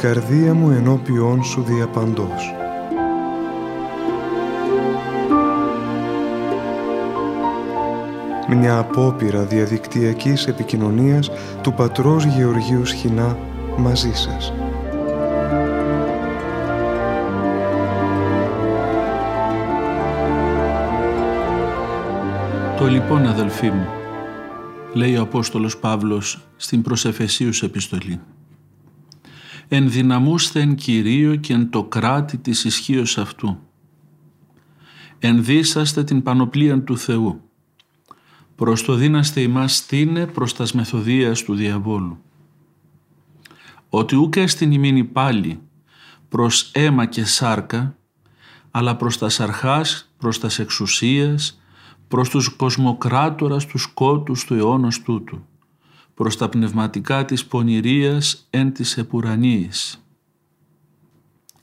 η 0.00 0.02
καρδία 0.02 0.54
μου 0.54 0.70
ενώπιόν 0.70 1.44
σου 1.44 1.62
διαπαντός. 1.62 2.54
Μια 8.48 8.78
απόπειρα 8.78 9.44
διαδικτυακής 9.44 10.46
επικοινωνίας 10.46 11.30
του 11.62 11.72
πατρός 11.72 12.24
Γεωργίου 12.24 12.84
Σχοινά 12.84 13.36
μαζί 13.76 14.12
σας. 14.12 14.52
Το 22.78 22.86
λοιπόν 22.86 23.26
αδελφοί 23.26 23.70
μου, 23.70 23.86
λέει 24.92 25.16
ο 25.16 25.22
Απόστολος 25.22 25.78
Παύλος 25.78 26.40
στην 26.56 26.82
προσεφεσίους 26.82 27.62
επιστολή. 27.62 28.20
«Ενδυναμούσθεν 29.72 30.74
Κυρίω 30.74 31.36
και 31.36 31.52
εν 31.52 31.70
το 31.70 31.84
κράτη 31.84 32.38
της 32.38 32.64
ισχύως 32.64 33.18
αυτού. 33.18 33.58
Ενδύσαστε 35.18 36.04
την 36.04 36.22
πανοπλία 36.22 36.82
του 36.82 36.98
Θεού. 36.98 37.40
Προς 38.56 38.82
το 38.82 38.94
δίναστε 38.94 39.40
ημάς 39.40 39.76
στήνε 39.76 40.26
προς 40.26 40.54
τας 40.54 40.72
μεθοδίας 40.72 41.42
του 41.42 41.54
διαβόλου. 41.54 42.18
Ότι 43.88 44.16
ούκ 44.16 44.34
στην 44.46 44.72
ημίνη 44.72 45.04
πάλι 45.04 45.60
προς 46.28 46.70
αίμα 46.74 47.06
και 47.06 47.24
σάρκα, 47.24 47.96
αλλά 48.70 48.96
προς 48.96 49.18
τας 49.18 49.40
αρχάς, 49.40 50.12
προς 50.18 50.38
τας 50.38 50.58
εξουσίας, 50.58 51.60
προς 52.08 52.28
τους 52.28 52.48
κοσμοκράτορας 52.48 53.66
τους 53.66 53.82
σκότους 53.82 54.44
του 54.44 54.54
αιώνος 54.54 55.02
τούτου, 55.02 55.46
προς 56.20 56.36
τα 56.36 56.48
πνευματικά 56.48 57.24
της 57.24 57.46
πονηρίας 57.46 58.46
εν 58.50 58.72
της 58.72 58.96
επουρανίης. 58.96 60.04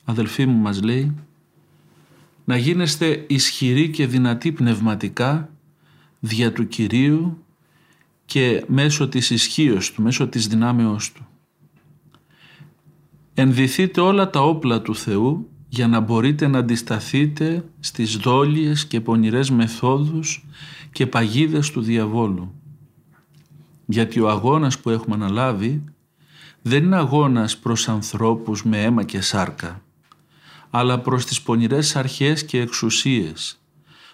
Αδελφοί 0.04 0.46
μου 0.46 0.56
μας 0.56 0.82
λέει, 0.82 1.14
να 2.44 2.56
γίνεστε 2.56 3.24
ισχυροί 3.28 3.90
και 3.90 4.06
δυνατοί 4.06 4.52
πνευματικά 4.52 5.50
δια 6.20 6.52
του 6.52 6.68
Κυρίου 6.68 7.44
και 8.24 8.64
μέσω 8.68 9.08
της 9.08 9.30
ισχύως 9.30 9.92
του, 9.92 10.02
μέσω 10.02 10.28
της 10.28 10.46
δυνάμεώς 10.46 11.12
του. 11.12 11.26
Ενδυθείτε 13.34 14.00
όλα 14.00 14.30
τα 14.30 14.42
όπλα 14.42 14.82
του 14.82 14.94
Θεού 14.94 15.48
για 15.68 15.88
να 15.88 16.00
μπορείτε 16.00 16.46
να 16.46 16.58
αντισταθείτε 16.58 17.64
στις 17.80 18.16
δόλιες 18.16 18.86
και 18.86 19.00
πονηρές 19.00 19.50
μεθόδους 19.50 20.46
και 20.92 21.06
παγίδες 21.06 21.70
του 21.70 21.80
διαβόλου. 21.80 22.57
Γιατί 23.90 24.20
ο 24.20 24.28
αγώνας 24.30 24.78
που 24.78 24.90
έχουμε 24.90 25.14
αναλάβει 25.14 25.84
δεν 26.62 26.84
είναι 26.84 26.96
αγώνας 26.96 27.58
προς 27.58 27.88
ανθρώπους 27.88 28.64
με 28.64 28.82
αίμα 28.82 29.04
και 29.04 29.20
σάρκα, 29.20 29.82
αλλά 30.70 30.98
προς 30.98 31.24
τις 31.24 31.42
πονηρές 31.42 31.96
αρχές 31.96 32.44
και 32.44 32.60
εξουσίες, 32.60 33.60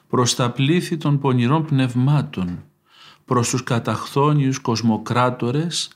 προς 0.08 0.34
τα 0.34 0.50
πλήθη 0.50 0.97
των 0.97 1.19
πονηρών 1.19 1.64
πνευμάτων, 1.64 2.64
προς 3.25 3.48
τους 3.48 3.62
καταχθόνιους 3.62 4.58
κοσμοκράτορες 4.58 5.91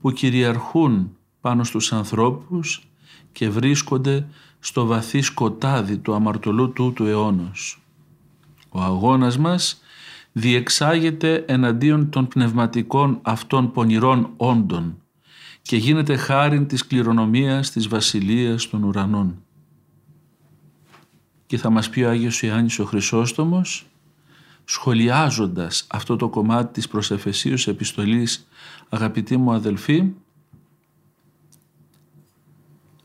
που 0.00 0.10
κυριαρχούν 0.10 1.16
πάνω 1.40 1.64
στους 1.64 1.92
ανθρώπους 1.92 2.88
και 3.32 3.50
βρίσκονται 3.50 4.26
στο 4.58 4.86
βαθύ 4.86 5.20
σκοτάδι 5.20 5.96
του 5.96 6.14
αμαρτωλού 6.14 6.72
του 6.72 6.92
του 6.92 7.06
αιώνος. 7.06 7.82
Ο 8.68 8.80
αγώνας 8.80 9.38
μας 9.38 9.81
διεξάγεται 10.32 11.44
εναντίον 11.46 12.10
των 12.10 12.28
πνευματικών 12.28 13.18
αυτών 13.22 13.72
πονηρών 13.72 14.32
όντων 14.36 15.02
και 15.62 15.76
γίνεται 15.76 16.16
χάριν 16.16 16.66
της 16.66 16.86
κληρονομίας 16.86 17.70
της 17.70 17.88
βασιλείας 17.88 18.68
των 18.68 18.82
ουρανών. 18.82 19.42
Και 21.46 21.58
θα 21.58 21.70
μας 21.70 21.90
πει 21.90 22.02
ο 22.02 22.08
Άγιος 22.08 22.42
Ιωάννης 22.42 22.78
ο 22.78 22.84
Χρυσόστομος 22.84 23.86
σχολιάζοντας 24.64 25.86
αυτό 25.88 26.16
το 26.16 26.28
κομμάτι 26.28 26.72
της 26.72 26.88
προσεφεσίους 26.88 27.66
επιστολής 27.66 28.48
αγαπητοί 28.88 29.36
μου 29.36 29.52
αδελφοί 29.52 30.12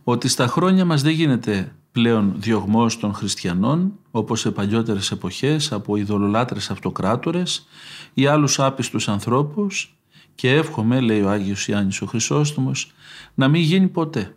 ότι 0.04 0.28
στα 0.28 0.48
χρόνια 0.48 0.86
μας 0.86 1.02
δεν 1.02 1.14
γίνεται 1.14 1.76
πλέον 1.98 2.34
διωγμός 2.38 3.00
των 3.00 3.14
χριστιανών 3.14 3.94
όπως 4.12 4.40
σε 4.40 4.52
παλιότερες 4.52 5.12
εποχές 5.12 5.72
από 5.72 5.96
ειδωλολάτρες 5.96 6.70
αυτοκράτορες 6.70 7.68
ή 8.14 8.26
άλλους 8.26 8.60
άπιστους 8.60 9.08
ανθρώπους 9.08 9.98
και 10.36 10.54
εύχομαι, 10.54 11.00
λέει 11.00 11.22
ο 11.22 11.30
Άγιος 11.30 11.68
Ιάννης 11.68 12.02
ο 12.02 12.06
Χρυσόστομος, 12.06 12.92
να 13.36 13.48
μην 13.48 13.62
γίνει 13.62 13.88
ποτέ. 13.88 14.36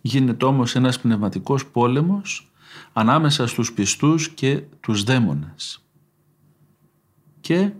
Γίνεται 0.00 0.44
όμως 0.44 0.74
ένας 0.74 1.00
πνευματικός 1.00 1.66
πόλεμος 1.66 2.50
ανάμεσα 2.92 3.46
στους 3.46 3.72
πιστούς 3.72 4.28
και 4.28 4.62
τους 4.80 5.02
δαίμονες. 5.02 5.84
Και 7.40 7.70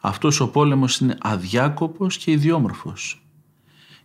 αυτός 0.00 0.40
ο 0.40 0.48
πόλεμος 0.48 0.98
είναι 0.98 1.16
αδιάκοπος 1.20 2.16
και 2.16 2.30
ιδιόμορφος 2.30 3.24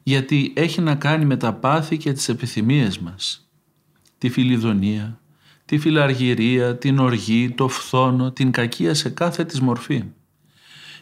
γιατί 0.04 0.54
έχει 0.56 0.82
να 0.82 0.96
κάνει 0.96 1.26
με 1.26 1.38
τα 1.38 1.54
πάθη 1.54 1.98
και 1.98 2.14
τις 2.14 2.30
επιθυμίες 2.30 3.00
μας. 3.00 3.49
Τη 4.20 4.30
φιλιδονία, 4.30 5.22
τη 5.66 5.78
φιλαργυρία, 5.78 6.78
την 6.78 7.00
οργή, 7.00 7.52
το 7.52 7.68
φθόνο, 7.68 8.32
την 8.32 8.52
κακία 8.52 8.94
σε 8.94 9.10
κάθε 9.10 9.46
της 9.46 9.62
μορφή. 9.62 10.04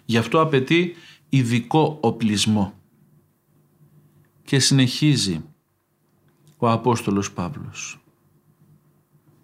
Γι' 0.05 0.17
αυτό 0.17 0.41
απαιτεί 0.41 0.95
ειδικό 1.29 1.97
οπλισμό. 2.01 2.73
Και 4.43 4.59
συνεχίζει 4.59 5.43
ο 6.57 6.69
Απόστολος 6.69 7.31
Παύλος. 7.31 7.99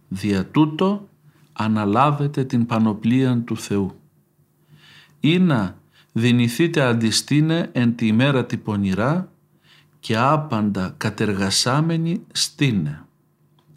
Δια 0.08 0.46
τούτο 0.46 1.10
αναλάβετε 1.54 2.44
την 2.44 2.66
πανοπλία 2.66 3.42
του 3.46 3.58
Θεού. 3.58 4.00
Ή 5.20 5.40
να 5.40 5.78
δυνηθείτε 6.12 6.82
αντιστήνε 6.82 7.70
εν 7.74 7.96
τη 7.96 8.08
ημέρα 8.08 8.46
τη 8.46 8.58
πονηρά 8.58 9.32
και 10.00 10.18
άπαντα 10.18 10.94
κατεργασάμενοι 10.98 12.26
στήνε. 12.32 13.03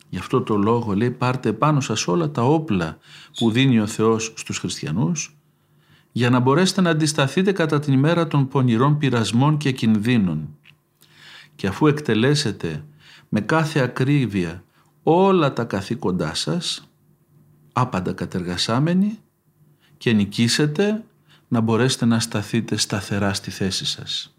Γι' 0.09 0.19
αυτό 0.19 0.41
το 0.43 0.57
λόγο 0.57 0.95
λέει 0.95 1.11
πάρτε 1.11 1.53
πάνω 1.53 1.81
σας 1.81 2.07
όλα 2.07 2.31
τα 2.31 2.43
όπλα 2.43 2.99
που 3.39 3.51
δίνει 3.51 3.81
ο 3.81 3.87
Θεός 3.87 4.33
στους 4.37 4.59
χριστιανούς 4.59 5.37
για 6.13 6.31
να 6.31 6.39
μπορέσετε 6.39 6.81
να 6.81 6.91
αντισταθείτε 6.91 7.53
κατά 7.53 7.79
την 7.79 7.93
ημέρα 7.93 8.27
των 8.27 8.49
πονηρών 8.49 8.99
πειρασμών 8.99 9.57
και 9.57 9.73
κινδύνων. 9.73 10.49
Και 11.55 11.67
αφού 11.67 11.87
εκτελέσετε 11.87 12.85
με 13.29 13.41
κάθε 13.41 13.81
ακρίβεια 13.81 14.65
όλα 15.03 15.53
τα 15.53 15.65
καθήκοντά 15.65 16.35
σας, 16.35 16.89
άπαντα 17.73 18.13
κατεργασάμενοι 18.13 19.19
και 19.97 20.13
νικήσετε 20.13 21.05
να 21.49 21.61
μπορέσετε 21.61 22.05
να 22.05 22.21
σταθείτε 22.21 22.77
σταθερά 22.77 23.33
στη 23.33 23.51
θέση 23.51 23.85
σας 23.85 24.37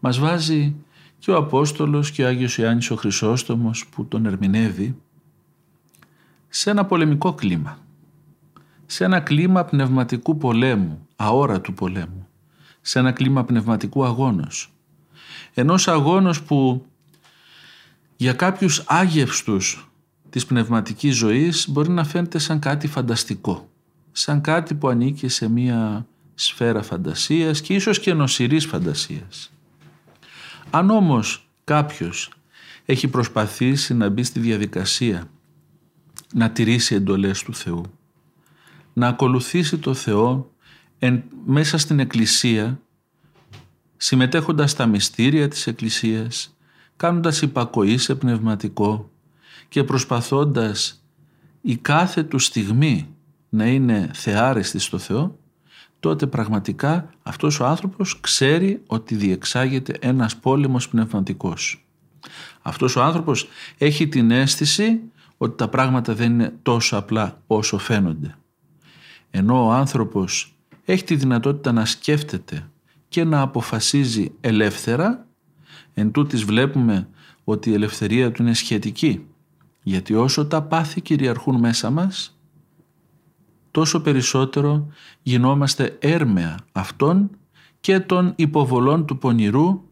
μας 0.00 0.18
βάζει 0.18 0.74
και 1.20 1.30
ο 1.30 1.36
Απόστολος 1.36 2.10
και 2.10 2.24
ο 2.24 2.26
Άγιος 2.26 2.58
Ιωάννης 2.58 2.90
ο 2.90 2.96
Χρυσόστομος 2.96 3.86
που 3.86 4.06
τον 4.06 4.26
ερμηνεύει 4.26 4.96
σε 6.48 6.70
ένα 6.70 6.84
πολεμικό 6.84 7.32
κλίμα. 7.32 7.78
Σε 8.86 9.04
ένα 9.04 9.20
κλίμα 9.20 9.64
πνευματικού 9.64 10.36
πολέμου, 10.36 11.06
αόρατου 11.16 11.74
πολέμου. 11.74 12.28
Σε 12.80 12.98
ένα 12.98 13.12
κλίμα 13.12 13.44
πνευματικού 13.44 14.04
αγώνος. 14.04 14.72
Ενός 15.54 15.88
αγώνος 15.88 16.42
που 16.42 16.86
για 18.16 18.32
κάποιους 18.32 18.84
άγευστους 18.86 19.90
της 20.30 20.46
πνευματικής 20.46 21.16
ζωής 21.16 21.68
μπορεί 21.68 21.90
να 21.90 22.04
φαίνεται 22.04 22.38
σαν 22.38 22.58
κάτι 22.58 22.86
φανταστικό. 22.86 23.68
Σαν 24.12 24.40
κάτι 24.40 24.74
που 24.74 24.88
ανήκει 24.88 25.28
σε 25.28 25.48
μία 25.48 26.06
σφαίρα 26.34 26.82
φαντασίας 26.82 27.60
και 27.60 27.74
ίσως 27.74 28.00
και 28.00 28.14
νοσηρής 28.14 28.66
φαντασίας. 28.66 29.52
Αν 30.70 30.90
όμως 30.90 31.50
κάποιος 31.64 32.32
έχει 32.84 33.08
προσπαθήσει 33.08 33.94
να 33.94 34.08
μπει 34.08 34.22
στη 34.22 34.40
διαδικασία 34.40 35.30
να 36.34 36.50
τηρήσει 36.50 36.94
εντολές 36.94 37.42
του 37.42 37.54
Θεού, 37.54 37.82
να 38.92 39.08
ακολουθήσει 39.08 39.78
το 39.78 39.94
Θεό 39.94 40.50
εν, 40.98 41.22
μέσα 41.44 41.78
στην 41.78 41.98
Εκκλησία, 41.98 42.80
συμμετέχοντας 43.96 44.70
στα 44.70 44.86
μυστήρια 44.86 45.48
της 45.48 45.66
Εκκλησίας, 45.66 46.56
κάνοντας 46.96 47.42
υπακοή 47.42 47.98
σε 47.98 48.14
πνευματικό 48.14 49.10
και 49.68 49.84
προσπαθώντας 49.84 51.04
η 51.60 51.76
κάθε 51.76 52.22
του 52.22 52.38
στιγμή 52.38 53.14
να 53.48 53.66
είναι 53.66 54.10
θεάριστη 54.14 54.78
στο 54.78 54.98
Θεό, 54.98 55.38
τότε 56.00 56.26
πραγματικά 56.26 57.10
αυτός 57.22 57.60
ο 57.60 57.66
άνθρωπος 57.66 58.20
ξέρει 58.20 58.82
ότι 58.86 59.14
διεξάγεται 59.14 59.96
ένας 60.00 60.36
πόλεμος 60.36 60.88
πνευματικός. 60.88 61.84
Αυτός 62.62 62.96
ο 62.96 63.02
άνθρωπος 63.02 63.48
έχει 63.78 64.08
την 64.08 64.30
αίσθηση 64.30 65.00
ότι 65.36 65.56
τα 65.56 65.68
πράγματα 65.68 66.14
δεν 66.14 66.32
είναι 66.32 66.54
τόσο 66.62 66.96
απλά 66.96 67.42
όσο 67.46 67.78
φαίνονται. 67.78 68.34
Ενώ 69.30 69.66
ο 69.66 69.70
άνθρωπος 69.72 70.54
έχει 70.84 71.04
τη 71.04 71.16
δυνατότητα 71.16 71.72
να 71.72 71.84
σκέφτεται 71.84 72.68
και 73.08 73.24
να 73.24 73.40
αποφασίζει 73.40 74.32
ελεύθερα, 74.40 75.26
εν 75.94 76.10
τούτης 76.10 76.44
βλέπουμε 76.44 77.08
ότι 77.44 77.70
η 77.70 77.74
ελευθερία 77.74 78.32
του 78.32 78.42
είναι 78.42 78.54
σχετική. 78.54 79.26
Γιατί 79.82 80.14
όσο 80.14 80.46
τα 80.46 80.62
πάθη 80.62 81.00
κυριαρχούν 81.00 81.58
μέσα 81.58 81.90
μας, 81.90 82.39
τόσο 83.70 84.00
περισσότερο 84.00 84.86
γινόμαστε 85.22 85.96
έρμεα 86.00 86.58
αυτών 86.72 87.30
και 87.80 88.00
των 88.00 88.32
υποβολών 88.36 89.06
του 89.06 89.18
πονηρού 89.18 89.82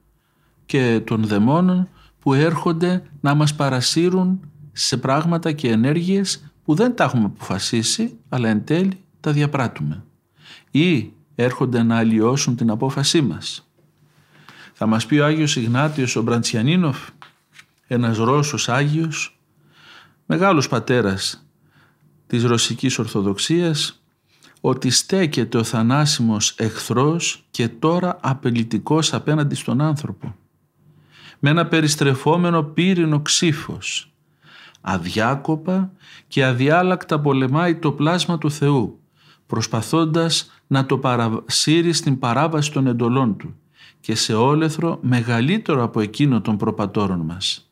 και 0.66 1.00
των 1.04 1.24
δαιμόνων 1.24 1.88
που 2.20 2.34
έρχονται 2.34 3.02
να 3.20 3.34
μας 3.34 3.54
παρασύρουν 3.54 4.40
σε 4.72 4.96
πράγματα 4.96 5.52
και 5.52 5.70
ενέργειες 5.70 6.52
που 6.64 6.74
δεν 6.74 6.96
τα 6.96 7.04
έχουμε 7.04 7.24
αποφασίσει 7.24 8.18
αλλά 8.28 8.48
εν 8.48 8.64
τέλει 8.64 8.98
τα 9.20 9.32
διαπράττουμε 9.32 10.04
ή 10.70 11.12
έρχονται 11.34 11.82
να 11.82 11.96
αλλοιώσουν 11.96 12.56
την 12.56 12.70
απόφασή 12.70 13.20
μας. 13.20 13.68
Θα 14.72 14.86
μας 14.86 15.06
πει 15.06 15.18
ο 15.18 15.24
Άγιος 15.24 15.56
Ιγνάτιος 15.56 16.16
ο 16.16 16.22
Μπραντσιανίνοφ, 16.22 17.08
ένας 17.86 18.16
Ρώσος 18.16 18.68
Άγιος, 18.68 19.38
μεγάλος 20.26 20.68
πατέρας 20.68 21.47
της 22.28 22.44
Ρωσικής 22.44 22.98
Ορθοδοξίας, 22.98 24.02
ότι 24.60 24.90
στέκεται 24.90 25.58
ο 25.58 25.64
θανάσιμος 25.64 26.54
εχθρός 26.56 27.44
και 27.50 27.68
τώρα 27.68 28.18
απελητικός 28.22 29.14
απέναντι 29.14 29.54
στον 29.54 29.80
άνθρωπο. 29.80 30.34
Με 31.38 31.50
ένα 31.50 31.66
περιστρεφόμενο 31.66 32.62
πύρινο 32.62 33.20
ξύφος, 33.20 34.12
αδιάκοπα 34.80 35.92
και 36.28 36.44
αδιάλακτα 36.44 37.20
πολεμάει 37.20 37.76
το 37.76 37.92
πλάσμα 37.92 38.38
του 38.38 38.50
Θεού, 38.50 39.00
προσπαθώντας 39.46 40.50
να 40.66 40.86
το 40.86 40.98
παρασύρει 40.98 41.92
στην 41.92 42.18
παράβαση 42.18 42.72
των 42.72 42.86
εντολών 42.86 43.36
του 43.36 43.54
και 44.00 44.14
σε 44.14 44.34
όλεθρο 44.34 44.98
μεγαλύτερο 45.02 45.82
από 45.82 46.00
εκείνο 46.00 46.40
των 46.40 46.56
προπατόρων 46.56 47.20
μας. 47.20 47.70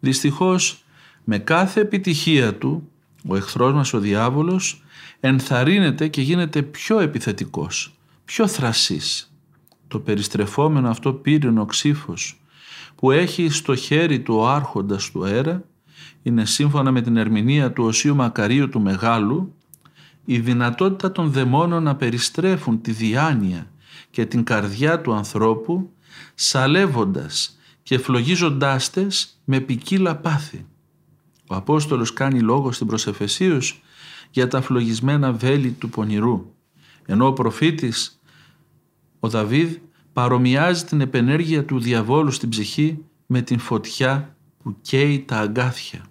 Δυστυχώς, 0.00 0.84
με 1.24 1.38
κάθε 1.38 1.80
επιτυχία 1.80 2.54
του, 2.54 2.90
ο 3.26 3.36
εχθρός 3.36 3.72
μας 3.72 3.92
ο 3.92 3.98
διάβολος 3.98 4.82
ενθαρρύνεται 5.20 6.08
και 6.08 6.20
γίνεται 6.20 6.62
πιο 6.62 6.98
επιθετικός, 6.98 7.98
πιο 8.24 8.46
θρασής. 8.46 9.32
Το 9.88 9.98
περιστρεφόμενο 9.98 10.88
αυτό 10.88 11.12
πύρινο 11.12 11.64
ξύφος 11.64 12.40
που 12.94 13.10
έχει 13.10 13.48
στο 13.48 13.74
χέρι 13.74 14.20
του 14.20 14.34
ο 14.34 14.48
άρχοντας 14.48 15.10
του 15.10 15.24
αέρα 15.24 15.64
είναι 16.22 16.44
σύμφωνα 16.44 16.90
με 16.90 17.00
την 17.00 17.16
ερμηνεία 17.16 17.72
του 17.72 17.84
Οσίου 17.84 18.14
Μακαρίου 18.14 18.68
του 18.68 18.80
Μεγάλου 18.80 19.54
η 20.24 20.38
δυνατότητα 20.38 21.12
των 21.12 21.30
δαιμόνων 21.30 21.82
να 21.82 21.96
περιστρέφουν 21.96 22.80
τη 22.80 22.90
διάνοια 22.90 23.70
και 24.10 24.26
την 24.26 24.44
καρδιά 24.44 25.00
του 25.00 25.12
ανθρώπου 25.12 25.90
σαλεύοντας 26.34 27.58
και 27.82 27.98
φλογίζοντάς 27.98 28.90
τες 28.90 29.40
με 29.44 29.60
ποικίλα 29.60 30.16
πάθη. 30.16 30.66
Ο 31.48 31.54
Απόστολος 31.54 32.12
κάνει 32.12 32.40
λόγο 32.40 32.72
στην 32.72 32.86
προσεφεσίους 32.86 33.82
για 34.30 34.48
τα 34.48 34.60
φλογισμένα 34.60 35.32
βέλη 35.32 35.70
του 35.70 35.88
πονηρού, 35.88 36.54
ενώ 37.06 37.26
ο 37.26 37.32
προφήτης, 37.32 38.20
ο 39.20 39.28
Δαβίδ, 39.28 39.76
παρομοιάζει 40.12 40.84
την 40.84 41.00
επενέργεια 41.00 41.64
του 41.64 41.80
διαβόλου 41.80 42.30
στην 42.30 42.48
ψυχή 42.48 43.04
με 43.26 43.42
την 43.42 43.58
φωτιά 43.58 44.36
που 44.62 44.76
καίει 44.80 45.24
τα 45.26 45.38
αγκάθια. 45.38 46.04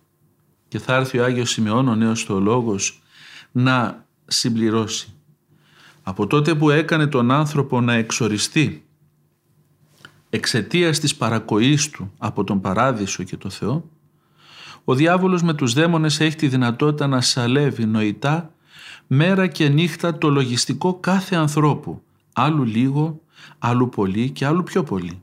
Και 0.67 0.79
θα 0.79 0.95
έρθει 0.95 1.19
ο 1.19 1.23
Άγιος 1.23 1.49
Σημειών, 1.49 1.88
ο 1.88 1.95
νέος 1.95 2.23
θεολόγος, 2.23 3.01
να 3.51 4.05
συμπληρώσει. 4.25 5.13
Από 6.03 6.27
τότε 6.27 6.55
που 6.55 6.69
έκανε 6.69 7.07
τον 7.07 7.31
άνθρωπο 7.31 7.81
να 7.81 7.93
εξοριστεί 7.93 8.85
εξαιτίας 10.29 10.99
της 10.99 11.15
παρακοής 11.15 11.89
του 11.89 12.11
από 12.17 12.43
τον 12.43 12.61
παράδεισο 12.61 13.23
και 13.23 13.38
το 13.38 13.49
Θεό, 13.49 13.89
ο 14.85 14.95
διάβολος 14.95 15.43
με 15.43 15.53
τους 15.53 15.73
δαίμονες 15.73 16.19
έχει 16.19 16.35
τη 16.35 16.47
δυνατότητα 16.47 17.07
να 17.07 17.21
σαλεύει 17.21 17.85
νοητά 17.85 18.53
μέρα 19.07 19.47
και 19.47 19.69
νύχτα 19.69 20.17
το 20.17 20.29
λογιστικό 20.29 20.93
κάθε 20.93 21.35
ανθρώπου, 21.35 22.01
άλλου 22.33 22.63
λίγο, 22.63 23.21
άλλου 23.59 23.89
πολύ 23.89 24.29
και 24.29 24.45
άλλου 24.45 24.63
πιο 24.63 24.83
πολύ. 24.83 25.21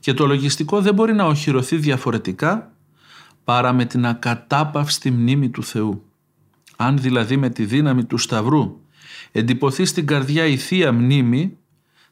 Και 0.00 0.14
το 0.14 0.26
λογιστικό 0.26 0.80
δεν 0.80 0.94
μπορεί 0.94 1.14
να 1.14 1.24
οχυρωθεί 1.24 1.76
διαφορετικά 1.76 2.72
παρά 3.44 3.72
με 3.72 3.84
την 3.84 4.06
ακατάπαυστη 4.06 5.10
μνήμη 5.10 5.48
του 5.48 5.62
Θεού. 5.62 6.02
Αν 6.76 6.98
δηλαδή 6.98 7.36
με 7.36 7.48
τη 7.48 7.64
δύναμη 7.64 8.04
του 8.04 8.18
Σταυρού 8.18 8.80
εντυπωθεί 9.32 9.84
στην 9.84 10.06
καρδιά 10.06 10.46
η 10.46 10.56
Θεία 10.56 10.92
Μνήμη, 10.92 11.56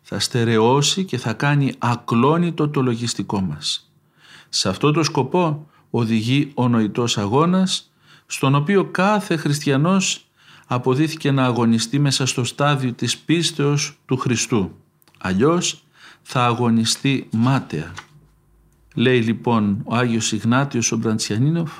θα 0.02 0.18
στερεώσει 0.18 1.04
και 1.04 1.18
θα 1.18 1.32
κάνει 1.32 1.72
ακλόνητο 1.78 2.68
το 2.68 2.82
λογιστικό 2.82 3.40
μας. 3.40 3.92
Σε 4.48 4.68
αυτό 4.68 4.92
το 4.92 5.02
σκοπό 5.02 5.68
οδηγεί 5.96 6.50
ο 6.54 6.68
νοητός 6.68 7.18
αγώνας, 7.18 7.92
στον 8.26 8.54
οποίο 8.54 8.84
κάθε 8.84 9.36
χριστιανός 9.36 10.26
αποδίθηκε 10.66 11.30
να 11.30 11.44
αγωνιστεί 11.44 11.98
μέσα 11.98 12.26
στο 12.26 12.44
στάδιο 12.44 12.92
της 12.92 13.18
πίστεως 13.18 13.98
του 14.06 14.16
Χριστού. 14.16 14.76
Αλλιώς 15.18 15.84
θα 16.22 16.44
αγωνιστεί 16.44 17.28
μάταια. 17.32 17.92
Λέει 18.94 19.20
λοιπόν 19.20 19.80
ο 19.84 19.94
Άγιος 19.94 20.32
Ιγνάτιος 20.32 20.92
ο 20.92 20.96
Μπραντσιανίνοφ 20.96 21.72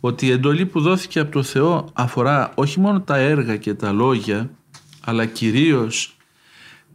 ότι 0.00 0.26
η 0.26 0.30
εντολή 0.30 0.66
που 0.66 0.80
δόθηκε 0.80 1.18
από 1.18 1.32
το 1.32 1.42
Θεό 1.42 1.90
αφορά 1.92 2.52
όχι 2.54 2.80
μόνο 2.80 3.00
τα 3.00 3.16
έργα 3.16 3.56
και 3.56 3.74
τα 3.74 3.92
λόγια 3.92 4.50
αλλά 5.00 5.26
κυρίως 5.26 6.16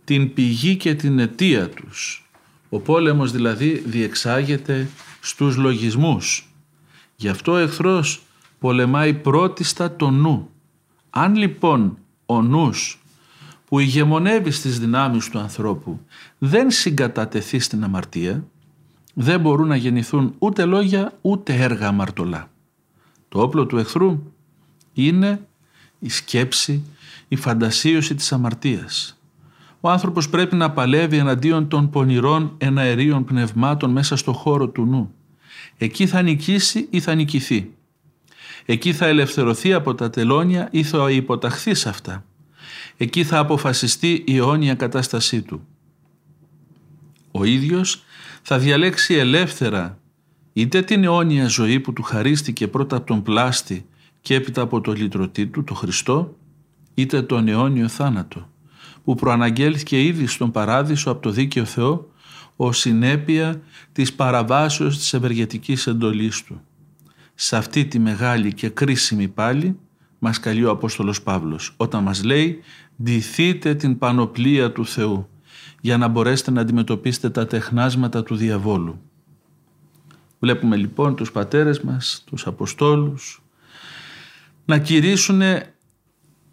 την 0.04 0.34
πηγή 0.34 0.76
και 0.76 0.96
την 0.96 1.20
αιτία 1.20 1.70
τους. 1.70 2.30
Ο 2.70 2.80
πόλεμος 2.80 3.32
δηλαδή 3.32 3.84
διεξάγεται 3.86 4.90
στους 5.20 5.58
λογισμούς. 5.58 6.48
Γι' 7.16 7.30
αυτό 7.30 7.52
ο 7.52 7.58
εχθρός 7.58 8.22
πολεμάει 8.60 9.14
πρώτιστα 9.14 9.96
το 9.96 10.10
νου. 10.10 10.50
Αν 11.10 11.36
λοιπόν 11.36 11.98
ο 12.26 12.42
νους 12.42 13.04
που 13.66 13.80
ηγεμονεύει 13.80 14.52
στις 14.52 14.80
δυνάμεις 14.80 15.30
του 15.30 15.40
ανθρώπου 15.40 16.00
δεν 16.38 16.72
συγκατατεθεί 16.72 17.60
στην 17.60 17.84
αμαρτία, 17.84 18.46
δεν 19.14 19.40
μπορούν 19.40 19.68
να 19.68 19.76
γεννηθούν 19.76 20.36
ούτε 20.40 20.66
λόγια 20.66 21.18
ούτε 21.22 21.54
έργα 21.56 21.88
αμαρτωλά. 21.88 22.50
Το 23.30 23.42
όπλο 23.42 23.66
του 23.66 23.78
εχθρού 23.78 24.24
είναι 24.94 25.48
η 26.00 26.10
σκέψη, 26.10 26.84
η 27.28 27.36
φαντασίωση 27.36 28.16
της 28.16 28.32
αμαρτίας. 28.32 29.18
Ο 29.82 29.90
άνθρωπος 29.90 30.30
πρέπει 30.30 30.56
να 30.56 30.72
παλεύει 30.72 31.18
εναντίον 31.18 31.68
των 31.68 31.90
πονηρών 31.90 32.54
εναερίων 32.58 33.24
πνευμάτων 33.24 33.92
μέσα 33.92 34.16
στο 34.16 34.34
χώρο 34.34 34.68
του 34.68 34.86
νου. 34.86 35.14
Εκεί 35.84 36.08
θα 36.08 36.22
νικήσει 36.22 36.88
ή 36.90 37.00
θα 37.00 37.16
νικηθεί. 37.16 37.72
Εκεί 38.66 38.94
θα 38.94 39.06
ελευθερωθεί 39.06 39.74
από 39.74 39.96
τα 39.96 40.10
τελώνια 40.10 40.68
ή 40.72 40.84
θα 40.84 41.12
υποταχθεί 41.12 41.74
σε 41.74 41.90
αυτά. 41.90 42.26
Εκεί 42.98 43.24
θα 43.24 43.40
αποφασιστεί 43.40 44.24
η 44.28 44.38
αιώνια 44.38 44.76
κατάστασή 44.76 45.42
του. 45.42 45.68
Ο 47.32 47.44
ίδιος 47.44 48.04
θα 48.42 48.60
διαλέξει 48.60 49.14
ελεύθερα 49.14 49.98
είτε 50.54 50.82
την 50.82 51.04
αιώνια 51.04 51.48
ζωή 51.48 51.80
που 51.80 51.94
του 51.94 52.04
χαρίστηκε 52.04 52.68
πρώτα 52.68 52.96
από 52.96 53.06
τον 53.06 53.24
πλάστη 53.24 53.86
και 54.22 54.36
έπειτα 54.36 54.62
από 54.62 54.82
το 54.82 54.94
λυτρωτή 54.94 55.48
του, 55.48 55.64
το 55.64 55.74
Χριστό, 55.74 56.36
είτε 56.94 57.22
τον 57.22 57.48
αιώνιο 57.48 57.88
θάνατο, 57.88 58.50
που 59.04 59.16
προαναγγέλθηκε 59.16 60.04
ήδη 60.04 60.28
στον 60.28 60.52
Παράδεισο 60.52 61.12
από 61.12 61.22
το 61.22 61.30
Δίκαιο 61.30 61.66
Θεό 61.66 62.13
ως 62.56 62.78
συνέπεια 62.78 63.62
της 63.92 64.14
παραβάσεως 64.14 64.98
της 64.98 65.14
ευεργετικής 65.14 65.88
εντολής 65.88 66.44
Του. 66.44 66.62
Σε 67.36 67.58
αυτή 67.58 67.86
τη 67.86 68.00
μεγάλη 68.00 68.54
και 68.54 68.70
κρίσιμη 68.70 69.28
πάλι 69.28 69.80
μας 70.20 70.40
καλεί 70.40 70.64
ο 70.64 70.70
Απόστολος 70.70 71.22
Παύλος 71.22 71.74
όταν 71.78 72.04
μας 72.04 72.24
λέει 72.24 72.60
«Ντυθείτε 73.04 73.76
την 73.76 73.98
πανοπλία 73.98 74.72
του 74.72 74.86
Θεού» 74.86 75.28
για 75.82 75.98
να 75.98 76.08
μπορέσετε 76.08 76.52
να 76.52 76.62
αντιμετωπίσετε 76.62 77.30
τα 77.30 77.48
τεχνάσματα 77.48 78.24
του 78.24 78.36
διαβόλου. 78.36 79.02
Βλέπουμε 80.40 80.76
λοιπόν 80.76 81.16
τους 81.16 81.32
πατέρες 81.32 81.82
μας, 81.82 82.24
τους 82.26 82.48
Αποστόλους, 82.48 83.44
να 84.66 84.78
κηρύσουν 84.80 85.42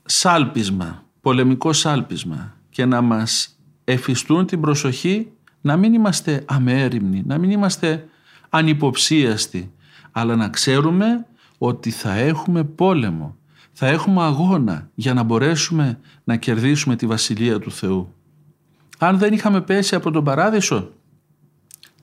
σάλπισμα, 0.04 1.04
πολεμικό 1.20 1.72
σάλπισμα 1.72 2.56
και 2.70 2.84
να 2.84 3.00
μας 3.00 3.58
εφιστούν 3.84 4.46
την 4.46 4.60
προσοχή 4.60 5.32
να 5.60 5.76
μην 5.76 5.94
είμαστε 5.94 6.44
αμέριμνοι, 6.46 7.22
να 7.26 7.38
μην 7.38 7.50
είμαστε 7.50 8.08
ανυποψίαστοι, 8.48 9.72
αλλά 10.10 10.36
να 10.36 10.48
ξέρουμε 10.48 11.26
ότι 11.58 11.90
θα 11.90 12.12
έχουμε 12.12 12.64
πόλεμο, 12.64 13.36
θα 13.72 13.86
έχουμε 13.86 14.22
αγώνα 14.22 14.90
για 14.94 15.14
να 15.14 15.22
μπορέσουμε 15.22 16.00
να 16.24 16.36
κερδίσουμε 16.36 16.96
τη 16.96 17.06
Βασιλεία 17.06 17.58
του 17.58 17.70
Θεού. 17.70 18.14
Αν 18.98 19.18
δεν 19.18 19.32
είχαμε 19.32 19.60
πέσει 19.60 19.94
από 19.94 20.10
τον 20.10 20.24
Παράδεισο, 20.24 20.92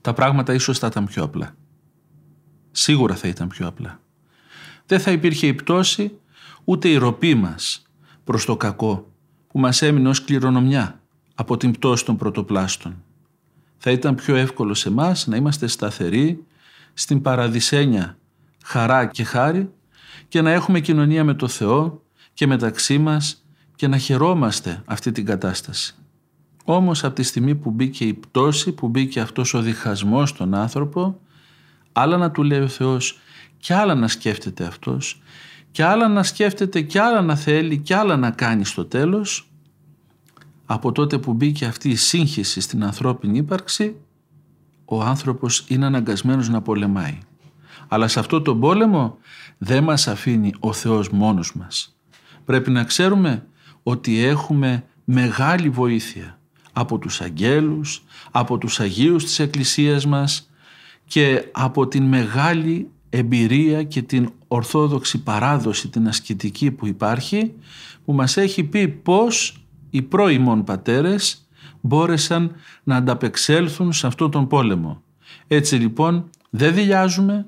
τα 0.00 0.12
πράγματα 0.12 0.54
ίσως 0.54 0.78
θα 0.78 0.86
ήταν 0.86 1.04
πιο 1.04 1.22
απλά. 1.24 1.54
Σίγουρα 2.70 3.14
θα 3.14 3.28
ήταν 3.28 3.48
πιο 3.48 3.66
απλά. 3.66 4.00
Δεν 4.86 5.00
θα 5.00 5.10
υπήρχε 5.10 5.46
η 5.46 5.54
πτώση 5.54 6.18
ούτε 6.64 6.88
η 6.88 6.96
ροπή 6.96 7.34
μας 7.34 7.82
προς 8.24 8.44
το 8.44 8.56
κακό 8.56 9.12
που 9.48 9.58
μας 9.58 9.82
έμεινε 9.82 10.08
ως 10.08 10.24
κληρονομιά 10.24 11.00
από 11.34 11.56
την 11.56 11.70
πτώση 11.70 12.04
των 12.04 12.16
πρωτοπλάστων. 12.16 13.02
Θα 13.78 13.90
ήταν 13.90 14.14
πιο 14.14 14.36
εύκολο 14.36 14.74
σε 14.74 14.90
μας 14.90 15.26
να 15.26 15.36
είμαστε 15.36 15.66
σταθεροί 15.66 16.44
στην 16.94 17.22
παραδεισένια 17.22 18.18
χαρά 18.64 19.06
και 19.06 19.24
χάρη 19.24 19.70
και 20.28 20.40
να 20.42 20.50
έχουμε 20.50 20.80
κοινωνία 20.80 21.24
με 21.24 21.34
το 21.34 21.48
Θεό 21.48 22.02
και 22.34 22.46
μεταξύ 22.46 22.98
μας 22.98 23.44
και 23.76 23.88
να 23.88 23.98
χαιρόμαστε 23.98 24.82
αυτή 24.84 25.12
την 25.12 25.24
κατάσταση. 25.24 25.94
Όμως 26.64 27.04
από 27.04 27.14
τη 27.14 27.22
στιγμή 27.22 27.54
που 27.54 27.70
μπήκε 27.70 28.04
η 28.04 28.14
πτώση, 28.14 28.72
που 28.72 28.88
μπήκε 28.88 29.20
αυτός 29.20 29.54
ο 29.54 29.60
διχασμός 29.60 30.28
στον 30.28 30.54
άνθρωπο, 30.54 31.20
άλλα 31.92 32.16
να 32.16 32.30
του 32.30 32.42
λέει 32.42 32.60
ο 32.60 32.68
Θεός 32.68 33.18
και 33.58 33.74
άλλα 33.74 33.94
να 33.94 34.08
σκέφτεται 34.08 34.64
αυτός 34.64 35.22
και 35.70 35.84
άλλα 35.84 36.08
να 36.08 36.22
σκέφτεται 36.22 36.80
και 36.80 37.00
άλλα 37.00 37.20
να 37.20 37.36
θέλει 37.36 37.78
και 37.78 37.94
άλλα 37.94 38.16
να 38.16 38.30
κάνει 38.30 38.64
στο 38.64 38.84
τέλος, 38.84 39.47
από 40.70 40.92
τότε 40.92 41.18
που 41.18 41.32
μπήκε 41.32 41.64
αυτή 41.64 41.88
η 41.88 41.94
σύγχυση 41.94 42.60
στην 42.60 42.84
ανθρώπινη 42.84 43.38
ύπαρξη, 43.38 43.96
ο 44.84 45.02
άνθρωπος 45.02 45.64
είναι 45.68 45.86
αναγκασμένος 45.86 46.48
να 46.48 46.62
πολεμάει. 46.62 47.18
Αλλά 47.88 48.08
σε 48.08 48.18
αυτό 48.18 48.42
το 48.42 48.56
πόλεμο 48.56 49.18
δεν 49.58 49.84
μας 49.84 50.08
αφήνει 50.08 50.52
ο 50.60 50.72
Θεός 50.72 51.08
μόνος 51.10 51.54
μας. 51.54 51.96
Πρέπει 52.44 52.70
να 52.70 52.84
ξέρουμε 52.84 53.46
ότι 53.82 54.24
έχουμε 54.24 54.84
μεγάλη 55.04 55.70
βοήθεια 55.70 56.38
από 56.72 56.98
τους 56.98 57.20
αγγέλους, 57.20 58.04
από 58.30 58.58
τους 58.58 58.80
Αγίους 58.80 59.24
της 59.24 59.38
Εκκλησίας 59.38 60.06
μας 60.06 60.50
και 61.06 61.48
από 61.52 61.88
την 61.88 62.02
μεγάλη 62.02 62.90
εμπειρία 63.10 63.82
και 63.82 64.02
την 64.02 64.32
ορθόδοξη 64.48 65.22
παράδοση, 65.22 65.88
την 65.88 66.08
ασκητική 66.08 66.70
που 66.70 66.86
υπάρχει, 66.86 67.54
που 68.04 68.12
μας 68.12 68.36
έχει 68.36 68.64
πει 68.64 68.88
πώς 68.88 69.62
οι 69.90 70.02
πρώιμων 70.02 70.64
πατέρες 70.64 71.48
μπόρεσαν 71.80 72.54
να 72.82 72.96
ανταπεξέλθουν 72.96 73.92
σε 73.92 74.06
αυτόν 74.06 74.30
τον 74.30 74.46
πόλεμο. 74.46 75.02
Έτσι 75.46 75.76
λοιπόν 75.76 76.30
δεν 76.50 76.74
δηλιάζουμε, 76.74 77.46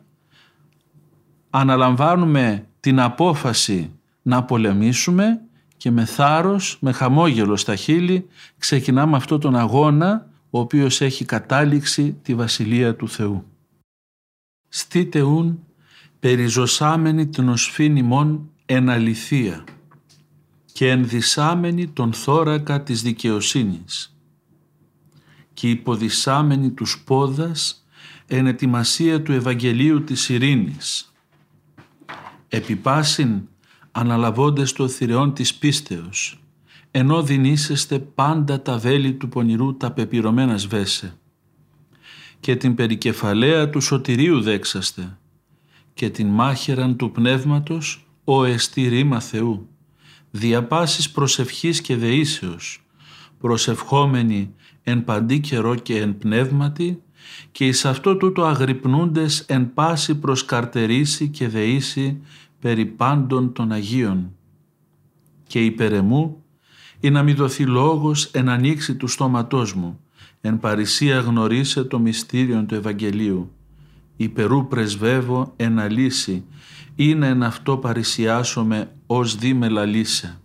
αναλαμβάνουμε 1.50 2.66
την 2.80 3.00
απόφαση 3.00 3.92
να 4.22 4.44
πολεμήσουμε 4.44 5.40
και 5.76 5.90
με 5.90 6.04
θάρρος, 6.04 6.78
με 6.80 6.92
χαμόγελο 6.92 7.56
στα 7.56 7.76
χείλη 7.76 8.26
ξεκινάμε 8.58 9.16
αυτό 9.16 9.38
τον 9.38 9.56
αγώνα 9.56 10.28
ο 10.50 10.58
οποίος 10.58 11.00
έχει 11.00 11.24
κατάληξη 11.24 12.16
τη 12.22 12.34
Βασιλεία 12.34 12.96
του 12.96 13.08
Θεού. 13.08 13.44
Στείτε 14.68 15.20
ούν 15.20 15.64
περιζωσάμενη 16.20 17.26
την 17.26 17.48
οσφήν 17.48 17.96
ημών 17.96 18.50
εν 18.66 18.88
αληθεία 18.88 19.64
και 20.80 20.90
ενδυσάμενη 20.90 21.88
τον 21.88 22.12
θώρακα 22.12 22.82
της 22.82 23.02
δικαιοσύνης. 23.02 24.16
Και 25.54 25.70
υποδυσάμενη 25.70 26.70
τους 26.70 27.02
πόδας 27.06 27.86
εν 28.26 28.46
ετοιμασία 28.46 29.22
του 29.22 29.32
Ευαγγελίου 29.32 30.04
της 30.04 30.28
ειρήνης. 30.28 31.12
Επιπάσιν 32.48 33.40
αναλαβώντες 33.92 34.72
το 34.72 34.88
θηρεών 34.88 35.34
της 35.34 35.54
πίστεως, 35.54 36.42
ενώ 36.90 37.22
δινήσεστε 37.22 37.98
πάντα 37.98 38.62
τα 38.62 38.78
βέλη 38.78 39.12
του 39.12 39.28
πονηρού 39.28 39.76
τα 39.76 39.92
πεπειρωμένα 39.92 40.56
σβέσε. 40.56 41.18
Και 42.40 42.56
την 42.56 42.74
περικεφαλαία 42.74 43.70
του 43.70 43.80
σωτηρίου 43.80 44.40
δέξαστε 44.40 45.18
και 45.94 46.10
την 46.10 46.26
μάχαιραν 46.26 46.96
του 46.96 47.10
πνεύματος 47.10 48.06
ο 48.24 48.44
εστί 48.44 48.88
ρήμα 48.88 49.20
Θεού, 50.30 50.40
διαπάσεις 50.40 51.10
προσευχής 51.10 51.80
και 51.80 51.96
δεήσεως, 51.96 52.84
προσευχόμενοι 53.38 54.54
εν 54.82 55.04
παντή 55.04 55.40
καιρό 55.40 55.74
και 55.74 56.00
εν 56.00 56.18
πνεύματι 56.18 57.02
και 57.52 57.66
εις 57.66 57.84
αυτό 57.84 58.16
τούτο 58.16 58.44
αγρυπνούντες 58.44 59.40
εν 59.40 59.74
πάση 59.74 60.18
προσκαρτερήσει 60.18 61.28
και 61.28 61.48
δεήσει 61.48 62.20
περί 62.60 62.86
πάντων 62.86 63.52
των 63.52 63.72
Αγίων. 63.72 64.34
Και 65.46 65.64
υπερεμού 65.64 66.44
ή 67.00 67.10
να 67.10 67.22
μη 67.22 67.32
δοθεί 67.32 67.64
λόγος 67.64 68.24
εν 68.24 68.48
ανοίξει 68.48 68.94
του 68.94 69.06
στόματός 69.06 69.74
μου 69.74 70.00
εν 70.40 70.58
παρησία 70.58 71.18
γνωρίσε 71.18 71.84
το 71.84 71.98
μυστήριο 71.98 72.64
του 72.64 72.74
Ευαγγελίου 72.74 73.52
υπερού 74.22 74.66
πρεσβεύω 74.66 75.52
εν 75.56 75.78
αλύση 75.78 76.44
είναι 76.94 77.26
εν 77.26 77.42
αυτό 77.42 77.76
παρησιάσομαι 77.76 78.92
ως 79.06 79.36
δι 79.36 79.54
με 79.54 79.68
λαλίσε 79.68 80.40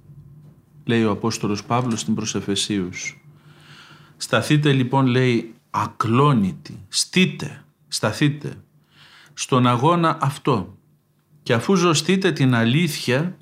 λέει 0.83 1.03
ο 1.03 1.11
Απόστολος 1.11 1.63
Παύλος 1.63 1.99
στην 1.99 2.15
προσεφεσίους. 2.15 3.21
Σταθείτε 4.17 4.71
λοιπόν 4.71 5.05
λέει 5.05 5.53
ακλόνητοι 5.69 6.85
στείτε 6.87 7.63
σταθείτε 7.87 8.53
στον 9.33 9.67
αγώνα 9.67 10.17
αυτό. 10.21 10.77
Και 11.43 11.53
αφού 11.53 11.75
ζωστείτε 11.75 12.31
την 12.31 12.55
αλήθεια 12.55 13.37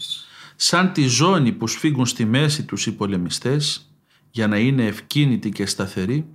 σαν 0.56 0.92
τη 0.92 1.08
ζώνη 1.08 1.52
που 1.52 1.68
σφίγγουν 1.68 2.06
στη 2.06 2.26
μέση 2.26 2.64
τους 2.64 2.86
οι 2.86 2.92
πολεμιστές 2.92 3.94
για 4.32 4.48
να 4.48 4.58
είναι 4.58 4.86
ευκίνητοι 4.86 5.50
και 5.50 5.66
σταθεροί 5.66 6.26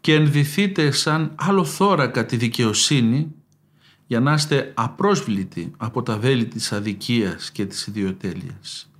και 0.00 0.14
ενδυθείτε 0.14 0.90
σαν 0.90 1.34
άλλο 1.36 1.64
θώρακα 1.64 2.26
τη 2.26 2.36
δικαιοσύνη 2.36 3.34
για 4.06 4.20
να 4.20 4.32
είστε 4.32 4.72
απρόσβλητοι 4.74 5.72
από 5.76 6.02
τα 6.02 6.18
βέλη 6.18 6.46
της 6.46 6.72
αδικίας 6.72 7.50
και 7.50 7.66
της 7.66 7.86
ιδιοτέλειας. 7.86 8.90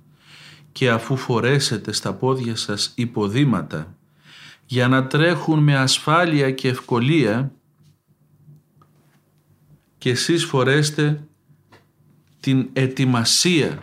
Και 0.71 0.89
αφού 0.89 1.15
φορέσετε 1.17 1.91
στα 1.91 2.13
πόδια 2.13 2.55
σας 2.55 2.91
υποδήματα 2.95 3.95
για 4.65 4.87
να 4.87 5.07
τρέχουν 5.07 5.59
με 5.59 5.77
ασφάλεια 5.77 6.51
και 6.51 6.67
ευκολία 6.67 7.51
και 9.97 10.09
εσείς 10.09 10.45
φορέστε 10.45 11.27
την 12.39 12.69
ετοιμασία 12.73 13.79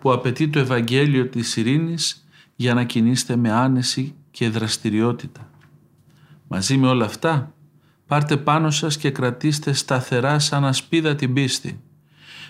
που 0.00 0.12
απαιτεί 0.12 0.48
το 0.48 0.58
Ευαγγέλιο 0.58 1.26
της 1.26 1.56
ειρήνης 1.56 2.26
για 2.56 2.74
να 2.74 2.84
κινείστε 2.84 3.36
με 3.36 3.50
άνεση 3.50 4.14
και 4.30 4.48
δραστηριότητα. 4.48 5.50
Μαζί 6.54 6.76
με 6.76 6.88
όλα 6.88 7.04
αυτά, 7.04 7.54
πάρτε 8.06 8.36
πάνω 8.36 8.70
σας 8.70 8.96
και 8.96 9.10
κρατήστε 9.10 9.72
σταθερά 9.72 10.38
σαν 10.38 10.64
ασπίδα 10.64 11.14
την 11.14 11.32
πίστη, 11.32 11.80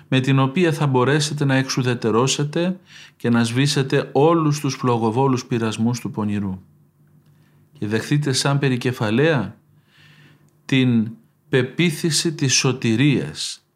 με 0.08 0.20
την 0.20 0.38
οποία 0.38 0.72
θα 0.72 0.86
μπορέσετε 0.86 1.44
να 1.44 1.54
εξουδετερώσετε 1.54 2.80
και 3.16 3.30
να 3.30 3.44
σβήσετε 3.44 4.10
όλους 4.12 4.60
τους 4.60 4.74
φλογοβόλους 4.74 5.46
πειρασμούς 5.46 6.00
του 6.00 6.10
πονηρού. 6.10 6.58
Και 7.78 7.86
δεχτείτε 7.86 8.32
σαν 8.32 8.58
περικεφαλαία 8.58 9.56
την 10.64 11.10
πεποίθηση 11.48 12.34
της 12.34 12.54
σωτηρίας, 12.54 13.66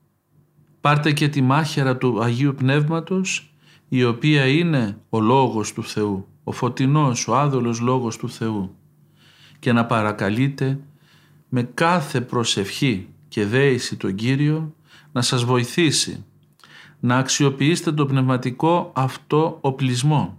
Πάρτε 0.81 1.13
και 1.13 1.29
τη 1.29 1.41
μάχαιρα 1.43 1.97
του 1.97 2.23
Αγίου 2.23 2.55
Πνεύματος, 2.55 3.55
η 3.89 4.05
οποία 4.05 4.47
είναι 4.47 4.99
ο 5.09 5.21
Λόγος 5.21 5.73
του 5.73 5.85
Θεού, 5.85 6.27
ο 6.45 6.53
φωτεινός, 6.53 7.29
ο 7.29 7.37
άδολος 7.37 7.81
Λόγος 7.81 8.17
του 8.17 8.31
Θεού 8.31 8.77
και 9.59 9.73
να 9.73 9.87
παρακαλείτε 9.87 10.79
με 11.49 11.63
κάθε 11.63 12.21
προσευχή 12.21 13.09
και 13.29 13.45
δέηση 13.45 13.97
τον 13.97 14.15
Κύριο 14.15 14.75
να 15.13 15.23
σας 15.23 15.45
βοηθήσει 15.45 16.25
να 17.01 17.17
αξιοποιήσετε 17.17 17.93
το 17.93 18.07
πνευματικό 18.07 18.93
αυτό 18.95 19.59
οπλισμό 19.61 20.39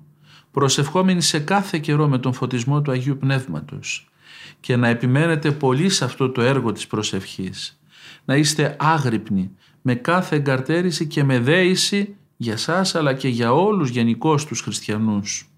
προσευχόμενοι 0.51 1.21
σε 1.21 1.39
κάθε 1.39 1.79
καιρό 1.79 2.07
με 2.07 2.17
τον 2.17 2.33
φωτισμό 2.33 2.81
του 2.81 2.91
Αγίου 2.91 3.17
Πνεύματος 3.17 4.09
και 4.59 4.75
να 4.75 4.87
επιμένετε 4.87 5.51
πολύ 5.51 5.89
σε 5.89 6.05
αυτό 6.05 6.29
το 6.29 6.41
έργο 6.41 6.71
της 6.71 6.87
προσευχής 6.87 7.79
να 8.25 8.35
είστε 8.35 8.75
άγρυπνοι 8.79 9.51
με 9.81 9.95
κάθε 9.95 10.35
εγκαρτέρηση 10.35 11.07
και 11.07 11.23
με 11.23 11.39
δέηση 11.39 12.15
για 12.37 12.57
σας 12.57 12.95
αλλά 12.95 13.13
και 13.13 13.27
για 13.27 13.53
όλους 13.53 13.89
γενικώς 13.89 14.45
τους 14.45 14.61
χριστιανούς, 14.61 15.49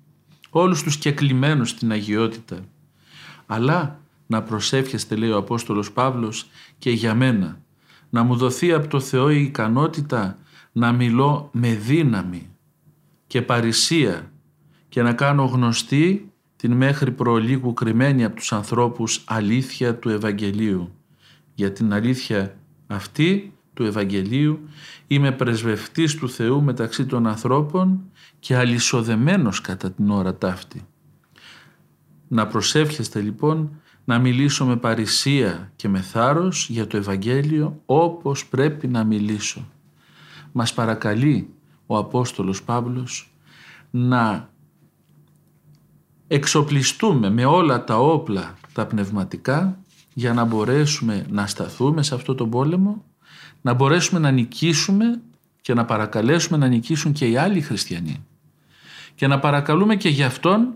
όλους 0.50 0.84
τους 0.84 0.98
κεκλειμένους 0.98 1.70
στην 1.70 1.92
αγιότητα. 1.92 2.66
Αλλά 3.52 4.00
να 4.28 4.44
προσεύχεστε 4.44 5.16
λέει 5.16 5.30
ο 5.30 5.38
Απόστολος 5.38 5.92
Παύλος 5.92 6.50
και 6.78 6.92
για 6.92 7.16
μένα, 7.16 7.62
να 8.10 8.24
μου 8.24 8.36
δοθεί 8.36 8.74
από 8.74 8.88
το 8.88 9.00
Θεό 9.00 9.30
η 9.30 9.42
ικανότητα 9.42 10.38
να 10.72 10.92
μιλώ 10.92 11.50
με 11.54 11.74
δύναμη 11.74 12.50
και 13.28 13.42
παρησία 13.42 14.32
και 14.90 15.02
να 15.02 15.14
κάνω 15.14 15.46
γνωστή 15.46 16.32
την 16.56 16.74
μέχρι 16.74 17.12
προλίγου 17.12 17.74
κρυμμένη 17.74 18.24
από 18.24 18.36
τους 18.36 18.54
ανθρώπους 18.54 19.24
αλήθεια 19.28 19.96
του 19.96 20.10
Ευαγγελίου. 20.10 20.92
Για 21.54 21.72
την 21.72 21.94
αλήθεια 21.94 22.56
αυτή 22.88 23.54
του 23.74 23.84
Ευαγγελίου, 23.84 24.60
είμαι 25.08 25.32
πρεσβευτής 25.32 26.16
του 26.16 26.30
Θεού 26.30 26.62
μεταξύ 26.62 27.06
των 27.06 27.28
ανθρώπων 27.28 28.02
και 28.40 28.56
αλυσοδεμένος 28.56 29.62
κατά 29.62 29.92
την 29.92 30.10
ώρα 30.10 30.36
ταύτη. 30.36 30.88
Να 32.32 32.48
προσεύχεστε 32.48 33.22
λοιπόν 33.22 33.82
να 34.06 34.20
μιλήσω 34.20 34.66
με 34.66 34.78
παρησία 34.78 35.72
και 35.76 35.88
με 35.88 36.02
θάρρος 36.02 36.70
για 36.70 36.88
το 36.88 36.98
Ευαγγέλιο 36.98 37.82
όπως 37.86 38.46
πρέπει 38.46 38.88
να 38.88 39.04
μιλήσω. 39.04 39.68
Μας 40.52 40.74
παρακαλεί 40.74 41.50
ο 41.86 41.98
Απόστολος 41.98 42.64
Παύλος 42.64 43.34
να 43.92 44.50
εξοπλιστούμε 46.28 47.30
με 47.30 47.46
όλα 47.46 47.84
τα 47.84 47.98
όπλα 47.98 48.58
τα 48.74 48.86
πνευματικά 48.86 49.80
για 50.14 50.34
να 50.34 50.44
μπορέσουμε 50.44 51.26
να 51.30 51.48
σταθούμε 51.48 52.04
σε 52.04 52.16
αυτό 52.16 52.36
το 52.36 52.48
πόλεμο, 52.48 53.04
να 53.62 53.74
μπορέσουμε 53.74 54.20
να 54.20 54.32
νικήσουμε 54.32 55.22
και 55.62 55.74
να 55.74 55.86
παρακαλέσουμε 55.86 56.58
να 56.58 56.68
νικήσουν 56.68 57.12
και 57.12 57.28
οι 57.30 57.38
άλλοι 57.38 57.62
χριστιανοί. 57.62 58.26
Και 59.16 59.28
να 59.28 59.40
παρακαλούμε 59.40 59.96
και 59.96 60.10
για 60.10 60.26
αυτόν 60.26 60.74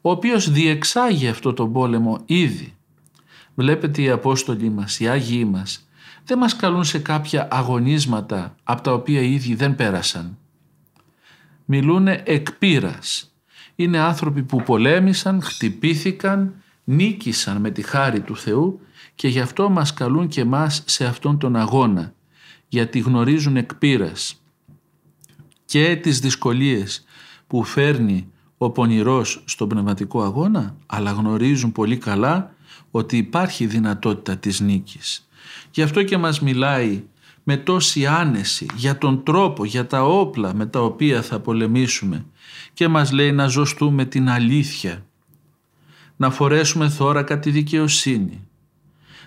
ο 0.00 0.10
οποίος 0.10 0.50
διεξάγει 0.50 1.28
αυτό 1.28 1.52
το 1.52 1.68
πόλεμο 1.68 2.22
ήδη. 2.26 2.74
Βλέπετε 3.54 4.02
οι 4.02 4.10
Απόστολοι 4.10 4.70
μας, 4.70 5.00
οι 5.00 5.08
Άγιοι 5.08 5.48
μας, 5.52 5.88
δεν 6.24 6.38
μας 6.38 6.56
καλούν 6.56 6.84
σε 6.84 6.98
κάποια 6.98 7.48
αγωνίσματα 7.50 8.54
από 8.62 8.82
τα 8.82 8.92
οποία 8.92 9.20
οι 9.20 9.32
ίδιοι 9.32 9.54
δεν 9.54 9.74
πέρασαν. 9.74 10.38
Μιλούν 11.64 12.08
εκ 12.08 12.46
Είναι 13.74 13.98
άνθρωποι 13.98 14.42
που 14.42 14.62
πολέμησαν, 14.62 15.42
χτυπήθηκαν, 15.42 16.54
νίκησαν 16.84 17.60
με 17.60 17.70
τη 17.70 17.82
χάρη 17.82 18.20
του 18.20 18.36
Θεού 18.36 18.80
και 19.14 19.28
γι' 19.28 19.40
αυτό 19.40 19.70
μας 19.70 19.94
καλούν 19.94 20.28
και 20.28 20.44
μας 20.44 20.82
σε 20.86 21.04
αυτόν 21.04 21.38
τον 21.38 21.56
αγώνα, 21.56 22.14
γιατί 22.68 22.98
γνωρίζουν 22.98 23.56
εκ 23.56 23.70
και 25.64 25.96
τις 25.96 26.20
δυσκολίες 26.20 27.04
που 27.46 27.64
φέρνει 27.64 28.32
ο 28.62 28.70
πονηρός 28.70 29.42
στον 29.44 29.68
πνευματικό 29.68 30.22
αγώνα, 30.22 30.76
αλλά 30.86 31.10
γνωρίζουν 31.10 31.72
πολύ 31.72 31.96
καλά 31.96 32.54
ότι 32.90 33.16
υπάρχει 33.16 33.66
δυνατότητα 33.66 34.36
της 34.36 34.60
νίκης. 34.60 35.28
Γι' 35.70 35.82
αυτό 35.82 36.02
και 36.02 36.18
μας 36.18 36.40
μιλάει 36.40 37.02
με 37.42 37.56
τόση 37.56 38.06
άνεση 38.06 38.66
για 38.74 38.98
τον 38.98 39.22
τρόπο, 39.22 39.64
για 39.64 39.86
τα 39.86 40.04
όπλα 40.04 40.54
με 40.54 40.66
τα 40.66 40.80
οποία 40.80 41.22
θα 41.22 41.40
πολεμήσουμε 41.40 42.24
και 42.72 42.88
μας 42.88 43.12
λέει 43.12 43.32
να 43.32 43.46
ζωστούμε 43.46 44.04
την 44.04 44.28
αλήθεια, 44.28 45.06
να 46.16 46.30
φορέσουμε 46.30 46.88
θώρακα 46.88 47.38
τη 47.38 47.50
δικαιοσύνη, 47.50 48.48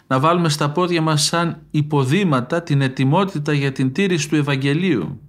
να 0.07 0.19
βάλουμε 0.19 0.49
στα 0.49 0.69
πόδια 0.69 1.01
μας 1.01 1.23
σαν 1.23 1.61
υποδήματα 1.71 2.63
την 2.63 2.81
ετοιμότητα 2.81 3.53
για 3.53 3.71
την 3.71 3.93
τήρηση 3.93 4.29
του 4.29 4.35
Ευαγγελίου, 4.35 5.21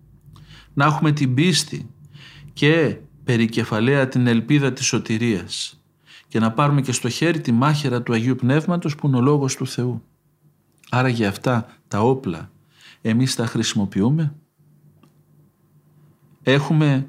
να 0.75 0.85
έχουμε 0.85 1.13
την 1.13 1.35
πίστη 1.35 1.89
και 2.53 2.97
περικεφαλαία 3.25 4.09
την 4.09 4.27
ελπίδα 4.27 4.73
της 4.73 4.87
σωτηρίας 4.87 5.81
και 6.29 6.39
να 6.39 6.53
πάρουμε 6.53 6.81
και 6.81 6.93
στο 6.93 7.09
χέρι 7.09 7.41
τη 7.41 7.53
μάχαιρα 7.53 8.03
του 8.03 8.13
Αγίου 8.13 8.35
Πνεύματος 8.35 8.95
που 8.95 9.07
είναι 9.07 9.17
ο 9.17 9.21
Λόγος 9.21 9.57
του 9.57 9.67
Θεού. 9.67 10.03
Άρα 10.91 11.09
για 11.09 11.29
αυτά 11.29 11.67
τα 11.89 12.01
όπλα 12.01 12.51
εμείς 13.03 13.35
τα 13.35 13.47
χρησιμοποιούμε. 13.47 14.35
Έχουμε 16.43 17.09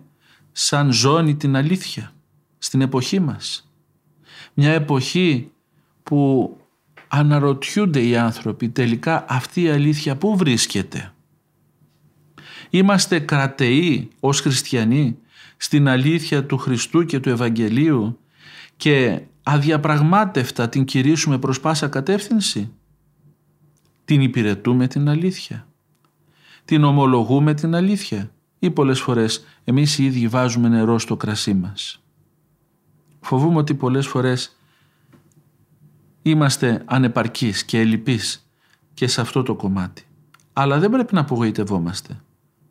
σαν 0.51 0.91
ζώνη 0.91 1.35
την 1.35 1.55
αλήθεια 1.55 2.11
στην 2.57 2.81
εποχή 2.81 3.19
μας. 3.19 3.71
Μια 4.53 4.71
εποχή 4.71 5.51
που 6.03 6.51
αναρωτιούνται 7.07 8.07
οι 8.07 8.17
άνθρωποι 8.17 8.69
τελικά 8.69 9.25
αυτή 9.27 9.61
η 9.61 9.69
αλήθεια 9.69 10.15
πού 10.15 10.37
βρίσκεται. 10.37 11.13
Είμαστε 12.69 13.19
κρατεοί 13.19 14.09
ως 14.19 14.41
χριστιανοί 14.41 15.17
στην 15.57 15.87
αλήθεια 15.87 16.45
του 16.45 16.57
Χριστού 16.57 17.05
και 17.05 17.19
του 17.19 17.29
Ευαγγελίου 17.29 18.19
και 18.77 19.21
αδιαπραγμάτευτα 19.43 20.69
την 20.69 20.85
κηρύσουμε 20.85 21.39
προς 21.39 21.59
πάσα 21.59 21.87
κατεύθυνση. 21.87 22.71
Την 24.05 24.21
υπηρετούμε 24.21 24.87
την 24.87 25.09
αλήθεια. 25.09 25.67
Την 26.65 26.83
ομολογούμε 26.83 27.53
την 27.53 27.75
αλήθεια 27.75 28.31
ή 28.59 28.71
πολλές 28.71 28.99
φορές 28.99 29.45
εμείς 29.63 29.97
οι 29.97 30.05
ίδιοι 30.05 30.27
βάζουμε 30.27 30.67
νερό 30.67 30.99
στο 30.99 31.17
κρασί 31.17 31.53
μας. 31.53 32.03
Φοβούμαι 33.19 33.57
ότι 33.57 33.73
πολλές 33.73 34.07
φορές 34.07 34.57
είμαστε 36.21 36.83
ανεπαρκείς 36.85 37.63
και 37.65 37.79
ελλειπείς 37.79 38.49
και 38.93 39.07
σε 39.07 39.21
αυτό 39.21 39.43
το 39.43 39.55
κομμάτι. 39.55 40.03
Αλλά 40.53 40.79
δεν 40.79 40.89
πρέπει 40.91 41.13
να 41.13 41.19
απογοητευόμαστε. 41.19 42.21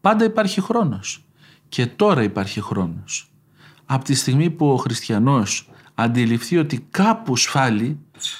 Πάντα 0.00 0.24
υπάρχει 0.24 0.60
χρόνος. 0.60 1.24
Και 1.68 1.86
τώρα 1.86 2.22
υπάρχει 2.22 2.60
χρόνος. 2.60 3.28
Από 3.86 4.04
τη 4.04 4.14
στιγμή 4.14 4.50
που 4.50 4.72
ο 4.72 4.76
χριστιανός 4.76 5.70
αντιληφθεί 5.94 6.58
ότι 6.58 6.86
κάπου 6.90 7.36
σφάλει, 7.36 7.98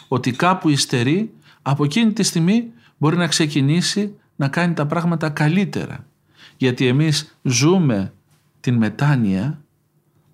ότι 0.09 0.33
κάπου 0.33 0.69
υστερεί, 0.69 1.33
από 1.63 1.85
εκείνη 1.85 2.13
τη 2.13 2.23
στιγμή 2.23 2.73
μπορεί 2.99 3.17
να 3.17 3.27
ξεκινήσει 3.27 4.15
να 4.37 4.49
κάνει 4.49 4.75
τα 4.75 4.87
πράγματα 4.87 5.31
καλύτερα. 5.31 6.07
Γιατί 6.57 6.87
εμείς 6.87 7.39
ζούμε 7.43 8.13
την 8.61 8.75
μετάνοια 8.75 9.61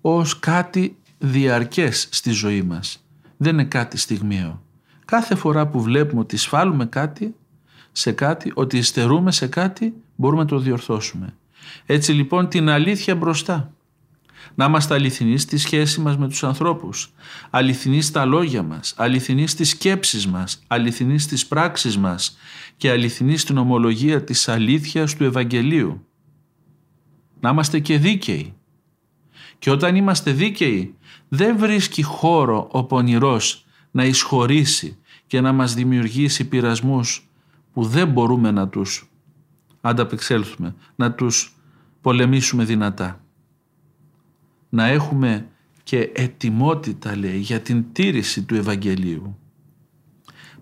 ως 0.01 0.39
κάτι 0.39 0.97
διαρκές 1.17 2.07
στη 2.11 2.31
ζωή 2.31 2.61
μας. 2.61 3.03
Δεν 3.37 3.53
είναι 3.53 3.63
κάτι 3.63 3.97
στιγμιαίο. 3.97 4.61
Κάθε 5.05 5.35
φορά 5.35 5.67
που 5.67 5.81
βλέπουμε 5.81 6.21
ότι 6.21 6.37
σφάλουμε 6.37 6.85
κάτι, 6.85 7.35
σε 7.91 8.11
κάτι, 8.11 8.51
ότι 8.55 8.77
υστερούμε 8.77 9.31
σε 9.31 9.47
κάτι, 9.47 9.93
μπορούμε 10.15 10.41
να 10.41 10.47
το 10.47 10.59
διορθώσουμε. 10.59 11.33
Έτσι 11.85 12.11
λοιπόν 12.11 12.47
την 12.47 12.69
αλήθεια 12.69 13.15
μπροστά. 13.15 13.73
Να 14.55 14.65
είμαστε 14.65 14.93
αληθινοί 14.93 15.37
στη 15.37 15.57
σχέση 15.57 16.01
μας 16.01 16.17
με 16.17 16.27
τους 16.27 16.43
ανθρώπους, 16.43 17.13
αληθινοί 17.49 18.01
στα 18.01 18.25
λόγια 18.25 18.63
μας, 18.63 18.93
αληθινοί 18.97 19.47
στις 19.47 19.69
σκέψεις 19.69 20.27
μας, 20.27 20.63
αληθινοί 20.67 21.19
στις 21.19 21.47
πράξεις 21.47 21.97
μας 21.97 22.37
και 22.77 22.89
αληθινοί 22.89 23.37
στην 23.37 23.57
ομολογία 23.57 24.23
της 24.23 24.47
αλήθειας 24.47 25.15
του 25.15 25.23
Ευαγγελίου. 25.23 26.05
Να 27.39 27.49
είμαστε 27.49 27.79
και 27.79 27.97
δίκαιοι. 27.97 28.53
Και 29.59 29.71
όταν 29.71 29.95
είμαστε 29.95 30.31
δίκαιοι 30.31 30.95
δεν 31.27 31.57
βρίσκει 31.57 32.03
χώρο 32.03 32.67
ο 32.71 32.83
πονηρός 32.83 33.65
να 33.91 34.05
εισχωρήσει 34.05 34.97
και 35.27 35.41
να 35.41 35.51
μας 35.51 35.73
δημιουργήσει 35.73 36.47
πειρασμούς 36.47 37.29
που 37.73 37.83
δεν 37.83 38.07
μπορούμε 38.07 38.51
να 38.51 38.67
τους 38.67 39.10
ανταπεξέλθουμε, 39.81 40.75
να 40.95 41.11
τους 41.11 41.55
πολεμήσουμε 42.01 42.63
δυνατά. 42.63 43.23
Να 44.69 44.85
έχουμε 44.87 45.47
και 45.83 46.11
ετοιμότητα 46.13 47.17
λέει 47.17 47.37
για 47.37 47.59
την 47.59 47.85
τήρηση 47.91 48.43
του 48.43 48.55
Ευαγγελίου 48.55 49.35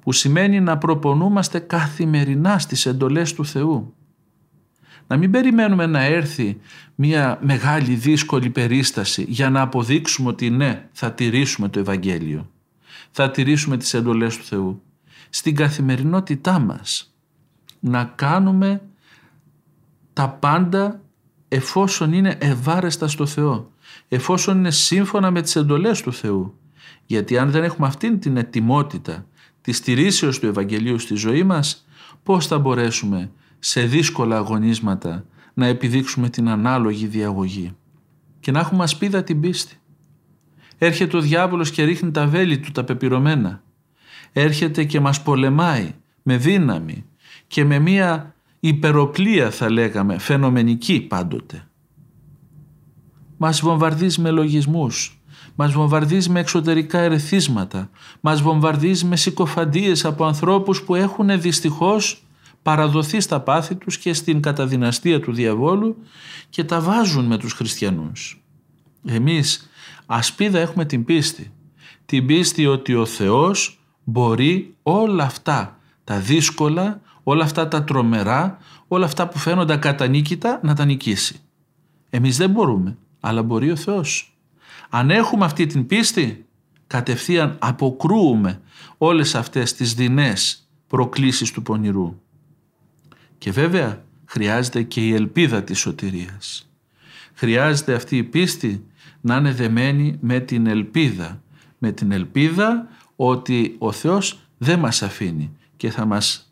που 0.01 0.11
σημαίνει 0.11 0.59
να 0.59 0.77
προπονούμαστε 0.77 1.59
καθημερινά 1.59 2.59
στις 2.59 2.85
εντολές 2.85 3.33
του 3.33 3.45
Θεού. 3.45 3.93
Να 5.07 5.17
μην 5.17 5.31
περιμένουμε 5.31 5.85
να 5.85 6.03
έρθει 6.03 6.59
μια 6.95 7.39
μεγάλη 7.41 7.95
δύσκολη 7.95 8.49
περίσταση 8.49 9.25
για 9.27 9.49
να 9.49 9.61
αποδείξουμε 9.61 10.29
ότι 10.29 10.49
ναι 10.49 10.87
θα 10.91 11.13
τηρήσουμε 11.13 11.69
το 11.69 11.79
Ευαγγέλιο. 11.79 12.49
Θα 13.11 13.31
τηρήσουμε 13.31 13.77
τις 13.77 13.93
εντολές 13.93 14.37
του 14.37 14.43
Θεού. 14.43 14.81
Στην 15.29 15.55
καθημερινότητά 15.55 16.59
μας 16.59 17.13
να 17.79 18.03
κάνουμε 18.03 18.81
τα 20.13 20.29
πάντα 20.29 21.01
εφόσον 21.47 22.13
είναι 22.13 22.37
ευάρεστα 22.39 23.07
στο 23.07 23.25
Θεό, 23.25 23.71
εφόσον 24.07 24.57
είναι 24.57 24.71
σύμφωνα 24.71 25.31
με 25.31 25.41
τις 25.41 25.55
εντολές 25.55 26.01
του 26.01 26.13
Θεού. 26.13 26.53
Γιατί 27.05 27.37
αν 27.37 27.51
δεν 27.51 27.63
έχουμε 27.63 27.87
αυτήν 27.87 28.19
την 28.19 28.37
ετοιμότητα 28.37 29.25
της 29.61 29.77
στηρίσεως 29.77 30.39
του 30.39 30.47
Ευαγγελίου 30.47 30.99
στη 30.99 31.15
ζωή 31.15 31.43
μας, 31.43 31.85
πώς 32.23 32.47
θα 32.47 32.59
μπορέσουμε 32.59 33.31
σε 33.59 33.81
δύσκολα 33.81 34.37
αγωνίσματα 34.37 35.25
να 35.53 35.65
επιδείξουμε 35.65 36.29
την 36.29 36.49
ανάλογη 36.49 37.07
διαγωγή; 37.07 37.75
Και 38.39 38.51
να 38.51 38.59
έχουμε 38.59 38.83
ασπίδα 38.83 39.23
την 39.23 39.39
πίστη. 39.39 39.75
Έρχεται 40.77 41.17
ο 41.17 41.21
διάβολος 41.21 41.71
και 41.71 41.83
ρίχνει 41.83 42.11
τα 42.11 42.27
βέλη 42.27 42.59
του 42.59 42.71
τα 42.71 42.83
πεπειρωμένα. 42.83 43.63
Έρχεται 44.33 44.83
και 44.83 44.99
μας 44.99 45.23
πολεμάει 45.23 45.93
με 46.23 46.37
δύναμη 46.37 47.05
και 47.47 47.65
με 47.65 47.79
μία 47.79 48.35
υπεροπλία 48.59 49.51
θα 49.51 49.69
λέγαμε, 49.69 50.17
φαινομενική 50.17 50.99
πάντοτε. 50.99 51.63
Μας 53.37 53.61
βομβαρδίζει 53.61 54.21
με 54.21 54.29
λογισμούς, 54.31 55.21
μας 55.55 55.71
βομβαρδίζει 55.71 56.29
με 56.29 56.39
εξωτερικά 56.39 56.99
ερεθίσματα, 56.99 57.89
μας 58.19 58.41
βομβαρδίζει 58.41 59.05
με 59.05 59.15
συκοφαντίες 59.15 60.05
από 60.05 60.25
ανθρώπους 60.25 60.81
που 60.81 60.95
έχουν 60.95 61.41
δυστυχώς 61.41 62.23
παραδοθεί 62.61 63.19
στα 63.19 63.39
πάθη 63.39 63.75
τους 63.75 63.97
και 63.97 64.13
στην 64.13 64.41
καταδυναστία 64.41 65.19
του 65.19 65.33
διαβόλου 65.33 65.97
και 66.49 66.63
τα 66.63 66.81
βάζουν 66.81 67.25
με 67.25 67.37
τους 67.37 67.53
χριστιανούς. 67.53 68.43
Εμείς 69.05 69.69
ασπίδα 70.05 70.59
έχουμε 70.59 70.85
την 70.85 71.05
πίστη. 71.05 71.51
Την 72.05 72.25
πίστη 72.25 72.65
ότι 72.65 72.95
ο 72.95 73.05
Θεός 73.05 73.79
μπορεί 74.03 74.75
όλα 74.83 75.23
αυτά 75.23 75.77
τα 76.03 76.19
δύσκολα, 76.19 77.01
όλα 77.29 77.43
αυτά 77.43 77.67
τα 77.67 77.83
τρομερά, 77.83 78.57
όλα 78.87 79.05
αυτά 79.05 79.27
που 79.27 79.37
φαίνονται 79.37 79.73
ακατανίκητα 79.73 80.59
να 80.63 80.75
τα 80.75 80.85
νικήσει. 80.85 81.39
Εμείς 82.09 82.37
δεν 82.37 82.49
μπορούμε, 82.49 82.97
αλλά 83.19 83.43
μπορεί 83.43 83.71
ο 83.71 83.75
Θεός. 83.75 84.37
Αν 84.89 85.09
έχουμε 85.09 85.45
αυτή 85.45 85.65
την 85.65 85.85
πίστη, 85.85 86.45
κατευθείαν 86.87 87.55
αποκρούουμε 87.59 88.61
όλες 88.97 89.35
αυτές 89.35 89.73
τις 89.73 89.93
δεινές 89.93 90.67
προκλήσεις 90.87 91.51
του 91.51 91.61
πονηρού. 91.61 92.19
Και 93.37 93.51
βέβαια 93.51 94.03
χρειάζεται 94.25 94.83
και 94.83 95.07
η 95.07 95.13
ελπίδα 95.13 95.63
της 95.63 95.79
σωτηρίας. 95.79 96.69
Χρειάζεται 97.33 97.93
αυτή 97.93 98.17
η 98.17 98.23
πίστη 98.23 98.85
να 99.21 99.35
είναι 99.35 99.53
δεμένη 99.53 100.17
με 100.21 100.39
την 100.39 100.67
ελπίδα. 100.67 101.41
Με 101.77 101.91
την 101.91 102.11
ελπίδα 102.11 102.87
ότι 103.15 103.75
ο 103.79 103.91
Θεός 103.91 104.39
δεν 104.57 104.79
μας 104.79 105.01
αφήνει 105.03 105.51
και 105.77 105.89
θα 105.89 106.05
μας 106.05 106.48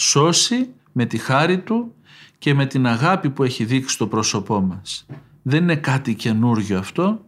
σώσει 0.00 0.68
με 0.92 1.04
τη 1.04 1.18
χάρη 1.18 1.58
Του 1.58 1.94
και 2.38 2.54
με 2.54 2.66
την 2.66 2.86
αγάπη 2.86 3.30
που 3.30 3.42
έχει 3.42 3.64
δείξει 3.64 3.94
στο 3.94 4.06
πρόσωπό 4.06 4.60
μας. 4.60 5.06
Δεν 5.42 5.62
είναι 5.62 5.76
κάτι 5.76 6.14
καινούργιο 6.14 6.78
αυτό. 6.78 7.24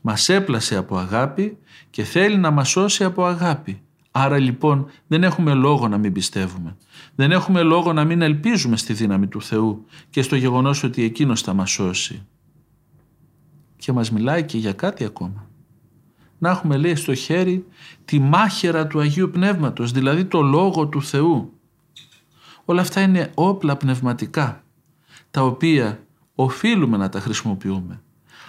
Μας 0.00 0.28
έπλασε 0.28 0.76
από 0.76 0.96
αγάπη 0.96 1.58
και 1.90 2.02
θέλει 2.02 2.36
να 2.36 2.50
μας 2.50 2.68
σώσει 2.68 3.04
από 3.04 3.24
αγάπη. 3.24 3.80
Άρα 4.10 4.38
λοιπόν 4.38 4.86
δεν 5.06 5.22
έχουμε 5.22 5.54
λόγο 5.54 5.88
να 5.88 5.98
μην 5.98 6.12
πιστεύουμε. 6.12 6.76
Δεν 7.14 7.32
έχουμε 7.32 7.62
λόγο 7.62 7.92
να 7.92 8.04
μην 8.04 8.22
ελπίζουμε 8.22 8.76
στη 8.76 8.92
δύναμη 8.92 9.26
του 9.26 9.42
Θεού 9.42 9.84
και 10.10 10.22
στο 10.22 10.36
γεγονός 10.36 10.82
ότι 10.82 11.02
Εκείνος 11.02 11.42
θα 11.42 11.52
μας 11.52 11.70
σώσει. 11.70 12.26
Και 13.76 13.92
μας 13.92 14.10
μιλάει 14.10 14.44
και 14.44 14.58
για 14.58 14.72
κάτι 14.72 15.04
ακόμα. 15.04 15.46
Να 16.38 16.50
έχουμε 16.50 16.76
λέει 16.76 16.94
στο 16.94 17.14
χέρι 17.14 17.64
τη 18.04 18.18
μάχαιρα 18.18 18.86
του 18.86 19.00
Αγίου 19.00 19.30
Πνεύματος, 19.30 19.92
δηλαδή 19.92 20.24
το 20.24 20.42
Λόγο 20.42 20.86
του 20.86 21.02
Θεού. 21.02 21.57
Όλα 22.70 22.80
αυτά 22.80 23.00
είναι 23.00 23.30
όπλα 23.34 23.76
πνευματικά, 23.76 24.62
τα 25.30 25.42
οποία 25.42 26.00
οφείλουμε 26.34 26.96
να 26.96 27.08
τα 27.08 27.20
χρησιμοποιούμε. 27.20 28.00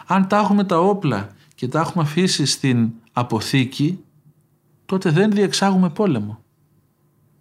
Αν 0.07 0.27
τα 0.27 0.37
έχουμε 0.37 0.63
τα 0.63 0.79
όπλα 0.79 1.29
και 1.55 1.67
τα 1.67 1.79
έχουμε 1.79 2.03
αφήσει 2.03 2.45
στην 2.45 2.89
αποθήκη, 3.13 4.03
τότε 4.85 5.09
δεν 5.09 5.31
διεξάγουμε 5.31 5.89
πόλεμο. 5.89 6.43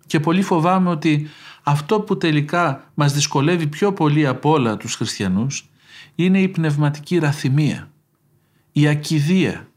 Και 0.06 0.20
πολύ 0.20 0.42
φοβάμαι 0.42 0.90
ότι 0.90 1.26
αυτό 1.62 2.00
που 2.00 2.16
τελικά 2.16 2.90
μας 2.94 3.12
δυσκολεύει 3.12 3.66
πιο 3.66 3.92
πολύ 3.92 4.26
από 4.26 4.50
όλα 4.50 4.76
τους 4.76 4.94
χριστιανούς 4.94 5.70
είναι 6.14 6.40
η 6.40 6.48
πνευματική 6.48 7.18
ραθυμία, 7.18 7.90
η 8.72 8.88
ακιδεία. 8.88 9.68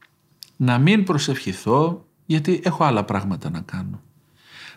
Να 0.58 0.78
μην 0.78 1.04
προσευχηθώ 1.04 2.06
γιατί 2.26 2.62
έχω 2.64 2.84
άλλα 2.84 3.04
πράγματα 3.04 3.50
να 3.50 3.62
κάνω. 3.62 4.02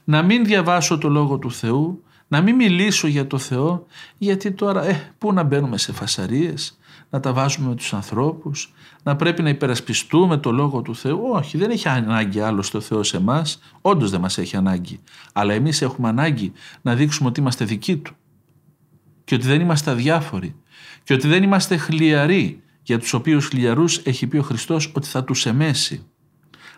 Να 0.04 0.22
μην 0.22 0.44
διαβάσω 0.44 0.98
το 0.98 1.08
Λόγο 1.08 1.38
του 1.38 1.52
Θεού, 1.52 2.04
να 2.34 2.40
μην 2.40 2.54
μιλήσω 2.54 3.06
για 3.06 3.26
το 3.26 3.38
Θεό 3.38 3.86
γιατί 4.18 4.52
τώρα 4.52 4.84
ε, 4.84 5.12
πού 5.18 5.32
να 5.32 5.42
μπαίνουμε 5.42 5.78
σε 5.78 5.92
φασαρίες, 5.92 6.78
να 7.10 7.20
τα 7.20 7.32
βάζουμε 7.32 7.68
με 7.68 7.74
τους 7.74 7.94
ανθρώπους, 7.94 8.72
να 9.02 9.16
πρέπει 9.16 9.42
να 9.42 9.48
υπερασπιστούμε 9.48 10.36
το 10.36 10.52
Λόγο 10.52 10.82
του 10.82 10.96
Θεού. 10.96 11.20
Όχι, 11.32 11.58
δεν 11.58 11.70
έχει 11.70 11.88
ανάγκη 11.88 12.40
άλλος 12.40 12.70
το 12.70 12.80
Θεό 12.80 13.02
σε 13.02 13.16
εμάς. 13.16 13.58
Όντως 13.80 14.10
δεν 14.10 14.20
μας 14.20 14.38
έχει 14.38 14.56
ανάγκη. 14.56 15.00
Αλλά 15.32 15.52
εμείς 15.52 15.82
έχουμε 15.82 16.08
ανάγκη 16.08 16.52
να 16.82 16.94
δείξουμε 16.94 17.28
ότι 17.28 17.40
είμαστε 17.40 17.64
δικοί 17.64 17.96
Του 17.96 18.12
και 19.24 19.34
ότι 19.34 19.46
δεν 19.46 19.60
είμαστε 19.60 19.90
αδιάφοροι 19.90 20.54
και 21.04 21.14
ότι 21.14 21.28
δεν 21.28 21.42
είμαστε 21.42 21.76
χλιαροί 21.76 22.62
για 22.82 22.98
τους 22.98 23.12
οποίους 23.12 23.46
χλιαρούς 23.46 23.96
έχει 24.04 24.26
πει 24.26 24.36
ο 24.36 24.42
Χριστός 24.42 24.92
ότι 24.94 25.06
θα 25.08 25.24
τους 25.24 25.46
εμέσει. 25.46 26.06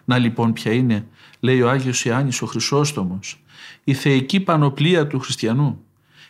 Να 0.04 0.18
λοιπόν 0.18 0.52
ποια 0.52 0.72
είναι, 0.72 1.06
λέει 1.40 1.62
ο 1.62 1.70
Άγιος 1.70 2.04
Ιωάννης 2.04 2.42
ο 2.42 2.46
Χρυσόστομος, 2.46 3.44
η 3.84 3.94
θεϊκή 3.94 4.40
πανοπλία 4.40 5.06
του 5.06 5.18
χριστιανού, 5.18 5.84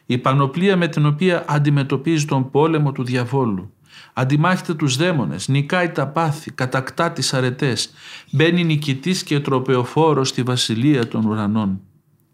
η 0.07 0.19
πανοπλία 0.19 0.77
με 0.77 0.89
την 0.89 1.07
οποία 1.07 1.45
αντιμετωπίζει 1.49 2.25
τον 2.25 2.51
πόλεμο 2.51 2.93
του 2.93 3.05
διαβόλου, 3.05 3.73
αντιμάχεται 4.13 4.75
τους 4.75 4.97
δαίμονες, 4.97 5.49
νικάει 5.49 5.89
τα 5.89 6.07
πάθη, 6.07 6.51
κατακτά 6.51 7.13
τις 7.13 7.35
αρετές, 7.35 7.91
μπαίνει 8.31 8.65
νικητής 8.65 9.23
και 9.23 9.41
τροπεοφόρος 9.41 10.29
στη 10.29 10.43
βασιλεία 10.43 11.09
των 11.09 11.25
ουρανών. 11.25 11.81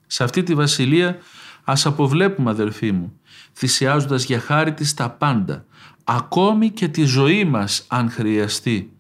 Σε 0.06 0.24
αυτή 0.24 0.42
τη 0.42 0.54
βασιλεία 0.54 1.18
ας 1.64 1.86
αποβλέπουμε 1.86 2.50
αδελφοί 2.50 2.92
μου, 2.92 3.12
θυσιάζοντας 3.52 4.24
για 4.24 4.40
χάρη 4.40 4.74
της 4.74 4.94
τα 4.94 5.10
πάντα, 5.10 5.64
ακόμη 6.04 6.70
και 6.70 6.88
τη 6.88 7.04
ζωή 7.04 7.44
μας 7.44 7.84
αν 7.88 8.10
χρειαστεί. 8.10 8.92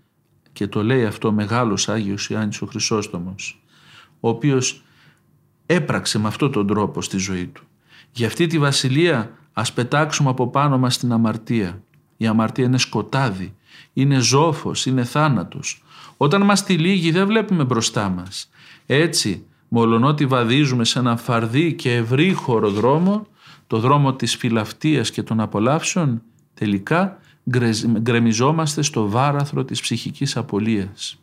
Και 0.52 0.66
το 0.66 0.82
λέει 0.82 1.04
αυτό 1.04 1.28
ο 1.28 1.32
μεγάλος 1.32 1.88
Άγιος 1.88 2.30
Ιάννης 2.30 2.62
ο 2.62 2.66
Χρυσόστομος, 2.66 3.62
ο 4.20 4.28
οποίος 4.28 4.81
έπραξε 5.74 6.18
με 6.18 6.28
αυτόν 6.28 6.52
τον 6.52 6.66
τρόπο 6.66 7.02
στη 7.02 7.18
ζωή 7.18 7.46
του. 7.46 7.62
Για 8.12 8.26
αυτή 8.26 8.46
τη 8.46 8.58
βασιλεία 8.58 9.30
ας 9.52 9.72
πετάξουμε 9.72 10.30
από 10.30 10.48
πάνω 10.48 10.78
μας 10.78 10.98
την 10.98 11.12
αμαρτία. 11.12 11.82
Η 12.16 12.26
αμαρτία 12.26 12.64
είναι 12.64 12.78
σκοτάδι, 12.78 13.54
είναι 13.92 14.18
ζόφος, 14.18 14.86
είναι 14.86 15.04
θάνατος. 15.04 15.82
Όταν 16.16 16.42
μας 16.42 16.64
τυλίγει 16.64 17.10
δεν 17.10 17.26
βλέπουμε 17.26 17.64
μπροστά 17.64 18.08
μας. 18.08 18.50
Έτσι, 18.86 19.44
μολονότι 19.68 20.26
βαδίζουμε 20.26 20.84
σε 20.84 20.98
ένα 20.98 21.16
φαρδί 21.16 21.72
και 21.72 21.94
ευρύχωρο 21.94 22.70
δρόμο, 22.70 23.26
το 23.66 23.78
δρόμο 23.78 24.14
της 24.14 24.36
φιλαυτίας 24.36 25.10
και 25.10 25.22
των 25.22 25.40
απολαύσεων, 25.40 26.22
τελικά 26.54 27.18
γκρεμιζόμαστε 27.98 28.82
στο 28.82 29.08
βάραθρο 29.08 29.64
της 29.64 29.80
ψυχικής 29.80 30.36
απολίας. 30.36 31.18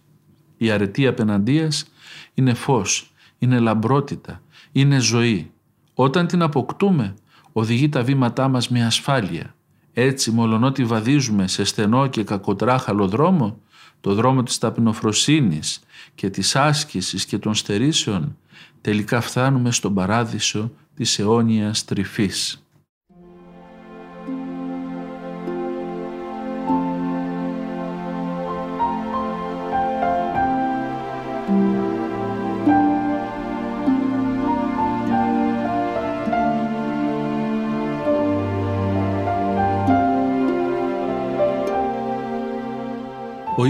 Η 0.58 0.72
αρετή 0.72 1.08
απέναντίας 1.08 1.86
είναι 2.34 2.54
φως, 2.54 3.09
είναι 3.40 3.60
λαμπρότητα, 3.60 4.42
είναι 4.72 5.00
ζωή. 5.00 5.52
Όταν 5.94 6.28
την 6.28 6.42
αποκτούμε, 6.42 7.14
οδηγεί 7.52 7.90
τα 7.90 8.04
βήματά 8.04 8.48
μας 8.48 8.70
με 8.70 8.86
ασφάλεια. 8.86 9.56
Έτσι, 9.94 10.32
μολονότι 10.32 10.84
βαδίζουμε 10.84 11.48
σε 11.48 11.64
στενό 11.64 12.08
και 12.08 12.24
κακοτράχαλο 12.24 13.08
δρόμο, 13.08 13.60
το 14.02 14.14
δρόμο 14.14 14.44
της 14.44 14.58
ταπεινοφροσύνης 14.58 15.80
και 16.16 16.30
της 16.30 16.56
άσκησης 16.56 17.26
και 17.26 17.38
των 17.38 17.54
στερήσεων, 17.56 18.38
τελικά 18.82 19.22
φτάνουμε 19.22 19.72
στον 19.72 19.94
παράδεισο 19.94 20.72
της 20.96 21.20
αιώνιας 21.20 21.86
τρυφής. 21.86 22.64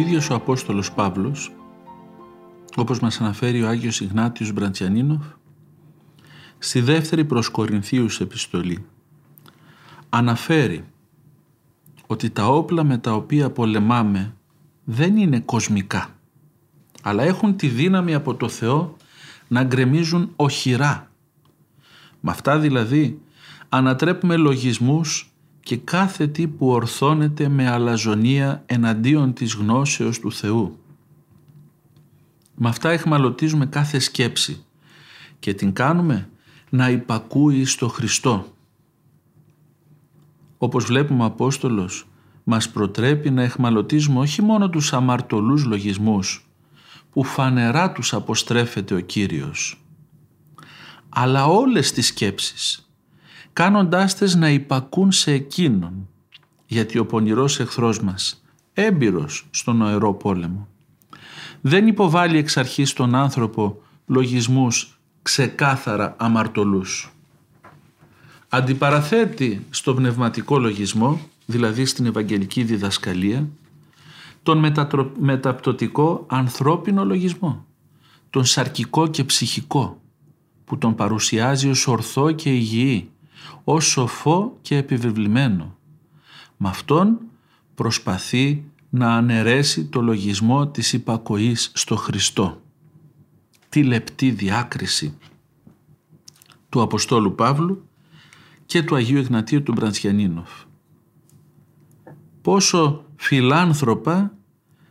Ίδιος 0.10 0.30
ο 0.30 0.36
Απόστολος 0.36 0.91
Παύλος, 0.91 1.52
όπως 2.76 3.00
μας 3.00 3.22
αναφέρει 3.22 3.63
ο 3.63 3.67
Άγιος 3.67 4.02
Ιγνάτιος 4.02 4.52
Μπραντσιανίνοφ, 4.52 5.26
στη 6.58 6.82
δεύτερη 6.82 7.26
προς 7.26 7.50
Κορινθίους 7.50 8.19
επιστολή, 8.19 8.86
αναφέρει 10.10 10.86
ότι 12.08 12.30
τα 12.30 12.48
όπλα 12.48 12.84
με 12.84 12.98
τα 12.98 13.13
οποία 13.13 13.50
πολεμάμε 13.50 14.36
δεν 14.84 15.17
είναι 15.17 15.39
κοσμικά, 15.39 16.10
αλλά 17.04 17.24
έχουν 17.24 17.56
τη 17.56 17.67
δύναμη 17.67 18.13
από 18.13 18.36
το 18.36 18.50
Θεό 18.50 18.95
να 19.48 19.63
γκρεμίζουν 19.63 20.32
οχυρά. 20.36 21.12
Με 22.19 22.32
αυτά 22.32 22.60
δηλαδή 22.60 23.22
ανατρέπουμε 23.69 24.36
λογισμούς 24.36 25.29
και 25.69 25.77
κάθε 25.77 26.27
τι 26.27 26.47
που 26.47 26.67
ορθώνεται 26.69 27.47
με 27.47 27.69
αλαζονία 27.69 28.63
εναντίον 28.65 29.34
της 29.34 29.53
γνώσεως 29.53 30.19
του 30.19 30.32
Θεού. 30.32 30.79
Με 32.55 32.69
αυτά 32.69 32.89
εχμαλωτίζουμε 32.89 33.65
κάθε 33.65 33.99
σκέψη 33.99 34.63
και 35.39 35.53
την 35.53 35.73
κάνουμε 35.73 36.29
να 36.69 36.89
υπακούει 36.89 37.65
στο 37.65 37.88
Χριστό. 37.88 38.45
Όπως 40.58 40.86
βλέπουμε 40.86 41.23
ο 41.23 41.25
Απόστολος, 41.25 42.08
μας 42.43 42.69
προτρέπει 42.69 43.29
να 43.29 43.43
εχμαλωτίζουμε 43.43 44.19
όχι 44.19 44.41
μόνο 44.41 44.69
τους 44.69 44.93
αμαρτωλούς 44.93 45.65
λογισμούς 45.65 46.49
που 47.12 47.23
φανερά 47.23 47.91
τους 47.91 48.13
αποστρέφεται 48.13 48.95
ο 48.95 48.99
Κύριος, 48.99 49.84
αλλά 51.10 51.45
όλες 51.45 51.91
τις 51.91 52.08
σκέψεις 52.08 52.88
κάνοντάς 53.60 54.15
τες 54.15 54.36
να 54.36 54.50
υπακούν 54.50 55.12
σε 55.12 55.32
εκείνον, 55.32 56.08
γιατί 56.65 56.98
ο 56.98 57.06
πονηρός 57.06 57.60
εχθρός 57.60 58.02
μας, 58.02 58.43
έμπειρος 58.74 59.48
στον 59.52 59.78
νοερό 59.78 60.13
πόλεμο, 60.13 60.67
δεν 61.62 61.88
υποβάλλει 61.88 62.38
εξ 62.38 62.58
αρχής 62.58 62.93
τον 62.93 63.15
άνθρωπο 63.15 63.82
λογισμούς 64.06 65.00
ξεκάθαρα 65.22 66.15
αμαρτωλούς. 66.17 67.13
Αντιπαραθέτει 68.50 69.65
στο 69.69 69.93
πνευματικό 69.93 70.58
λογισμό, 70.58 71.19
δηλαδή 71.45 71.86
στην 71.86 72.06
Ευαγγελική 72.06 72.63
διδασκαλία, 72.63 73.50
τον 74.43 74.58
μετατρο... 74.58 75.12
μεταπτωτικό 75.19 76.26
ανθρώπινο 76.30 77.06
λογισμό, 77.06 77.65
τον 78.30 78.45
σαρκικό 78.45 79.08
και 79.08 79.24
ψυχικό, 79.24 80.02
που 80.65 80.78
τον 80.78 80.95
παρουσιάζει 80.95 81.69
ως 81.69 81.88
ορθό 81.88 82.32
και 82.32 82.50
υγιή, 82.50 83.10
ως 83.63 83.86
σοφό 83.86 84.58
και 84.62 84.78
επιβεβλημένο. 84.78 85.78
Με 86.58 86.69
αυτόν 86.69 87.19
προσπαθεί 87.75 88.63
να 88.89 89.15
αναιρέσει 89.15 89.86
το 89.86 90.02
λογισμό 90.02 90.67
της 90.67 90.93
υπακοής 90.93 91.71
στο 91.73 91.95
Χριστό. 91.95 92.62
Τι 93.69 93.84
λεπτή 93.84 94.32
διάκριση 94.32 95.17
του 96.69 96.82
Αποστόλου 96.82 97.36
Παύλου 97.36 97.88
και 98.65 98.84
του 98.84 98.95
Αγίου 98.95 99.17
Εγνατίου 99.17 99.63
του 99.63 99.71
Μπραντσιανίνοφ. 99.71 100.49
Πόσο 102.41 103.06
φιλάνθρωπα 103.15 104.34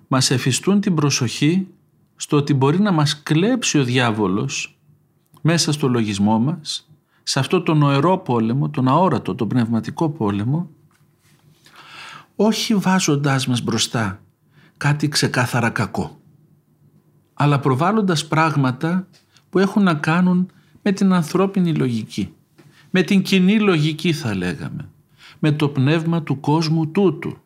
μας 0.08 0.30
εφιστούν 0.30 0.80
την 0.80 0.94
προσοχή 0.94 1.66
στο 2.16 2.36
ότι 2.36 2.54
μπορεί 2.54 2.80
να 2.80 2.92
μας 2.92 3.22
κλέψει 3.22 3.78
ο 3.78 3.84
διάβολος 3.84 4.78
μέσα 5.40 5.72
στο 5.72 5.88
λογισμό 5.88 6.38
μας, 6.38 6.87
σε 7.28 7.38
αυτό 7.38 7.62
το 7.62 7.74
νοερό 7.74 8.18
πόλεμο, 8.18 8.70
τον 8.70 8.88
αόρατο, 8.88 9.34
τον 9.34 9.48
πνευματικό 9.48 10.08
πόλεμο, 10.08 10.70
όχι 12.36 12.74
βάζοντάς 12.74 13.46
μας 13.46 13.62
μπροστά 13.62 14.22
κάτι 14.76 15.08
ξεκάθαρα 15.08 15.70
κακό, 15.70 16.20
αλλά 17.34 17.60
προβάλλοντας 17.60 18.26
πράγματα 18.26 19.06
που 19.50 19.58
έχουν 19.58 19.82
να 19.82 19.94
κάνουν 19.94 20.50
με 20.82 20.92
την 20.92 21.12
ανθρώπινη 21.12 21.74
λογική, 21.74 22.34
με 22.90 23.02
την 23.02 23.22
κοινή 23.22 23.60
λογική 23.60 24.12
θα 24.12 24.34
λέγαμε, 24.34 24.88
με 25.38 25.52
το 25.52 25.68
πνεύμα 25.68 26.22
του 26.22 26.40
κόσμου 26.40 26.90
τούτου. 26.90 27.36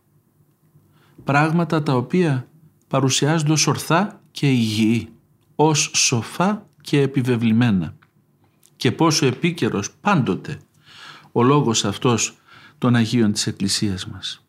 Πράγματα 1.24 1.82
τα 1.82 1.96
οποία 1.96 2.48
παρουσιάζονται 2.88 3.52
ως 3.52 3.66
ορθά 3.66 4.20
και 4.30 4.50
υγιή, 4.50 5.08
ως 5.54 5.90
σοφά 5.94 6.66
και 6.80 7.00
επιβεβλημένα. 7.00 7.94
Και 8.82 8.92
πόσο 8.92 9.26
επίκαιρος 9.26 9.90
πάντοτε 10.00 10.58
ο 11.32 11.42
λόγος 11.42 11.84
αυτός 11.84 12.36
των 12.78 12.94
Αγίων 12.94 13.32
της 13.32 13.46
Εκκλησίας 13.46 14.06
μας. 14.06 14.46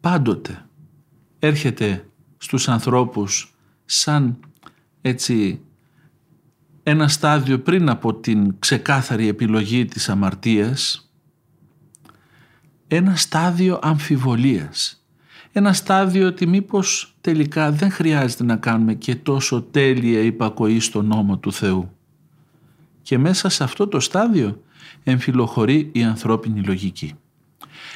Πάντοτε 0.00 0.66
έρχεται 1.38 2.08
στους 2.36 2.68
ανθρώπους 2.68 3.54
σαν 3.84 4.38
έτσι 5.00 5.60
ένα 6.82 7.08
στάδιο 7.08 7.60
πριν 7.60 7.88
από 7.88 8.14
την 8.14 8.58
ξεκάθαρη 8.58 9.28
επιλογή 9.28 9.84
της 9.84 10.08
αμαρτίας 10.08 11.10
ένα 12.88 13.16
στάδιο 13.16 13.78
αμφιβολίας 13.82 15.04
ένα 15.52 15.72
στάδιο 15.72 16.26
ότι 16.26 16.46
μήπως 16.46 17.14
τελικά 17.20 17.72
δεν 17.72 17.90
χρειάζεται 17.90 18.44
να 18.44 18.56
κάνουμε 18.56 18.94
και 18.94 19.14
τόσο 19.14 19.62
τέλεια 19.62 20.20
υπακοή 20.20 20.80
στο 20.80 21.02
νόμο 21.02 21.38
του 21.38 21.52
Θεού. 21.52 21.97
Και 23.08 23.18
μέσα 23.18 23.48
σε 23.48 23.64
αυτό 23.64 23.88
το 23.88 24.00
στάδιο 24.00 24.62
εμφυλοχωρεί 25.02 25.90
η 25.92 26.02
ανθρώπινη 26.02 26.62
λογική. 26.62 27.14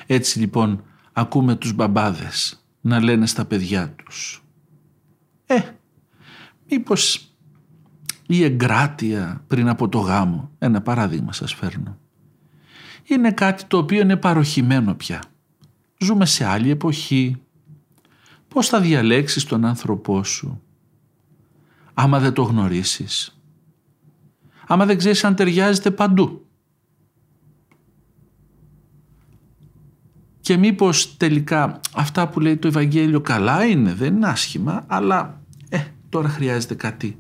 Έτσι 0.07 0.38
λοιπόν 0.38 0.85
ακούμε 1.12 1.55
τους 1.55 1.72
μπαμπάδες 1.72 2.64
να 2.81 3.01
λένε 3.01 3.27
στα 3.27 3.44
παιδιά 3.44 3.90
τους 3.90 4.44
«Ε, 5.46 5.61
μήπως 6.70 7.35
η 8.27 8.44
εγκράτεια 8.44 9.44
πριν 9.46 9.68
από 9.68 9.88
το 9.88 9.98
γάμο, 9.98 10.51
ένα 10.59 10.81
παράδειγμα 10.83 11.33
σας 11.33 11.55
φέρνω, 11.55 11.98
είναι 13.05 13.33
κάτι 13.33 13.64
το 13.64 13.79
οποίο 13.79 14.01
είναι 14.01 14.16
παροχημένο 14.16 14.94
πια. 14.94 15.22
Ζούμε 15.98 16.27
σε 16.27 16.44
άλλη 16.44 16.70
εποχή. 16.70 17.42
Πώς 18.48 18.68
θα 18.68 18.81
διαλέξεις 18.81 19.44
τον 19.44 19.64
άνθρωπό 19.64 20.25
σου; 20.25 20.62
Άμα 21.94 22.18
δεν 22.18 22.33
το 22.33 22.42
γνωρίσεις. 22.42 23.41
Άμα 24.66 24.87
δεν 24.87 24.98
ξέρεις 24.98 25.25
αν 25.25 25.35
ταιριάζεται 25.35 25.90
παντού. 25.90 26.46
Και 30.40 30.57
μήπως 30.57 31.16
τελικά 31.16 31.81
αυτά 31.94 32.29
που 32.29 32.40
λέει 32.40 32.57
το 32.57 32.68
Ευαγγέλιο 32.68 33.20
καλά 33.20 33.64
είναι, 33.64 33.94
δεν 33.94 34.14
είναι 34.14 34.29
άσχημα, 34.29 34.85
αλλά 34.87 35.40
ε, 35.68 35.85
τώρα 36.09 36.29
χρειάζεται 36.29 36.75
κάτι 36.75 37.16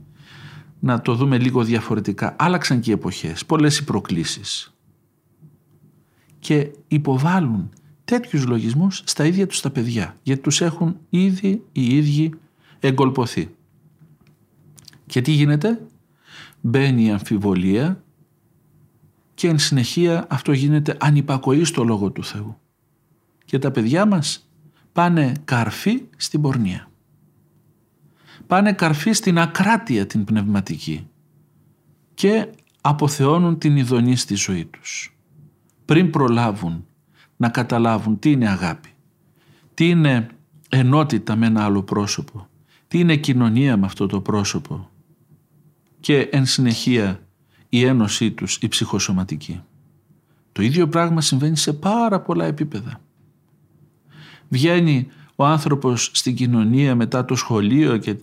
να 0.80 1.00
το 1.00 1.14
δούμε 1.14 1.38
λίγο 1.38 1.62
διαφορετικά. 1.62 2.36
Άλλαξαν 2.38 2.80
και 2.80 2.90
οι 2.90 2.92
εποχές, 2.92 3.46
πολλές 3.46 3.78
οι 3.78 3.84
προκλήσεις. 3.84 4.74
Και 6.38 6.70
υποβάλλουν 6.88 7.70
τέτοιους 8.04 8.46
λογισμούς 8.46 9.02
στα 9.04 9.26
ίδια 9.26 9.46
τους 9.46 9.60
τα 9.60 9.70
παιδιά, 9.70 10.16
γιατί 10.22 10.42
τους 10.42 10.60
έχουν 10.60 10.96
ήδη 11.10 11.64
οι 11.72 11.96
ίδιοι 11.96 12.34
εγκολποθεί. 12.80 13.54
Και 15.06 15.20
τι 15.20 15.30
γίνεται, 15.30 15.80
μπαίνει 16.62 17.04
η 17.04 17.10
αμφιβολία 17.10 18.04
και 19.34 19.48
εν 19.48 19.58
συνεχεία 19.58 20.26
αυτό 20.30 20.52
γίνεται 20.52 20.96
ανυπακοής 21.00 21.68
στο 21.68 21.84
Λόγο 21.84 22.10
του 22.10 22.24
Θεού. 22.24 22.56
Και 23.44 23.58
τα 23.58 23.70
παιδιά 23.70 24.06
μας 24.06 24.50
πάνε 24.92 25.32
καρφί 25.44 26.02
στην 26.16 26.40
πορνεία. 26.40 26.90
Πάνε 28.46 28.72
καρφί 28.72 29.12
στην 29.12 29.38
ακράτεια 29.38 30.06
την 30.06 30.24
πνευματική 30.24 31.08
και 32.14 32.48
αποθεώνουν 32.80 33.58
την 33.58 33.76
ειδονή 33.76 34.16
στη 34.16 34.34
ζωή 34.34 34.64
τους. 34.64 35.16
Πριν 35.84 36.10
προλάβουν 36.10 36.86
να 37.36 37.48
καταλάβουν 37.48 38.18
τι 38.18 38.30
είναι 38.30 38.48
αγάπη, 38.48 38.88
τι 39.74 39.88
είναι 39.88 40.28
ενότητα 40.68 41.36
με 41.36 41.46
ένα 41.46 41.64
άλλο 41.64 41.82
πρόσωπο, 41.82 42.48
τι 42.88 42.98
είναι 42.98 43.16
κοινωνία 43.16 43.76
με 43.76 43.86
αυτό 43.86 44.06
το 44.06 44.20
πρόσωπο 44.20 44.90
και 46.02 46.20
εν 46.20 46.46
συνεχεία 46.46 47.20
η 47.68 47.84
ένωσή 47.84 48.30
τους 48.30 48.56
η 48.56 48.68
ψυχοσωματική. 48.68 49.60
Το 50.52 50.62
ίδιο 50.62 50.88
πράγμα 50.88 51.20
συμβαίνει 51.20 51.56
σε 51.56 51.72
πάρα 51.72 52.20
πολλά 52.20 52.44
επίπεδα. 52.44 53.00
Βγαίνει 54.48 55.08
ο 55.36 55.44
άνθρωπος 55.44 56.10
στην 56.12 56.34
κοινωνία 56.34 56.94
μετά 56.94 57.24
το 57.24 57.34
σχολείο 57.34 57.96
και, 57.96 58.16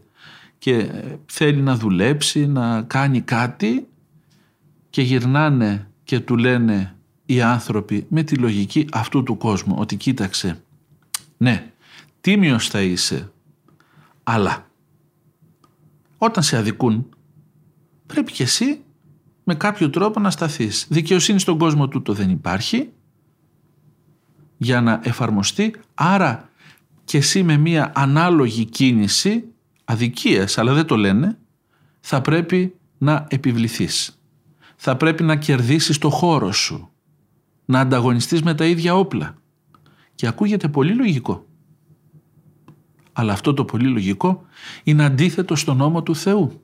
και 0.57 0.89
θέλει 1.25 1.61
να 1.61 1.75
δουλέψει, 1.75 2.47
να 2.47 2.81
κάνει 2.81 3.21
κάτι 3.21 3.87
και 4.89 5.01
γυρνάνε 5.01 5.87
και 6.03 6.19
του 6.19 6.37
λένε 6.37 6.95
οι 7.25 7.41
άνθρωποι 7.41 8.05
με 8.09 8.23
τη 8.23 8.35
λογική 8.35 8.87
αυτού 8.91 9.23
του 9.23 9.37
κόσμου 9.37 9.75
ότι 9.77 9.95
κοίταξε 9.95 10.63
ναι 11.37 11.71
τίμιος 12.21 12.67
θα 12.67 12.81
είσαι 12.81 13.31
αλλά 14.23 14.67
όταν 16.17 16.43
σε 16.43 16.57
αδικούν 16.57 17.09
πρέπει 18.13 18.31
και 18.31 18.43
εσύ 18.43 18.81
με 19.43 19.55
κάποιο 19.55 19.89
τρόπο 19.89 20.19
να 20.19 20.31
σταθείς. 20.31 20.87
Δικαιοσύνη 20.89 21.39
στον 21.39 21.57
κόσμο 21.57 21.87
τούτο 21.87 22.13
δεν 22.13 22.29
υπάρχει 22.29 22.89
για 24.57 24.81
να 24.81 24.99
εφαρμοστεί 25.03 25.75
άρα 25.93 26.49
και 27.03 27.17
εσύ 27.17 27.43
με 27.43 27.57
μία 27.57 27.91
ανάλογη 27.95 28.65
κίνηση 28.65 29.43
αδικίας 29.85 30.57
αλλά 30.57 30.73
δεν 30.73 30.85
το 30.85 30.97
λένε 30.97 31.37
θα 31.99 32.21
πρέπει 32.21 32.75
να 32.97 33.27
επιβληθείς. 33.29 34.21
Θα 34.75 34.95
πρέπει 34.95 35.23
να 35.23 35.35
κερδίσεις 35.35 35.97
το 35.97 36.09
χώρο 36.09 36.51
σου 36.51 36.89
να 37.65 37.79
ανταγωνιστείς 37.79 38.41
με 38.41 38.53
τα 38.53 38.65
ίδια 38.65 38.95
όπλα. 38.95 39.35
Και 40.15 40.27
ακούγεται 40.27 40.67
πολύ 40.67 40.93
λογικό. 40.93 41.45
Αλλά 43.13 43.33
αυτό 43.33 43.53
το 43.53 43.65
πολύ 43.65 43.87
λογικό 43.87 44.45
είναι 44.83 45.05
αντίθετο 45.05 45.55
στον 45.55 45.77
νόμο 45.77 46.03
του 46.03 46.15
Θεού. 46.15 46.63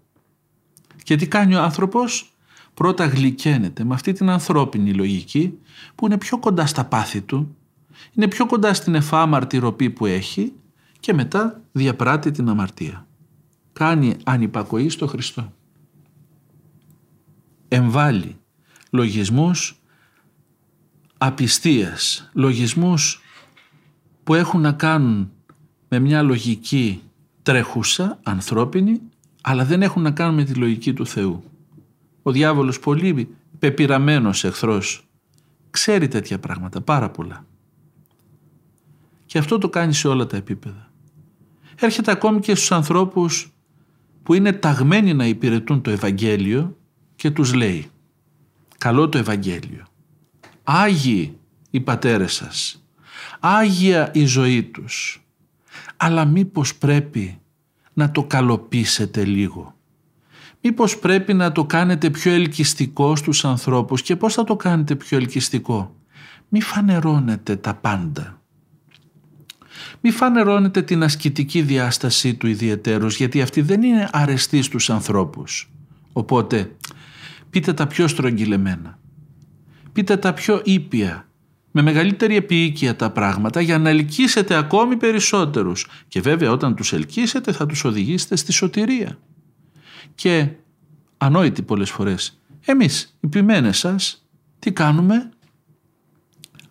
Και 1.06 1.16
τι 1.16 1.28
κάνει 1.28 1.56
ο 1.56 1.62
άνθρωπος; 1.62 2.36
Πρώτα 2.74 3.06
γλυκαίνεται 3.06 3.84
με 3.84 3.94
αυτή 3.94 4.14
την 4.14 4.30
ανθρώπινη 4.30 4.94
λογική 4.94 5.58
που 5.96 6.06
είναι 6.06 6.18
πιο 6.18 6.40
κοντά 6.40 6.66
στα 6.66 6.86
πάθη 6.86 7.22
του, 7.22 7.56
είναι 8.14 8.28
πιο 8.28 8.46
κοντά 8.46 8.74
στην 8.74 8.96
εφάμαρτη 8.96 9.58
ροπή 9.58 9.90
που 9.90 10.06
έχει 10.06 10.54
και 11.00 11.14
μετά 11.14 11.62
διαπράττει 11.72 12.32
την 12.32 12.50
αμαρτία. 12.50 13.08
Κάνει 13.74 14.16
ανυπακοή 14.24 14.90
στο 14.90 15.08
Χριστό. 15.08 15.54
Εμβάλλει 17.68 18.38
λογισμούς 18.90 19.82
απιστίας, 21.18 22.30
λογισμούς 22.34 23.22
που 24.24 24.34
έχουν 24.34 24.62
να 24.62 24.72
κάνουν 24.72 25.32
με 25.88 26.00
μια 26.00 26.22
λογική 26.22 27.02
τρέχουσα, 27.44 28.20
ανθρώπινη, 28.24 29.02
αλλά 29.48 29.66
δεν 29.66 29.82
έχουν 29.82 30.02
να 30.02 30.12
κάνουν 30.12 30.36
με 30.36 30.44
τη 30.44 30.54
λογική 30.54 30.94
του 30.94 31.08
Θεού. 31.08 31.44
Ο 32.24 32.32
διάβολος 32.32 32.80
πολύ 32.80 33.36
πεπειραμένος 33.60 34.44
εχθρός 34.44 35.08
ξέρει 35.70 36.08
τέτοια 36.08 36.40
πράγματα, 36.40 36.82
πάρα 36.82 37.10
πολλά. 37.10 37.46
Και 39.26 39.38
αυτό 39.38 39.58
το 39.58 39.70
κάνει 39.70 39.94
σε 39.94 40.08
όλα 40.08 40.28
τα 40.28 40.38
επίπεδα. 40.38 40.92
Έρχεται 41.80 42.12
ακόμη 42.12 42.40
και 42.40 42.56
στους 42.56 42.72
ανθρώπους 42.72 43.54
που 44.24 44.34
είναι 44.34 44.54
ταγμένοι 44.54 45.14
να 45.14 45.26
υπηρετούν 45.26 45.82
το 45.82 45.90
Ευαγγέλιο 45.90 46.78
και 47.16 47.32
τους 47.32 47.54
λέει 47.54 47.90
«Καλό 48.78 49.10
το 49.10 49.18
Ευαγγέλιο, 49.18 49.86
Άγιοι 50.64 51.38
οι 51.70 51.80
πατέρες 51.80 52.34
σας. 52.34 52.86
Άγια 53.40 54.12
η 54.14 54.26
ζωή 54.26 54.64
τους. 54.64 55.26
Αλλά 55.98 56.26
μήπως 56.26 56.76
πρέπει 56.76 57.40
να 57.96 58.12
το 58.12 58.24
καλοπίσετε 58.24 59.26
λίγο. 59.26 59.76
Μήπως 60.62 61.00
πρέπει 61.00 61.34
να 61.34 61.52
το 61.52 61.66
κάνετε 61.66 62.10
πιο 62.10 62.32
ελκυστικό 62.32 63.16
στους 63.16 63.46
ανθρώπους 63.46 64.02
και 64.02 64.16
πώς 64.16 64.34
θα 64.34 64.44
το 64.44 64.56
κάνετε 64.56 64.96
πιο 64.96 65.18
ελκυστικό; 65.18 65.96
Μη 66.50 66.62
φανερώνετε 66.62 67.56
τα 67.56 67.74
πάντα. 67.74 68.42
Μη 70.02 70.12
φανερώνετε 70.12 70.82
την 70.82 71.04
ασκητική 71.04 71.62
διάστασή 71.62 72.34
του 72.34 72.48
ιδιαιτέρως 72.48 73.18
γιατί 73.18 73.42
αυτή 73.42 73.62
δεν 73.62 73.84
είναι 73.84 74.10
αρεστή 74.12 74.62
στους 74.62 74.90
ανθρώπους. 74.90 75.72
Οπότε 76.14 76.76
πείτε 77.50 77.74
τα 77.74 77.88
πιο 77.88 78.08
στρογγυλεμένα 78.08 79.00
πείτε 79.96 80.18
τα 80.18 80.34
πιο 80.34 80.62
ήπια, 80.64 81.28
με 81.78 81.82
μεγαλύτερη 81.82 82.36
επίοικια 82.36 82.96
τα 82.96 83.10
πράγματα 83.10 83.62
για 83.62 83.78
να 83.78 83.90
ελκύσετε 83.90 84.56
ακόμη 84.56 84.98
περισσότερους. 84.98 85.88
Και 86.08 86.22
βέβαια 86.22 86.52
όταν 86.52 86.76
τους 86.76 86.94
ελκύσετε 86.94 87.52
θα 87.52 87.66
τους 87.66 87.84
οδηγήσετε 87.84 88.36
στη 88.36 88.52
σωτηρία. 88.52 89.20
Και 90.16 90.50
ανόητοι 91.18 91.62
πολλές 91.62 91.90
φορές, 91.90 92.40
εμείς 92.66 93.18
οι 93.20 93.28
ποιμένες 93.28 93.78
σας, 93.78 94.26
τι 94.60 94.72
κάνουμε, 94.72 95.30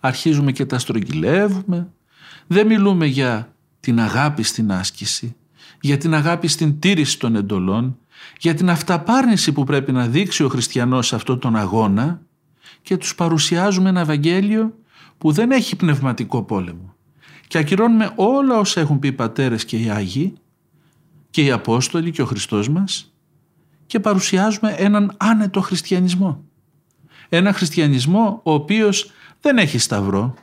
αρχίζουμε 0.00 0.52
και 0.52 0.66
τα 0.66 0.78
στρογγυλεύουμε, 0.78 1.92
δεν 2.46 2.66
μιλούμε 2.66 3.06
για 3.06 3.54
την 3.80 4.00
αγάπη 4.00 4.42
στην 4.42 4.72
άσκηση, 4.72 5.36
για 5.80 5.96
την 5.96 6.14
αγάπη 6.14 6.48
στην 6.48 6.78
τήρηση 6.78 7.18
των 7.18 7.36
εντολών, 7.36 7.98
για 8.38 8.54
την 8.54 8.70
αυταπάρνηση 8.70 9.52
που 9.52 9.64
πρέπει 9.64 9.92
να 9.92 10.06
δείξει 10.06 10.44
ο 10.44 10.48
χριστιανός 10.48 11.06
σε 11.06 11.14
αυτόν 11.14 11.38
τον 11.38 11.56
αγώνα 11.56 12.20
και 12.82 12.96
τους 12.96 13.14
παρουσιάζουμε 13.14 13.88
ένα 13.88 14.00
Ευαγγέλιο 14.00 14.74
που 15.24 15.32
δεν 15.32 15.50
έχει 15.50 15.76
πνευματικό 15.76 16.42
πόλεμο. 16.42 16.94
Και 17.46 17.58
ακυρώνουμε 17.58 18.12
όλα 18.16 18.58
όσα 18.58 18.80
έχουν 18.80 18.98
πει 18.98 19.08
οι 19.08 19.12
πατέρες 19.12 19.64
και 19.64 19.76
οι 19.76 19.90
Άγιοι 19.90 20.34
και 21.30 21.42
οι 21.42 21.50
Απόστολοι 21.50 22.10
και 22.10 22.22
ο 22.22 22.24
Χριστός 22.24 22.68
μας 22.68 23.14
και 23.86 24.00
παρουσιάζουμε 24.00 24.74
έναν 24.78 25.14
άνετο 25.16 25.60
χριστιανισμό. 25.60 26.44
Ένα 27.28 27.52
χριστιανισμό 27.52 28.40
ο 28.42 28.52
οποίος 28.52 29.10
δεν 29.40 29.58
έχει 29.58 29.78
σταυρό, 29.78 30.34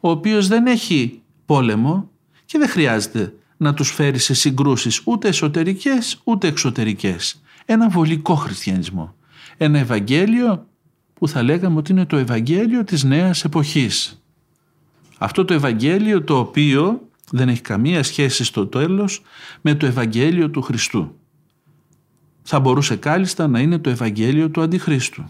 ο 0.00 0.10
οποίος 0.10 0.48
δεν 0.48 0.66
έχει 0.66 1.22
πόλεμο 1.46 2.10
και 2.44 2.58
δεν 2.58 2.68
χρειάζεται 2.68 3.34
να 3.56 3.74
τους 3.74 3.90
φέρει 3.90 4.18
σε 4.18 4.34
συγκρούσεις 4.34 5.00
ούτε 5.04 5.28
εσωτερικές 5.28 6.20
ούτε 6.24 6.46
εξωτερικές. 6.46 7.42
Ένα 7.64 7.88
βολικό 7.88 8.34
χριστιανισμό. 8.34 9.14
Ένα 9.56 9.78
Ευαγγέλιο 9.78 10.66
που 11.18 11.28
θα 11.28 11.42
λέγαμε 11.42 11.78
ότι 11.78 11.92
είναι 11.92 12.06
το 12.06 12.16
Ευαγγέλιο 12.16 12.84
της 12.84 13.04
νέας 13.04 13.44
εποχής. 13.44 14.22
Αυτό 15.18 15.44
το 15.44 15.54
Ευαγγέλιο 15.54 16.22
το 16.22 16.38
οποίο 16.38 17.08
δεν 17.30 17.48
έχει 17.48 17.60
καμία 17.60 18.02
σχέση 18.02 18.44
στο 18.44 18.66
τέλος 18.66 19.22
με 19.60 19.74
το 19.74 19.86
Ευαγγέλιο 19.86 20.50
του 20.50 20.62
Χριστού. 20.62 21.14
Θα 22.42 22.60
μπορούσε 22.60 22.96
κάλλιστα 22.96 23.46
να 23.46 23.60
είναι 23.60 23.78
το 23.78 23.90
Ευαγγέλιο 23.90 24.50
του 24.50 24.60
Αντιχρίστου. 24.60 25.24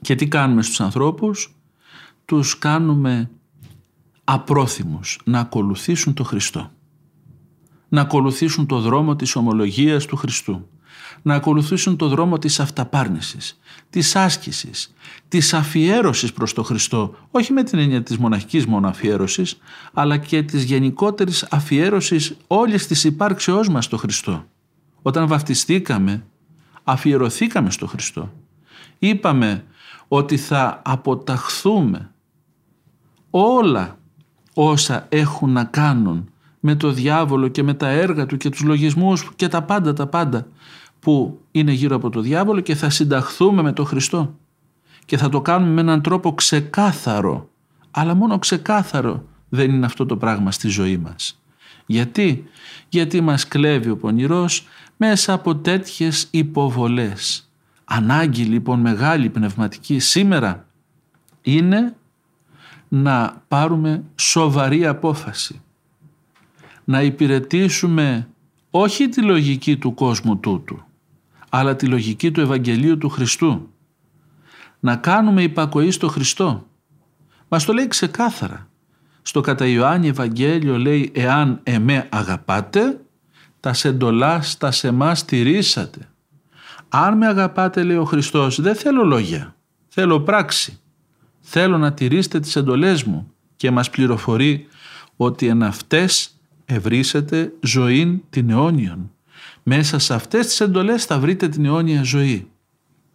Και 0.00 0.14
τι 0.14 0.28
κάνουμε 0.28 0.62
στους 0.62 0.80
ανθρώπους, 0.80 1.56
τους 2.24 2.58
κάνουμε 2.58 3.30
απρόθυμους 4.24 5.20
να 5.24 5.40
ακολουθήσουν 5.40 6.14
το 6.14 6.24
Χριστό. 6.24 6.70
Να 7.88 8.00
ακολουθήσουν 8.00 8.66
το 8.66 8.80
δρόμο 8.80 9.16
της 9.16 9.36
ομολογίας 9.36 10.06
του 10.06 10.16
Χριστού. 10.16 10.68
Να 11.22 11.34
ακολουθήσουν 11.34 11.96
το 11.96 12.08
δρόμο 12.08 12.38
της 12.38 12.60
αυταπάρνησης, 12.60 13.60
της 13.90 14.16
άσκησης, 14.16 14.94
της 15.28 15.54
αφιέρωσης 15.54 16.32
προς 16.32 16.52
το 16.52 16.62
Χριστό, 16.62 17.14
όχι 17.30 17.52
με 17.52 17.62
την 17.62 17.78
έννοια 17.78 18.02
της 18.02 18.18
μοναχικής 18.18 18.66
μόνο 18.66 18.88
αφιέρωσης, 18.88 19.58
αλλά 19.92 20.16
και 20.16 20.42
της 20.42 20.62
γενικότερης 20.62 21.46
αφιέρωσης 21.50 22.36
όλης 22.46 22.86
της 22.86 23.04
υπάρξεώς 23.04 23.68
μας 23.68 23.84
στο 23.84 23.96
Χριστό. 23.96 24.44
Όταν 25.02 25.26
βαφτιστήκαμε, 25.26 26.24
αφιερωθήκαμε 26.84 27.70
στο 27.70 27.86
Χριστό. 27.86 28.32
Είπαμε 28.98 29.64
ότι 30.08 30.36
θα 30.36 30.82
αποταχθούμε 30.84 32.10
όλα 33.30 33.98
όσα 34.54 35.06
έχουν 35.08 35.50
να 35.50 35.64
κάνουν 35.64 36.30
με 36.60 36.74
το 36.74 36.90
διάβολο 36.90 37.48
και 37.48 37.62
με 37.62 37.74
τα 37.74 37.88
έργα 37.88 38.26
του 38.26 38.36
και 38.36 38.48
τους 38.48 38.62
λογισμούς 38.62 39.30
και 39.36 39.48
τα 39.48 39.62
πάντα 39.62 39.92
τα 39.92 40.06
πάντα 40.06 40.46
που 41.02 41.40
είναι 41.50 41.72
γύρω 41.72 41.96
από 41.96 42.10
το 42.10 42.20
διάβολο 42.20 42.60
και 42.60 42.74
θα 42.74 42.90
συνταχθούμε 42.90 43.62
με 43.62 43.72
το 43.72 43.84
Χριστό 43.84 44.34
και 45.04 45.16
θα 45.16 45.28
το 45.28 45.40
κάνουμε 45.40 45.72
με 45.72 45.80
έναν 45.80 46.02
τρόπο 46.02 46.34
ξεκάθαρο 46.34 47.50
αλλά 47.94 48.14
μόνο 48.14 48.38
ξεκάθαρο 48.38 49.24
δεν 49.48 49.70
είναι 49.70 49.86
αυτό 49.86 50.06
το 50.06 50.16
πράγμα 50.16 50.50
στη 50.50 50.68
ζωή 50.68 50.96
μας. 50.96 51.42
Γιατί; 51.86 52.44
Γιατί 52.88 53.20
μας 53.20 53.48
κλέβει 53.48 53.90
ο 53.90 53.96
πονηρός 53.96 54.66
μέσα 54.96 55.32
από 55.32 55.56
τέτοιες 55.56 56.28
υποβολές. 56.30 57.50
Ανάγκη 57.84 58.42
λοιπόν 58.42 58.80
μεγάλη 58.80 59.28
πνευματική 59.28 59.98
σήμερα 59.98 60.66
είναι 61.42 61.96
να 62.88 63.42
πάρουμε 63.48 64.04
σοβαρή 64.16 64.86
απόφαση. 64.86 65.60
Να 66.84 67.02
υπηρετήσουμε 67.02 68.28
όχι 68.70 69.08
τη 69.08 69.22
λογική 69.22 69.76
του 69.76 69.94
κόσμου 69.94 70.36
τούτου, 70.36 70.82
αλλά 71.54 71.76
τη 71.76 71.86
λογική 71.86 72.30
του 72.30 72.40
Ευαγγελίου 72.40 72.98
του 72.98 73.08
Χριστού. 73.08 73.70
Να 74.80 74.96
κάνουμε 74.96 75.42
υπακοή 75.42 75.90
στο 75.90 76.08
Χριστό. 76.08 76.66
Μας 77.48 77.64
το 77.64 77.72
λέει 77.72 77.88
ξεκάθαρα. 77.88 78.68
Στο 79.22 79.40
κατά 79.40 79.66
Ιωάννη 79.66 80.08
Ευαγγέλιο 80.08 80.78
λέει 80.78 81.10
«Εάν 81.14 81.60
εμέ 81.62 82.08
αγαπάτε, 82.10 83.00
τα 83.60 83.72
σεντολάς 83.72 84.56
τα 84.56 84.70
σε 84.70 84.88
εμάς 84.88 85.24
τηρήσατε». 85.24 86.08
Αν 86.88 87.16
με 87.16 87.26
αγαπάτε 87.26 87.82
λέει 87.82 87.96
ο 87.96 88.04
Χριστός 88.04 88.60
δεν 88.60 88.74
θέλω 88.74 89.04
λόγια, 89.04 89.56
θέλω 89.88 90.20
πράξη 90.20 90.80
θέλω 91.42 91.78
να 91.78 91.92
τηρήσετε 91.92 92.40
τις 92.40 92.56
εντολές 92.56 93.02
μου 93.02 93.32
και 93.56 93.70
μας 93.70 93.90
πληροφορεί 93.90 94.66
ότι 95.16 95.46
εν 95.46 95.62
αυτές 95.62 96.40
ευρύσετε 96.64 97.52
ζωήν 97.60 98.20
την 98.30 98.50
αιώνιον. 98.50 99.10
Μέσα 99.62 99.98
σε 99.98 100.14
αυτές 100.14 100.46
τις 100.46 100.60
εντολές 100.60 101.04
θα 101.04 101.18
βρείτε 101.18 101.48
την 101.48 101.64
αιώνια 101.64 102.02
ζωή. 102.02 102.50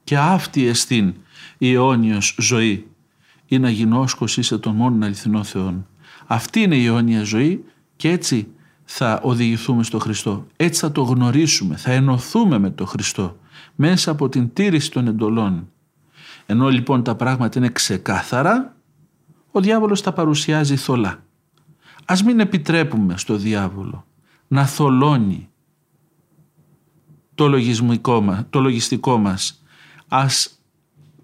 Και 0.04 0.18
αυτή 0.18 0.66
εστίν 0.68 1.14
η 1.58 1.74
αιώνιος 1.74 2.36
ζωή 2.40 2.88
ή 3.46 3.60
να 3.60 3.70
γινώσκος 3.70 4.38
είσαι 4.38 4.58
τον 4.58 4.76
μόνον 4.76 5.04
αληθινό 5.04 5.44
Θεόν. 5.44 5.88
Αυτή 6.26 6.62
είναι 6.62 6.76
η 6.76 6.86
αιώνια 6.86 7.24
ζωή 7.24 7.64
και 7.96 8.10
έτσι 8.10 8.48
θα 8.84 9.20
οδηγηθούμε 9.24 9.84
στο 9.84 10.00
Χριστό. 10.00 10.48
Έτσι 10.56 10.80
θα 10.80 10.92
το 10.92 11.02
γνωρίσουμε, 11.02 11.76
θα 11.76 11.92
ενωθούμε 11.92 12.58
με 12.58 12.70
τον 12.70 12.88
Χριστό 12.88 13.38
μέσα 13.76 14.12
από 14.12 14.30
την 14.30 14.54
τήρηση 14.54 14.92
των 14.92 15.08
εντολών 15.08 15.68
ενώ 16.50 16.70
λοιπόν 16.70 17.04
τα 17.04 17.16
πράγματα 17.16 17.60
είναι 17.60 17.70
ξεκάθαρα, 17.70 18.76
ο 19.52 19.60
διάβολος 19.60 20.02
τα 20.02 20.14
παρουσιάζει 20.14 20.76
θολά. 20.76 21.24
Ας 22.06 22.24
μην 22.24 22.40
επιτρέπουμε 22.40 23.18
στο 23.18 23.36
διάβολο 23.36 24.06
να 24.48 24.66
θολώνει 24.66 25.50
το, 27.38 27.48
λογισμικό 27.48 28.22
μας, 28.22 28.44
το 28.50 28.60
λογιστικό 28.60 29.18
μας. 29.18 29.64
Ας 30.08 30.60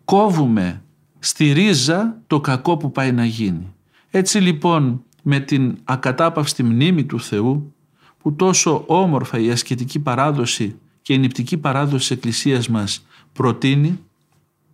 κόβουμε 0.06 0.82
στη 1.20 1.52
ρίζα 1.52 2.22
το 2.28 2.42
κακό 2.42 2.78
που 2.78 2.92
πάει 2.92 3.12
να 3.12 3.26
γίνει. 3.26 3.74
Έτσι 4.10 4.38
λοιπόν 4.38 5.04
με 5.24 5.40
την 5.40 5.78
ακατάπαυστη 5.84 6.64
μνήμη 6.64 7.04
του 7.04 7.20
Θεού 7.20 7.74
που 8.18 8.34
τόσο 8.34 8.84
όμορφα 8.88 9.40
η 9.40 9.52
ασκητική 9.52 10.00
παράδοση 10.00 10.76
και 11.02 11.14
η 11.14 11.18
νηπτική 11.18 11.58
παράδοση 11.58 11.98
της 11.98 12.12
Εκκλησίας 12.12 12.70
μας 12.70 13.06
προτείνει 13.34 14.00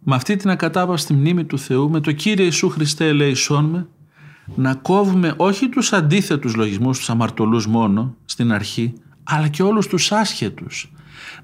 με 0.04 0.16
αυτή 0.16 0.36
την 0.36 0.50
ακατάπαυστη 0.50 1.14
μνήμη 1.14 1.44
του 1.44 1.60
Θεού, 1.60 1.90
με 1.90 2.00
το 2.00 2.12
Κύριε 2.12 2.46
Ιησού 2.46 2.70
Χριστέ 2.70 3.08
ελέησόν 3.08 3.66
με, 3.66 3.88
να 4.56 4.74
κόβουμε 4.76 5.34
όχι 5.38 5.70
τους 5.70 5.94
αντίθετους 5.94 6.56
λογισμούς, 6.56 6.98
τους 6.98 7.10
αμαρτωλούς 7.10 7.68
μόνο 7.68 8.16
στην 8.26 8.52
αρχή, 8.52 8.94
αλλά 9.30 9.48
και 9.48 9.64
όλους 9.64 9.88
τους 9.88 10.12
άσχετους. 10.12 10.94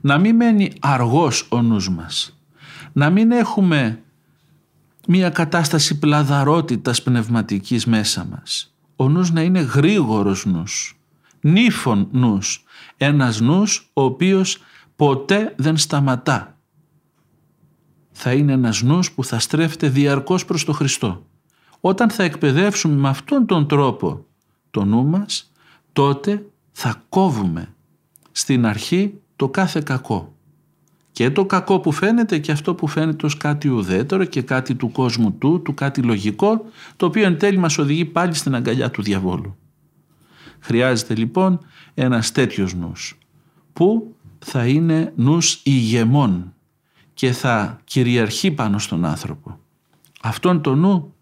Να 0.02 0.18
μην 0.18 0.36
μένει 0.36 0.74
αργός 0.80 1.48
ο 1.50 1.62
νους 1.62 1.90
μας. 1.90 2.40
Να 2.94 3.10
μην 3.10 3.32
έχουμε 3.32 4.00
μια 5.08 5.30
κατάσταση 5.30 6.00
πλαδαρότητας 6.00 7.04
πνευματικής 7.04 7.86
μέσα 7.86 8.28
μας. 8.30 8.76
Ο 8.96 9.10
νους 9.10 9.32
να 9.32 9.42
είναι 9.42 9.60
γρήγορος 9.60 10.46
νους, 10.46 11.00
νύφων 11.42 12.08
νους, 12.12 12.64
ένας 12.98 13.40
νους 13.40 13.90
ο 13.94 14.04
οποίος 14.04 14.58
ποτέ 14.96 15.54
δεν 15.58 15.78
σταματά 15.78 16.56
θα 18.18 18.34
είναι 18.34 18.52
ένας 18.52 18.82
νους 18.82 19.12
που 19.12 19.24
θα 19.24 19.40
στρέφεται 19.40 19.90
διαρκώς 19.90 20.46
προς 20.46 20.66
το 20.66 20.74
Χριστό. 20.74 21.26
Όταν 21.80 22.10
θα 22.10 22.24
εκπαιδεύσουμε 22.24 22.96
με 22.96 23.10
αυτόν 23.10 23.46
τον 23.46 23.68
τρόπο 23.68 24.26
το 24.72 24.86
νου 24.86 25.06
μας, 25.06 25.52
τότε 25.94 26.46
θα 26.72 27.04
κόβουμε 27.10 27.75
στην 28.38 28.66
αρχή 28.66 29.14
το 29.36 29.50
κάθε 29.50 29.82
κακό. 29.82 30.36
Και 31.12 31.32
το 31.32 31.46
κακό 31.46 31.80
που 31.80 31.92
φαίνεται 31.92 32.38
και 32.38 32.52
αυτό 32.52 32.76
που 32.76 32.88
φαίνεται 32.88 33.26
ως 33.26 33.38
κάτι 33.38 33.68
ουδέτερο 33.68 34.26
και 34.26 34.42
κάτι 34.42 34.76
του 34.76 34.92
κόσμου 34.92 35.32
του, 35.32 35.62
του 35.62 35.74
κάτι 35.74 36.02
λογικό, 36.02 36.66
το 36.96 37.06
οποίο 37.06 37.26
εν 37.26 37.38
τέλει 37.38 37.58
μας 37.58 37.78
οδηγεί 37.78 38.06
πάλι 38.06 38.34
στην 38.34 38.56
αγκαλιά 38.56 38.92
του 38.92 39.02
διαβόλου. 39.02 39.56
Χρειάζεται 40.60 41.16
λοιπόν 41.16 41.60
ένας 41.94 42.32
τέτοιος 42.32 42.74
νους, 42.74 43.18
που 43.74 44.16
θα 44.40 44.68
είναι 44.68 45.14
νους 45.16 45.62
ηγεμών, 45.64 46.54
και 47.14 47.32
θα 47.32 47.80
κυριαρχεί 47.84 48.52
πάνω 48.52 48.80
στον 48.80 49.06
άνθρωπο. 49.06 49.60
Αυτόν 50.22 50.62
τον 50.62 50.80
νου 50.80 51.14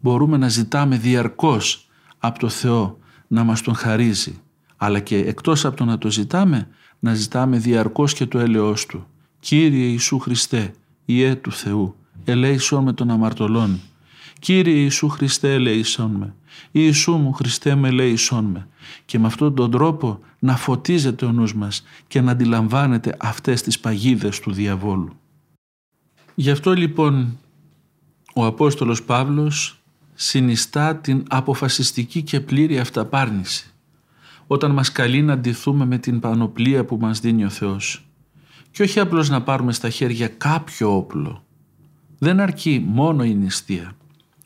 μπορούμε 0.00 0.36
να 0.36 0.48
ζητάμε 0.48 0.96
διαρκώς 0.96 1.88
από 2.18 2.38
το 2.38 2.48
Θεό 2.48 2.98
να 3.26 3.44
μας 3.44 3.60
τον 3.60 3.74
χαρίζει 3.74 4.40
αλλά 4.78 5.00
και 5.00 5.16
εκτός 5.16 5.64
από 5.64 5.76
το 5.76 5.84
να 5.84 5.98
το 5.98 6.10
ζητάμε 6.10 6.68
να 6.98 7.14
ζητάμε 7.14 7.58
διαρκώς 7.58 8.14
και 8.14 8.26
το 8.26 8.38
έλεος 8.38 8.86
Του. 8.86 9.06
Κύριε 9.40 9.86
Ιησού 9.86 10.18
Χριστέ, 10.18 10.74
Ιε 11.04 11.34
του 11.34 11.52
Θεού, 11.52 11.94
ελέησόν 12.24 12.84
με 12.84 12.92
των 12.92 13.10
αμαρτωλών 13.10 13.80
«Κύριε 14.38 14.74
Ιησού 14.74 15.08
Χριστέ 15.08 15.54
ελεησόν 15.54 16.10
με». 16.10 16.34
«Ιησού 16.70 17.12
μου 17.12 17.32
Χριστέ 17.32 17.74
με 17.74 17.88
ελεησόν 17.88 18.44
με». 18.44 18.68
Και 19.04 19.18
με 19.18 19.26
αυτόν 19.26 19.54
τον 19.54 19.70
τρόπο 19.70 20.20
να 20.38 20.56
φωτίζεται 20.56 21.24
ο 21.26 21.32
νους 21.32 21.54
μας 21.54 21.82
και 22.06 22.20
να 22.20 22.30
αντιλαμβάνεται 22.30 23.16
αυτές 23.18 23.62
τις 23.62 23.78
παγίδες 23.78 24.40
του 24.40 24.52
διαβόλου. 24.52 25.12
Γι' 26.34 26.50
αυτό 26.50 26.72
λοιπόν 26.72 27.38
ο 28.34 28.46
Απόστολος 28.46 29.02
Παύλος 29.02 29.80
συνιστά 30.14 30.96
την 30.96 31.22
αποφασιστική 31.28 32.22
και 32.22 32.40
πλήρη 32.40 32.78
αυταπάρνηση 32.78 33.72
όταν 34.50 34.70
μας 34.70 34.92
καλεί 34.92 35.22
να 35.22 35.32
αντιθούμε 35.32 35.84
με 35.84 35.98
την 35.98 36.20
πανοπλία 36.20 36.84
που 36.84 36.96
μας 36.96 37.20
δίνει 37.20 37.44
ο 37.44 37.48
Θεός 37.48 38.08
και 38.70 38.82
όχι 38.82 39.00
απλώς 39.00 39.28
να 39.28 39.42
πάρουμε 39.42 39.72
στα 39.72 39.90
χέρια 39.90 40.28
κάποιο 40.28 40.96
όπλο. 40.96 41.44
Δεν 42.18 42.40
αρκεί 42.40 42.84
μόνο 42.86 43.24
η 43.24 43.34
νηστεία, 43.34 43.92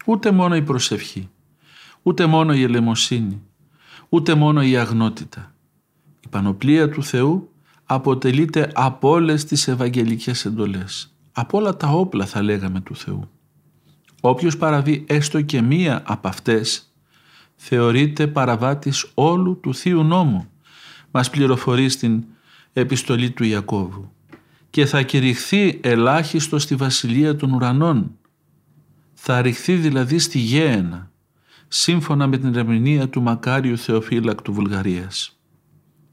ούτε 0.06 0.30
μόνο 0.30 0.56
η 0.56 0.62
προσευχή, 0.62 1.28
ούτε 2.02 2.26
μόνο 2.26 2.54
η 2.54 2.62
ελεμοσύνη, 2.62 3.42
ούτε 4.08 4.34
μόνο 4.34 4.62
η 4.62 4.76
αγνότητα. 4.76 5.54
Η 6.20 6.28
πανοπλία 6.28 6.88
του 6.88 7.02
Θεού 7.02 7.50
αποτελείται 7.84 8.70
από 8.74 9.10
όλες 9.10 9.44
τις 9.44 9.68
ευαγγελικές 9.68 10.44
εντολές, 10.44 11.14
από 11.32 11.58
όλα 11.58 11.76
τα 11.76 11.88
όπλα 11.88 12.26
θα 12.26 12.42
λέγαμε 12.42 12.80
του 12.80 12.96
Θεού. 12.96 13.28
Όποιος 14.20 14.56
παραβεί 14.56 15.04
έστω 15.08 15.40
και 15.40 15.62
μία 15.62 16.02
από 16.06 16.28
αυτές 16.28 16.91
θεωρείται 17.64 18.26
παραβάτης 18.26 19.10
όλου 19.14 19.60
του 19.60 19.74
Θείου 19.74 20.02
Νόμου. 20.02 20.48
Μας 21.10 21.30
πληροφορεί 21.30 21.88
στην 21.88 22.24
επιστολή 22.72 23.30
του 23.30 23.44
Ιακώβου 23.44 24.12
και 24.70 24.86
θα 24.86 25.02
κηρυχθεί 25.02 25.80
ελάχιστο 25.82 26.58
στη 26.58 26.74
βασιλεία 26.74 27.36
των 27.36 27.52
ουρανών. 27.52 28.18
Θα 29.14 29.42
ρηχθεί 29.42 29.74
δηλαδή 29.74 30.18
στη 30.18 30.38
γέαινα, 30.38 31.10
σύμφωνα 31.68 32.26
με 32.26 32.38
την 32.38 32.54
ερμηνεία 32.54 33.08
του 33.08 33.22
Μακάριου 33.22 33.78
Θεοφύλακτου 33.78 34.52
Βουλγαρίας. 34.52 35.38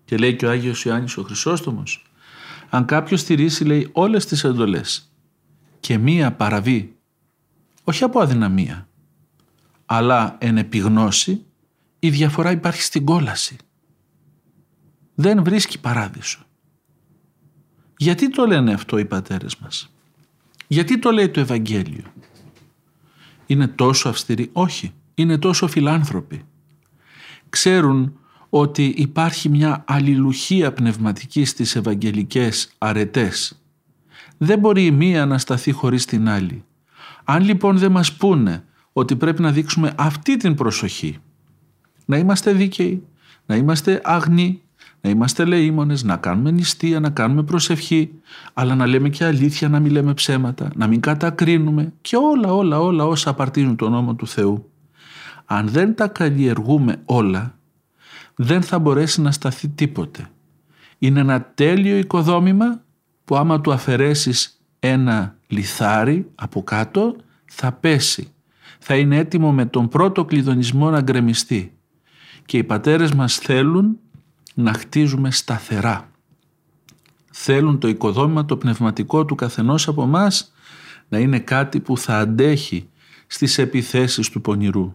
Και 0.05 0.17
λέει 0.17 0.35
και 0.35 0.45
ο 0.45 0.49
Άγιος 0.49 0.83
Ιωάννης 0.83 1.17
ο 1.17 1.23
Χρυσόστομος, 1.23 2.11
αν 2.69 2.85
κάποιος 2.85 3.19
στηρίσει 3.19 3.63
λέει 3.63 3.89
όλες 3.91 4.25
τις 4.25 4.43
εντολές 4.43 5.13
και 5.79 5.97
μία 5.97 6.31
παραβεί, 6.31 6.95
όχι 7.83 8.03
από 8.03 8.19
αδυναμία, 8.19 8.88
αλλά 9.91 10.35
εν 10.39 10.57
επιγνώση, 10.57 11.45
η 11.99 12.09
διαφορά 12.09 12.51
υπάρχει 12.51 12.81
στην 12.81 13.05
κόλαση. 13.05 13.55
Δεν 15.15 15.43
βρίσκει 15.43 15.79
παράδεισο. 15.79 16.45
Γιατί 17.97 18.29
το 18.29 18.45
λένε 18.45 18.73
αυτό 18.73 18.97
οι 18.97 19.05
πατέρες 19.05 19.57
μας; 19.57 19.93
Γιατί 20.67 20.99
το 20.99 21.11
λέει 21.11 21.29
το 21.29 21.39
Ευαγγέλιο; 21.39 22.03
Είναι 23.45 23.67
τόσο 23.67 24.09
αυστηροί; 24.09 24.49
Όχι. 24.53 24.93
Είναι 25.15 25.37
τόσο 25.37 25.67
φιλάνθρωποι. 25.67 26.45
Ξέρουν 27.49 28.19
ότι 28.49 28.85
υπάρχει 28.85 29.49
μια 29.49 29.83
αλληλουχία 29.87 30.73
πνευματική 30.73 31.45
στις 31.45 31.75
ευαγγελικές 31.75 32.73
αρετές. 32.77 33.61
Δεν 34.37 34.59
μπορεί 34.59 34.85
η 34.85 34.91
μία 34.91 35.25
να 35.25 35.37
σταθεί 35.37 35.71
χωρίς 35.71 36.05
την 36.05 36.29
άλλη. 36.29 36.63
Αν 37.23 37.43
λοιπόν 37.43 37.77
δεν 37.77 37.91
μας 37.91 38.13
πούνε 38.13 38.63
ότι 38.93 39.15
πρέπει 39.15 39.41
να 39.41 39.51
δείξουμε 39.51 39.93
αυτή 39.97 40.37
την 40.37 40.55
προσοχή, 40.55 41.17
να 42.05 42.17
είμαστε 42.17 42.51
δίκαιοι, 42.51 43.03
να 43.45 43.55
είμαστε 43.55 44.01
αγνοί, 44.03 44.61
να 45.01 45.09
είμαστε 45.09 45.45
λεήμονες, 45.45 46.03
να 46.03 46.17
κάνουμε 46.17 46.51
νηστεία, 46.51 46.99
να 46.99 47.09
κάνουμε 47.09 47.43
προσευχή, 47.43 48.11
αλλά 48.53 48.75
να 48.75 48.87
λέμε 48.87 49.09
και 49.09 49.25
αλήθεια, 49.25 49.69
να 49.69 49.79
μην 49.79 49.91
λέμε 49.91 50.13
ψέματα, 50.13 50.69
να 50.75 50.87
μην 50.87 50.99
κατακρίνουμε 50.99 51.93
και 52.01 52.15
όλα 52.15 52.53
όλα 52.53 52.79
όλα 52.79 53.05
όσα 53.05 53.29
απαρτίζουν 53.29 53.75
τον 53.75 53.91
νόμο 53.91 54.15
του 54.15 54.27
Θεού. 54.27 54.69
Αν 55.45 55.67
δεν 55.67 55.95
τα 55.95 56.07
καλλιεργούμε 56.07 57.01
όλα, 57.05 57.57
δεν 58.35 58.61
θα 58.61 58.79
μπορέσει 58.79 59.21
να 59.21 59.31
σταθεί 59.31 59.67
τίποτε. 59.67 60.29
Είναι 60.99 61.19
ένα 61.19 61.41
τέλειο 61.41 61.97
οικοδόμημα 61.97 62.81
που 63.25 63.35
άμα 63.35 63.61
του 63.61 63.71
αφαιρέσεις 63.71 64.61
ένα 64.79 65.35
λιθάρι 65.47 66.31
από 66.35 66.63
κάτω 66.63 67.15
θα 67.45 67.71
πέσει. 67.71 68.33
Θα 68.79 68.95
είναι 68.95 69.17
έτοιμο 69.17 69.51
με 69.51 69.65
τον 69.65 69.87
πρώτο 69.87 70.25
κλειδονισμό 70.25 70.89
να 70.89 71.01
γκρεμιστεί. 71.01 71.73
Και 72.45 72.57
οι 72.57 72.63
πατέρες 72.63 73.13
μας 73.13 73.37
θέλουν 73.37 73.97
να 74.53 74.73
χτίζουμε 74.73 75.31
σταθερά. 75.31 76.09
Θέλουν 77.31 77.79
το 77.79 77.87
οικοδόμημα 77.87 78.45
το 78.45 78.57
πνευματικό 78.57 79.25
του 79.25 79.35
καθενός 79.35 79.87
από 79.87 80.05
μας 80.05 80.53
να 81.09 81.17
είναι 81.17 81.39
κάτι 81.39 81.79
που 81.79 81.97
θα 81.97 82.17
αντέχει 82.17 82.89
στις 83.27 83.57
επιθέσεις 83.57 84.29
του 84.29 84.41
πονηρού 84.41 84.93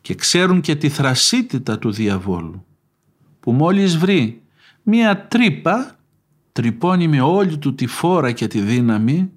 και 0.00 0.14
ξέρουν 0.14 0.60
και 0.60 0.76
τη 0.76 0.88
θρασίτητα 0.88 1.78
του 1.78 1.92
διαβόλου 1.92 2.64
που 3.40 3.52
μόλις 3.52 3.96
βρει 3.96 4.42
μία 4.82 5.26
τρύπα 5.26 5.96
τρυπώνει 6.52 7.08
με 7.08 7.20
όλη 7.20 7.58
του 7.58 7.74
τη 7.74 7.86
φόρα 7.86 8.32
και 8.32 8.46
τη 8.46 8.60
δύναμη 8.60 9.30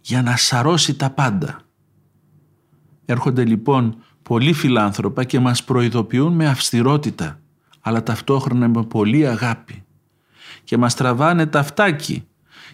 για 0.00 0.22
να 0.22 0.36
σαρώσει 0.36 0.94
τα 0.94 1.10
πάντα. 1.10 1.60
Έρχονται 3.06 3.44
λοιπόν 3.44 3.96
πολλοί 4.22 4.52
φιλάνθρωπα 4.52 5.24
και 5.24 5.40
μας 5.40 5.64
προειδοποιούν 5.64 6.32
με 6.32 6.48
αυστηρότητα 6.48 7.40
αλλά 7.80 8.02
ταυτόχρονα 8.02 8.68
με 8.68 8.82
πολύ 8.84 9.26
αγάπη 9.26 9.84
και 10.64 10.76
μας 10.76 10.94
τραβάνε 10.94 11.46
τα 11.46 11.62
φτάκι 11.62 12.26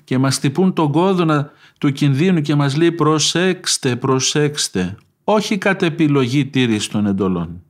και 0.05 0.18
μας 0.18 0.39
τυπούν 0.39 0.72
τον 0.72 0.93
κόδωνα 0.93 1.51
του 1.78 1.93
κινδύνου 1.93 2.41
και 2.41 2.55
μας 2.55 2.76
λέει 2.76 2.93
προσέξτε, 2.93 3.97
προσέξτε, 3.97 4.97
όχι 5.24 5.59
κατ' 5.59 5.83
επιλογή 5.83 6.47
τήρηση 6.47 6.91
των 6.91 7.07
εντολών. 7.07 7.62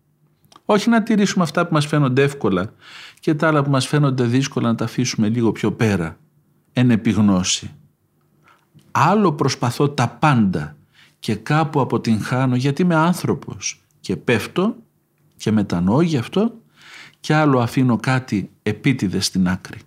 Όχι 0.64 0.88
να 0.88 1.02
τηρήσουμε 1.02 1.44
αυτά 1.44 1.66
που 1.66 1.74
μας 1.74 1.86
φαίνονται 1.86 2.22
εύκολα 2.22 2.72
και 3.20 3.34
τα 3.34 3.46
άλλα 3.46 3.62
που 3.62 3.70
μας 3.70 3.86
φαίνονται 3.86 4.24
δύσκολα 4.24 4.68
να 4.68 4.74
τα 4.74 4.84
αφήσουμε 4.84 5.28
λίγο 5.28 5.52
πιο 5.52 5.72
πέρα, 5.72 6.16
εν 6.72 6.90
επιγνώση. 6.90 7.70
Άλλο 8.90 9.32
προσπαθώ 9.32 9.88
τα 9.88 10.08
πάντα 10.08 10.76
και 11.22 11.34
κάπου 11.34 11.80
αποτυγχάνω 11.80 12.56
γιατί 12.56 12.82
είμαι 12.82 12.94
άνθρωπος 12.94 13.84
και 14.00 14.16
πέφτω 14.16 14.76
και 15.36 15.50
μετανοώ 15.50 16.00
γι' 16.00 16.16
αυτό 16.16 16.54
και 17.20 17.34
άλλο 17.34 17.58
αφήνω 17.60 17.96
κάτι 17.96 18.50
επίτηδες 18.62 19.26
στην 19.26 19.48
άκρη. 19.48 19.78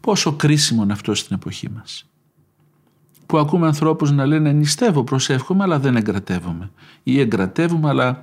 Πόσο 0.00 0.32
κρίσιμο 0.32 0.82
είναι 0.82 0.92
αυτό 0.92 1.14
στην 1.14 1.36
εποχή 1.36 1.70
μας. 1.70 2.10
Που 3.26 3.38
ακούμε 3.38 3.66
ανθρώπους 3.66 4.10
να 4.10 4.26
λένε 4.26 4.52
νηστεύω, 4.52 5.04
προσεύχομαι 5.04 5.62
αλλά 5.62 5.78
δεν 5.78 5.96
εγκρατεύομαι. 5.96 6.70
Ή 7.02 7.20
εγκρατεύομαι 7.20 7.88
αλλά 7.88 8.18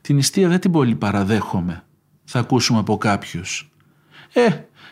την 0.00 0.16
νηστεία 0.16 0.48
δεν 0.48 0.60
την 0.60 0.72
πολύ 0.72 0.94
παραδέχομαι. 0.94 1.84
Θα 2.24 2.38
ακούσουμε 2.38 2.78
από 2.78 2.96
κάποιους. 2.98 3.70
Ε, 4.32 4.48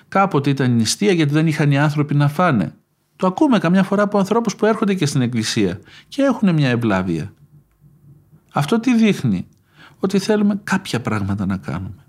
κάποτε 0.08 0.50
ήταν 0.50 0.74
νηστεία 0.74 1.12
γιατί 1.12 1.32
δεν 1.32 1.46
είχαν 1.46 1.70
οι 1.70 1.78
άνθρωποι 1.78 2.14
να 2.14 2.28
φάνε. 2.28 2.74
Το 3.20 3.26
ακούμε 3.26 3.58
καμιά 3.58 3.82
φορά 3.82 4.02
από 4.02 4.18
ανθρώπους 4.18 4.56
που 4.56 4.66
έρχονται 4.66 4.94
και 4.94 5.06
στην 5.06 5.22
εκκλησία 5.22 5.80
και 6.08 6.22
έχουν 6.22 6.54
μια 6.54 6.68
ευλάβεια. 6.68 7.32
Αυτό 8.52 8.80
τι 8.80 8.94
δείχνει; 8.96 9.46
Ότι 9.98 10.18
θέλουμε 10.18 10.60
κάποια 10.64 11.00
πράγματα 11.00 11.46
να 11.46 11.56
κάνουμε 11.56 12.04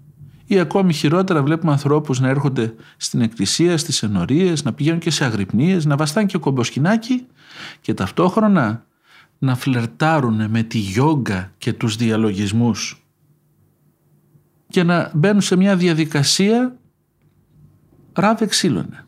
ή 0.51 0.59
ακόμη 0.59 0.93
χειρότερα 0.93 1.43
βλέπουμε 1.43 1.71
ανθρώπους 1.71 2.19
να 2.19 2.27
έρχονται 2.27 2.73
στην 2.97 3.21
εκκλησία, 3.21 3.77
στις 3.77 4.03
ενορίες, 4.03 4.63
να 4.63 4.73
πηγαίνουν 4.73 4.99
και 4.99 5.09
σε 5.09 5.25
αγρυπνίες, 5.25 5.85
να 5.85 5.95
βαστάνε 5.95 6.25
και 6.25 6.37
κομποσκινάκι 6.37 7.27
και 7.81 7.93
ταυτόχρονα 7.93 8.85
να 9.39 9.55
φλερτάρουν 9.55 10.49
με 10.49 10.63
τη 10.63 10.77
γιόγκα 10.77 11.51
και 11.57 11.73
τους 11.73 11.95
διαλογισμούς 11.95 13.05
και 14.67 14.83
να 14.83 15.11
μπαίνουν 15.13 15.41
σε 15.41 15.55
μια 15.55 15.75
διαδικασία 15.75 16.77
ράβε 18.13 18.45
ξύλωνε. 18.45 19.05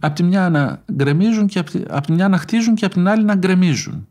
Απ' 0.00 0.14
τη 0.14 0.22
μια 0.22 0.50
να 0.50 0.82
γκρεμίζουν 0.92 1.46
και 1.46 1.58
απ' 1.88 2.06
τη 2.06 2.12
μια 2.12 2.28
να 2.28 2.38
χτίζουν 2.38 2.74
και 2.74 2.84
απ' 2.84 2.92
την 2.92 3.08
άλλη 3.08 3.24
να 3.24 3.34
γκρεμίζουν. 3.34 4.08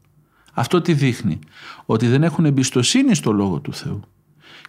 Αυτό 0.53 0.81
τι 0.81 0.93
δείχνει; 0.93 1.39
Ότι 1.85 2.07
δεν 2.07 2.23
έχουν 2.23 2.45
εμπιστοσύνη 2.45 3.15
στο 3.15 3.31
Λόγο 3.31 3.59
του 3.59 3.73
Θεού 3.73 3.99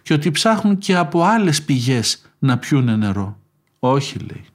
και 0.01 0.13
ότι 0.13 0.31
ψάχνουν 0.31 0.77
και 0.77 0.95
από 0.95 1.23
άλλες 1.23 1.63
πηγές 1.63 2.33
να 2.39 2.57
πιούνε 2.57 2.95
νερό. 2.95 3.39
Όχι 3.79 4.19
λέει. 4.19 4.45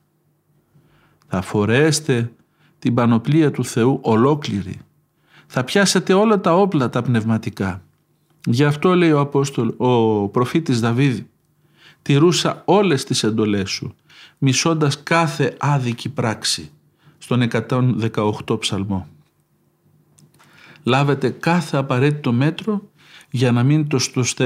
Θα 1.28 1.42
φορέσετε 1.42 2.32
την 2.78 2.94
πανοπλία 2.94 3.50
του 3.50 3.64
Θεού 3.64 3.98
ολόκληρη. 4.02 4.78
Θα 5.46 5.64
πιάσετε 5.64 6.12
όλα 6.12 6.40
τα 6.40 6.56
όπλα 6.56 6.90
τα 6.90 7.02
πνευματικά. 7.02 7.82
Γι' 8.46 8.64
αυτό 8.64 8.94
λέει 8.94 9.12
ο, 9.12 9.20
Απόστολ, 9.20 9.74
ο 9.76 10.28
προφήτης 10.28 10.80
Δαβίδ 10.80 11.20
τηρούσα 12.02 12.62
όλες 12.64 13.04
τις 13.04 13.22
εντολές 13.22 13.70
σου 13.70 13.94
μισώντας 14.38 15.02
κάθε 15.02 15.56
άδικη 15.58 16.08
πράξη 16.08 16.70
στον 17.18 17.48
118 17.52 18.60
ψαλμό. 18.60 19.08
Λάβετε 20.82 21.30
κάθε 21.30 21.76
απαραίτητο 21.76 22.32
μέτρο 22.32 22.90
για 23.30 23.52
να 23.52 23.62
μείνετε 23.62 23.96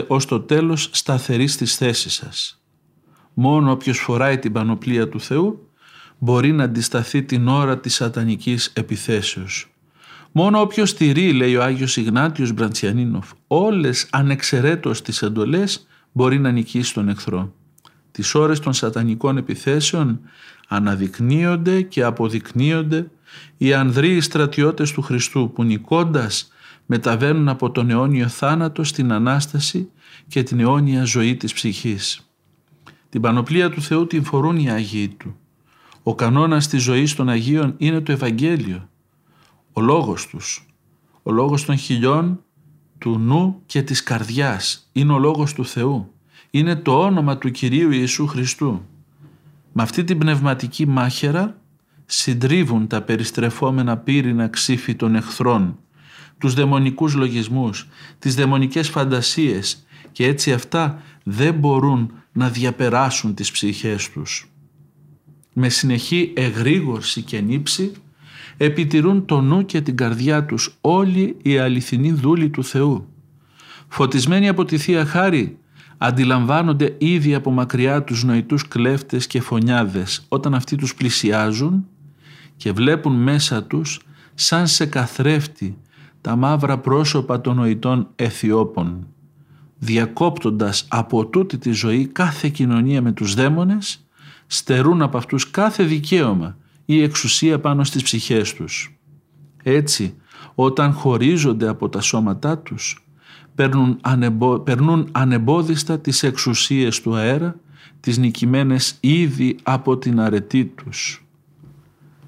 ως 0.08 0.26
το 0.26 0.40
τέλος 0.40 0.90
σταθεροί 0.92 1.46
στις 1.46 1.76
θέσεις 1.76 2.14
σας. 2.14 2.62
Μόνο 3.34 3.70
όποιος 3.70 3.98
φοράει 3.98 4.38
την 4.38 4.52
πανοπλία 4.52 5.08
του 5.08 5.20
Θεού 5.20 5.68
μπορεί 6.18 6.52
να 6.52 6.64
αντισταθεί 6.64 7.22
την 7.22 7.48
ώρα 7.48 7.78
της 7.78 7.94
σατανικής 7.94 8.72
επιθέσεως. 8.74 9.72
Μόνο 10.32 10.60
όποιος 10.60 10.94
τηρεί, 10.94 11.32
λέει 11.32 11.56
ο 11.56 11.62
Άγιος 11.62 11.96
Ιγνάτιος 11.96 12.52
Μπραντσιανίνοφ, 12.52 13.30
όλες 13.46 14.08
ανεξαιρέτως 14.10 15.02
τις 15.02 15.22
εντολές 15.22 15.86
μπορεί 16.12 16.38
να 16.38 16.50
νικήσει 16.50 16.94
τον 16.94 17.08
εχθρό. 17.08 17.52
Τις 18.18 18.34
ώρες 18.34 18.60
των 18.60 18.72
σατανικών 18.72 19.36
επιθέσεων 19.36 20.20
αναδεικνύονται 20.68 21.82
και 21.82 22.02
αποδεικνύονται 22.02 23.10
οι 23.56 23.74
ανδρείοι 23.74 24.20
στρατιώτες 24.20 24.92
του 24.92 25.02
Χριστού 25.02 25.52
που 25.54 25.64
νικώντας 25.64 26.52
μεταβαίνουν 26.86 27.48
από 27.48 27.70
τον 27.70 27.90
αιώνιο 27.90 28.28
θάνατο 28.28 28.84
στην 28.84 29.12
Ανάσταση 29.12 29.90
και 30.26 30.42
την 30.42 30.60
αιώνια 30.60 31.04
ζωή 31.04 31.36
της 31.36 31.52
ψυχής. 31.52 32.30
Την 33.08 33.20
πανοπλία 33.20 33.70
του 33.70 33.82
Θεού 33.82 34.06
την 34.06 34.24
φορούν 34.24 34.56
οι 34.56 34.70
Άγιοι 34.70 35.08
Του. 35.08 35.36
Ο 36.02 36.14
κανόνας 36.14 36.68
της 36.68 36.82
ζωής 36.82 37.14
των 37.14 37.28
Αγίων 37.28 37.74
είναι 37.76 38.00
το 38.00 38.12
Ευαγγέλιο, 38.12 38.88
ο 39.72 39.80
λόγος 39.80 40.26
τους. 40.26 40.66
Ο 41.22 41.32
λόγος 41.32 41.64
των 41.64 41.76
χιλιών 41.76 42.44
του 42.98 43.18
νου 43.18 43.62
και 43.66 43.82
της 43.82 44.02
καρδιάς 44.02 44.88
είναι 44.92 45.12
ο 45.12 45.18
λόγος 45.18 45.52
του 45.52 45.64
Θεού. 45.64 46.12
Είναι 46.58 46.76
το 46.76 47.00
όνομα 47.00 47.38
του 47.38 47.50
Κυρίου 47.50 47.90
Ιησού 47.90 48.26
Χριστού. 48.26 48.82
Με 49.72 49.82
αυτή 49.82 50.04
την 50.04 50.18
πνευματική 50.18 50.86
μάχαιρα 50.86 51.60
συντρίβουν 52.06 52.86
τα 52.86 53.02
περιστρεφόμενα 53.02 53.96
πύρινα 53.96 54.48
ξύφη 54.48 54.94
των 54.94 55.14
εχθρών, 55.14 55.78
τους 56.38 56.54
δαιμονικούς 56.54 57.14
λογισμούς, 57.14 57.88
τις 58.18 58.34
δαιμονικές 58.34 58.88
φαντασίες 58.88 59.86
και 60.12 60.26
έτσι 60.26 60.52
αυτά 60.52 61.02
δεν 61.22 61.54
μπορούν 61.54 62.12
να 62.32 62.48
διαπεράσουν 62.48 63.34
τις 63.34 63.50
ψυχές 63.50 64.10
τους. 64.10 64.50
Με 65.52 65.68
συνεχή 65.68 66.32
εγρήγορση 66.36 67.22
και 67.22 67.40
νύψη 67.40 67.92
επιτηρούν 68.56 69.24
το 69.24 69.40
νου 69.40 69.64
και 69.64 69.80
την 69.80 69.96
καρδιά 69.96 70.44
τους 70.44 70.78
όλοι 70.80 71.36
οι 71.42 71.58
αληθινοί 71.58 72.12
δούλοι 72.12 72.48
του 72.48 72.64
Θεού. 72.64 73.08
Φωτισμένοι 73.88 74.48
από 74.48 74.64
τη 74.64 74.78
Θεία 74.78 75.04
Χάρη 75.04 75.58
αντιλαμβάνονται 75.98 76.94
ήδη 76.98 77.34
από 77.34 77.50
μακριά 77.50 78.04
τους 78.04 78.24
νοητούς 78.24 78.68
κλέφτες 78.68 79.26
και 79.26 79.40
φωνιάδες 79.40 80.24
όταν 80.28 80.54
αυτοί 80.54 80.76
τους 80.76 80.94
πλησιάζουν 80.94 81.86
και 82.56 82.72
βλέπουν 82.72 83.22
μέσα 83.22 83.62
τους 83.62 84.00
σαν 84.34 84.66
σε 84.66 84.86
καθρέφτη 84.86 85.78
τα 86.20 86.36
μαύρα 86.36 86.78
πρόσωπα 86.78 87.40
των 87.40 87.56
νοητών 87.56 88.08
Αιθιώπων 88.16 89.06
διακόπτοντας 89.78 90.86
από 90.88 91.26
τούτη 91.26 91.58
τη 91.58 91.70
ζωή 91.70 92.06
κάθε 92.06 92.48
κοινωνία 92.48 93.02
με 93.02 93.12
τους 93.12 93.34
δαίμονες 93.34 94.06
στερούν 94.46 95.02
από 95.02 95.16
αυτούς 95.16 95.50
κάθε 95.50 95.82
δικαίωμα 95.82 96.56
ή 96.84 97.02
εξουσία 97.02 97.60
πάνω 97.60 97.84
στις 97.84 98.02
ψυχές 98.02 98.54
τους. 98.54 98.98
Έτσι, 99.62 100.14
όταν 100.54 100.92
χωρίζονται 100.92 101.68
από 101.68 101.88
τα 101.88 102.00
σώματά 102.00 102.58
τους, 102.58 103.07
περνούν, 103.58 103.98
ανεμπο, 104.00 104.58
περνούν 104.58 105.08
ανεμπόδιστα 105.12 105.98
τις 105.98 106.22
εξουσίες 106.22 107.00
του 107.00 107.14
αέρα, 107.14 107.56
τις 108.00 108.18
νικημένες 108.18 108.96
ήδη 109.00 109.56
από 109.62 109.98
την 109.98 110.20
αρετή 110.20 110.64
τους. 110.64 111.26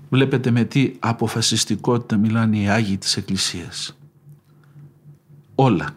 Βλέπετε 0.09 0.51
με 0.51 0.65
τι 0.65 0.93
αποφασιστικότητα 0.99 2.17
μιλάνε 2.17 2.59
οι 2.59 2.69
Άγιοι 2.69 2.99
της 2.99 3.17
Εκκλησίας. 3.17 3.99
Όλα, 5.55 5.89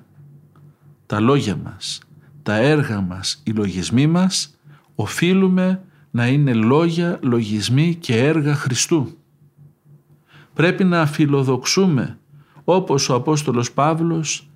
τα 1.06 1.20
λόγια 1.20 1.56
μας, 1.56 2.02
τα 2.44 2.56
έργα 2.56 3.02
μας, 3.02 3.42
οι 3.44 3.52
λογισμοί 3.52 4.08
μας, 4.08 4.58
οφείλουμε 4.96 5.84
να 6.12 6.28
είναι 6.28 6.54
λόγια, 6.54 7.20
λογισμοί 7.22 7.96
και 7.96 8.18
έργα 8.18 8.56
Χριστού. 8.56 9.18
Πρέπει 10.54 10.84
να 10.84 11.06
φιλοδοξούμε 11.06 12.18
όπως 12.64 13.10
ο 13.10 13.16
Απόστολος 13.16 13.72
Παύλος 13.72 14.48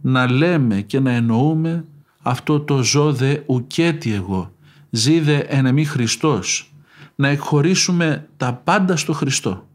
να 0.00 0.30
λέμε 0.30 0.80
και 0.80 1.00
να 1.00 1.10
εννοούμε 1.10 1.84
αυτό 2.22 2.60
το 2.60 2.82
ζω 2.82 3.12
δε 3.12 3.36
ουκέτι 3.46 4.12
εγώ, 4.12 4.52
ζήδε 4.90 5.38
εν 5.38 5.86
Χριστός, 5.86 6.72
να 7.14 7.28
εκχωρήσουμε 7.28 8.28
τα 8.36 8.54
πάντα 8.54 8.96
στο 8.96 9.12
Χριστό, 9.12 9.66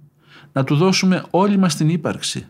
να 0.53 0.63
Του 0.63 0.75
δώσουμε 0.75 1.25
όλη 1.29 1.57
μας 1.57 1.75
την 1.75 1.89
ύπαρξη, 1.89 2.47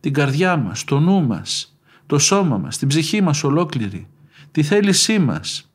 την 0.00 0.12
καρδιά 0.12 0.56
μας, 0.56 0.84
το 0.84 1.00
νου 1.00 1.26
μας, 1.26 1.76
το 2.06 2.18
σώμα 2.18 2.58
μας, 2.58 2.78
την 2.78 2.88
ψυχή 2.88 3.20
μας 3.20 3.44
ολόκληρη, 3.44 4.06
τη 4.52 4.62
θέλησή 4.62 5.18
μας, 5.18 5.70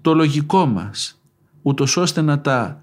το 0.00 0.14
λογικό 0.14 0.66
μας, 0.66 1.20
ούτως 1.62 1.96
ώστε 1.96 2.20
να 2.20 2.40
τα 2.40 2.80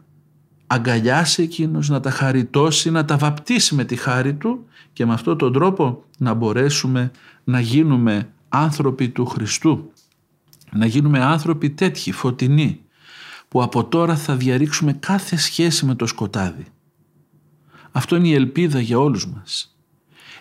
αγκαλιάσει 0.67 1.43
εκείνος, 1.43 1.89
να 1.89 1.99
τα 1.99 2.09
χαριτώσει, 2.09 2.91
να 2.91 3.05
τα 3.05 3.17
βαπτίσει 3.17 3.75
με 3.75 3.85
τη 3.85 3.95
χάρη 3.95 4.33
του 4.33 4.65
και 4.93 5.05
με 5.05 5.13
αυτόν 5.13 5.37
τον 5.37 5.53
τρόπο 5.53 6.03
να 6.17 6.33
μπορέσουμε 6.33 7.11
να 7.43 7.59
γίνουμε 7.59 8.29
άνθρωποι 8.49 9.09
του 9.09 9.25
Χριστού. 9.25 9.91
Να 10.71 10.85
γίνουμε 10.85 11.23
άνθρωποι 11.23 11.69
τέτοιοι, 11.69 12.11
φωτεινοί, 12.11 12.81
που 13.47 13.63
από 13.63 13.85
τώρα 13.85 14.15
θα 14.15 14.35
διαρρήξουμε 14.35 14.93
κάθε 14.93 15.37
σχέση 15.37 15.85
με 15.85 15.95
το 15.95 16.05
σκοτάδι. 16.05 16.65
Αυτό 17.91 18.15
είναι 18.15 18.27
η 18.27 18.33
ελπίδα 18.33 18.79
για 18.79 18.99
όλους 18.99 19.27
μας. 19.27 19.77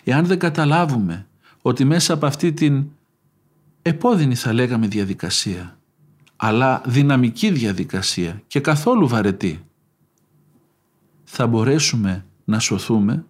Εάν 0.03 0.25
δεν 0.25 0.39
καταλάβουμε 0.39 1.27
ότι 1.61 1.83
μέσα 1.83 2.13
από 2.13 2.25
αυτή 2.25 2.53
την 2.53 2.85
επώδυνη 3.81 4.35
θα 4.35 4.53
λέγαμε 4.53 4.87
διαδικασία, 4.87 5.77
αλλά 6.35 6.81
δυναμική 6.85 7.51
διαδικασία 7.51 8.41
και 8.47 8.59
καθόλου 8.59 9.07
βαρετή, 9.07 9.66
θα 11.39 11.47
μπορέσουμε 11.47 12.25
να 12.45 12.59
σωθούμε 12.59 13.25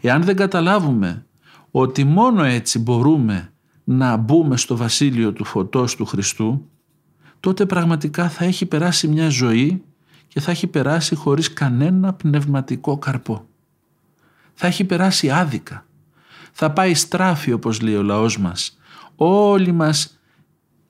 εάν 0.00 0.22
δεν 0.22 0.36
καταλάβουμε 0.36 1.26
ότι 1.70 2.04
μόνο 2.04 2.42
έτσι 2.44 2.78
μπορούμε 2.78 3.52
να 3.84 4.16
μπούμε 4.16 4.56
στο 4.56 4.76
βασίλειο 4.76 5.32
του 5.32 5.44
φωτός 5.44 5.96
του 5.96 6.06
Χριστού 6.06 6.68
τότε 7.40 7.66
πραγματικά 7.66 8.28
θα 8.28 8.44
έχει 8.44 8.66
περάσει 8.66 9.08
μια 9.08 9.28
ζωή 9.28 9.82
και 10.28 10.40
θα 10.40 10.50
έχει 10.50 10.66
περάσει 10.66 11.14
χωρίς 11.14 11.52
κανένα 11.52 12.12
πνευματικό 12.12 12.98
καρπό. 12.98 13.46
Θα 14.54 14.66
έχει 14.66 14.84
περάσει 14.84 15.30
άδικα. 15.30 15.86
Θα 16.52 16.70
πάει 16.70 16.94
στράφη 16.94 17.52
όπως 17.52 17.80
λέει 17.80 17.94
ο 17.94 18.02
λαός 18.02 18.38
μας. 18.38 18.78
Όλη 19.16 19.72
μας 19.72 20.20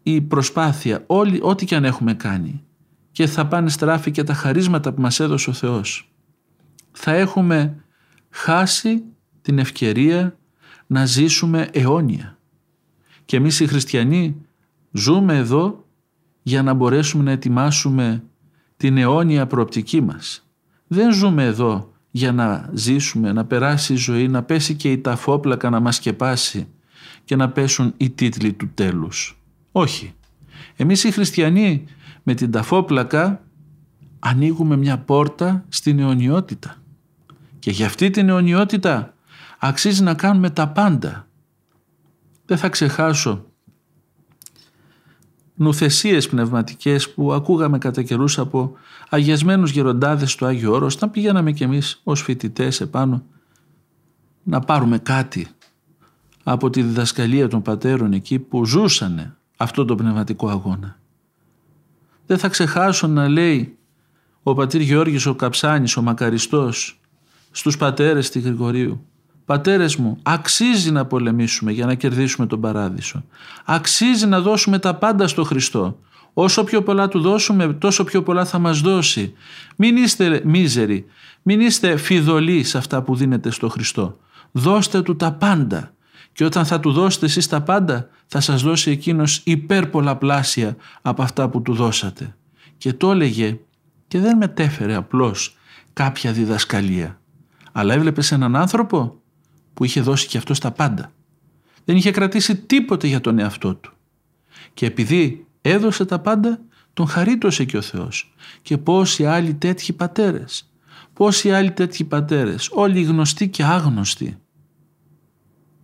η 0.03 0.21
προσπάθεια, 0.21 1.05
όλη, 1.07 1.39
ό,τι 1.43 1.65
και 1.65 1.75
αν 1.75 1.85
έχουμε 1.85 2.15
κάνει 2.15 2.65
και 3.13 3.27
θα 3.27 3.47
πάνε 3.47 3.69
στράφη 3.71 4.11
και 4.11 4.25
τα 4.25 4.35
χαρίσματα 4.35 4.93
που 4.93 5.01
μας 5.01 5.21
έδωσε 5.21 5.51
ο 5.51 5.53
Θεός. 5.53 6.10
Θα 6.93 7.13
έχουμε 7.13 7.85
χάσει 8.31 9.03
την 9.43 9.59
ευκαιρία 9.59 10.39
να 10.87 11.05
ζήσουμε 11.05 11.69
αιώνια. 11.73 12.39
Και 13.25 13.37
εμείς 13.37 13.61
οι 13.61 13.67
χριστιανοί 13.67 14.37
ζούμε 14.93 15.37
εδώ 15.37 15.85
για 16.43 16.63
να 16.63 16.75
μπορέσουμε 16.75 17.23
να 17.23 17.31
ετοιμάσουμε 17.31 18.23
την 18.77 18.97
αιώνια 18.99 19.47
προοπτική 19.47 20.01
μας. 20.01 20.49
Δεν 20.87 21.13
ζούμε 21.13 21.45
εδώ 21.45 21.93
για 22.11 22.33
να 22.33 22.71
ζήσουμε, 22.73 23.33
να 23.33 23.45
περάσει 23.45 23.93
η 23.93 23.97
ζωή, 23.97 24.29
να 24.29 24.43
πέσει 24.43 24.75
και 24.75 24.93
η 24.93 24.99
ταφόπλακα 24.99 25.71
να 25.71 25.81
μας 25.81 25.97
σκεπάσει 25.97 26.69
και 27.25 27.37
να 27.37 27.51
πέσουν 27.51 27.95
οι 27.97 28.11
τίτλοι 28.11 28.53
του 28.53 28.71
τέλους. 28.75 29.43
Όχι. 29.73 30.15
Εμείς 30.77 31.05
οι 31.05 31.11
χριστιανοί 31.11 31.85
με 32.23 32.35
την 32.35 32.51
ταφόπλακα 32.51 33.43
ανοίγουμε 34.19 34.77
μια 34.77 34.99
πόρτα 34.99 35.65
στην 35.69 35.99
αιωνιότητα. 35.99 36.80
Και 37.61 37.71
για 37.71 37.87
αυτή 37.87 38.11
την 38.11 38.29
αιωνιότητα 38.29 39.15
αξίζει 39.59 40.03
να 40.03 40.15
κάνουμε 40.15 40.51
τα 40.51 40.69
πάντα. 40.69 41.27
Δεν 42.47 42.59
θα 42.59 42.69
ξεχάσω 42.69 43.45
νουθεσίες 45.55 46.29
πνευματικές 46.29 47.11
που 47.11 47.33
ακούγαμε 47.33 47.79
κατά 47.79 48.03
καιρούς 48.03 48.39
από 48.39 48.73
αγιασμένους 49.09 49.71
γεροντάδες 49.71 50.35
του 50.35 50.47
Άγιο 50.47 50.73
Όρος, 50.73 50.99
να 50.99 51.09
πηγαίναμε 51.09 51.53
κι 51.53 51.63
εμείς 51.63 52.01
ως 52.05 52.23
φοιτητές 52.23 52.81
επάνω 52.81 53.25
να 54.43 54.61
πάρουμε 54.61 54.99
κάτι 54.99 55.49
από 56.43 56.71
τη 56.71 56.83
διδασκαλία 56.83 57.49
των 57.49 57.63
πατέρων 57.63 58.13
εκεί 58.13 58.39
που 58.39 58.65
ζούσανε 58.65 59.37
αυτό 59.57 59.85
το 59.85 59.95
πνευματικό 59.95 60.49
αγώνα. 60.49 60.99
Δεν 62.27 62.39
θα 62.39 62.49
ξεχάσω 62.49 63.07
να 63.07 63.29
λέει 63.29 63.79
ο 64.43 64.55
πατήρ 64.55 64.81
Γεώργης 64.81 65.27
ο 65.27 65.35
Καψάνης, 65.35 65.97
ο 65.97 66.03
Μακαριστός, 66.03 67.00
στους 67.51 67.77
πατέρες 67.77 68.31
τη 68.31 68.41
Γρηγορίου 68.41 69.05
Πατέρες 69.51 69.97
μου, 69.97 70.19
αξίζει 70.23 70.91
να 70.91 71.05
πολεμήσουμε 71.05 71.73
για 71.73 71.87
να 71.87 71.95
κερδίσουμε 71.95 72.47
τον 72.47 72.61
παράδεισο. 72.61 73.25
Αξίζει 73.65 74.27
να 74.27 74.41
δώσουμε 74.41 74.79
τα 74.79 74.95
πάντα 74.95 75.29
στο 75.29 75.45
Χριστό. 75.45 75.99
Όσο 76.35 76.65
πιο 76.65 76.83
πολλά 76.83 77.09
του 77.09 77.21
δώσουμε, 77.21 77.73
τόσο 77.73 78.05
πιο 78.05 78.23
πολλά 78.23 78.45
θα 78.45 78.59
μας 78.59 78.81
δώσει. 78.81 79.33
Μην 79.77 79.97
είστε 79.97 80.43
μίζεροι, 80.45 81.07
μην 81.43 81.61
είστε 81.61 81.97
φιδωλοί 81.97 82.63
σε 82.65 82.79
αυτά 82.79 83.03
που 83.03 83.17
δίνετε 83.17 83.51
στο 83.51 83.69
Χριστό. 83.69 84.19
Δώστε 84.53 85.03
του 85.03 85.17
τα 85.17 85.33
πάντα. 85.33 85.93
Και 86.33 86.45
όταν 86.45 86.65
θα 86.65 86.81
του 86.81 86.93
δώσετε 86.93 87.27
εσείς 87.27 87.47
τα 87.47 87.61
πάντα, 87.61 88.09
θα 88.27 88.41
σας 88.41 88.63
δώσει 88.63 88.91
εκείνος 88.91 89.41
υπερπολαπλάσια 89.45 90.77
από 91.03 91.23
αυτά 91.23 91.49
που 91.49 91.63
του 91.63 91.75
δώσατε. 91.75 92.37
Και 92.79 92.93
το 92.93 93.11
έλεγε 93.11 93.59
και 94.09 94.19
δεν 94.19 94.37
μετέφερε 94.37 94.95
απλώς 94.95 95.57
κάποια 95.93 96.33
διδασκαλία 96.33 97.20
αλλά 97.73 97.95
έβλεπες 97.95 98.33
έναν 98.33 98.57
άνθρωπο 98.57 99.21
που 99.75 99.85
είχε 99.85 100.01
δώσει 100.01 100.27
και 100.27 100.39
αυτό 100.39 100.59
τα 100.59 100.71
πάντα. 100.71 101.13
Δεν 101.85 101.97
είχε 101.97 102.11
κρατήσει 102.11 102.57
τίποτε 102.57 103.07
για 103.07 103.21
τον 103.21 103.39
εαυτό 103.39 103.75
του. 103.75 103.93
Και 104.75 104.87
επειδή 104.87 105.47
έδωσε 105.61 106.05
τα 106.05 106.19
πάντα, 106.19 106.61
τον 106.93 107.07
χαρίτωσε 107.07 107.65
και 107.65 107.77
ο 107.77 107.81
Θεός. 107.81 108.35
Και 108.63 108.79
πόσοι 108.79 109.27
άλλοι 109.27 109.55
τέτοιοι 109.55 109.93
πατέρες. 109.93 110.71
Πόσοι 111.13 111.53
άλλοι 111.53 111.71
τέτοιοι 111.71 112.05
πατέρες, 112.05 112.69
όλοι 112.73 113.03
γνωστοί 113.03 113.49
και 113.49 113.65
άγνωστοι, 113.65 114.39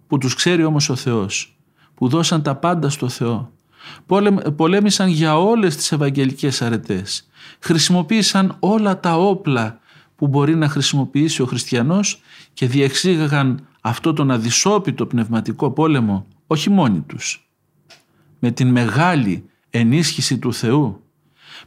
που 0.07 0.18
τους 0.18 0.34
ξέρει 0.34 0.64
όμως 0.64 0.89
ο 0.89 0.97
Θεός, 0.97 1.59
που 1.95 2.09
δώσαν 2.09 2.43
τα 2.43 2.57
πάντα 2.57 2.89
στο 2.89 3.09
Θεό, 3.09 3.53
πολέμησαν 4.57 5.09
για 5.09 5.39
όλες 5.39 5.76
τις 5.76 5.93
ευαγγελικές 5.93 6.62
αρετές, 6.62 7.28
χρησιμοποίησαν 7.59 8.57
όλα 8.59 9.01
τα 9.01 9.16
όπλα 9.16 9.80
που 10.16 10.26
μπορεί 10.26 10.54
να 10.54 10.68
χρησιμοποιήσει 10.68 11.42
ο 11.42 11.46
χριστιανός 11.46 12.20
και 12.52 12.66
διεξήγαγαν 12.66 13.66
αυτό 13.80 14.12
τον 14.12 14.30
αδυσόπιτο 14.30 15.06
πνευματικό 15.06 15.70
πόλεμο 15.70 16.26
όχι 16.46 16.70
μόνοι 16.70 17.00
τους. 17.00 17.50
Με 18.38 18.50
την 18.50 18.68
μεγάλη 18.68 19.44
ενίσχυση 19.70 20.38
του 20.38 20.52
Θεού, 20.52 21.00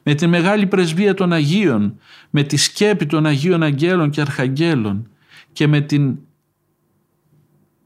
με 0.03 0.13
τη 0.13 0.27
μεγάλη 0.27 0.67
πρεσβεία 0.67 1.13
των 1.13 1.33
Αγίων, 1.33 1.99
με 2.29 2.43
τη 2.43 2.57
σκέπη 2.57 3.05
των 3.05 3.25
Αγίων 3.25 3.63
Αγγέλων 3.63 4.09
και 4.09 4.21
Αρχαγγέλων 4.21 5.09
και 5.51 5.67
με 5.67 5.81
την 5.81 6.17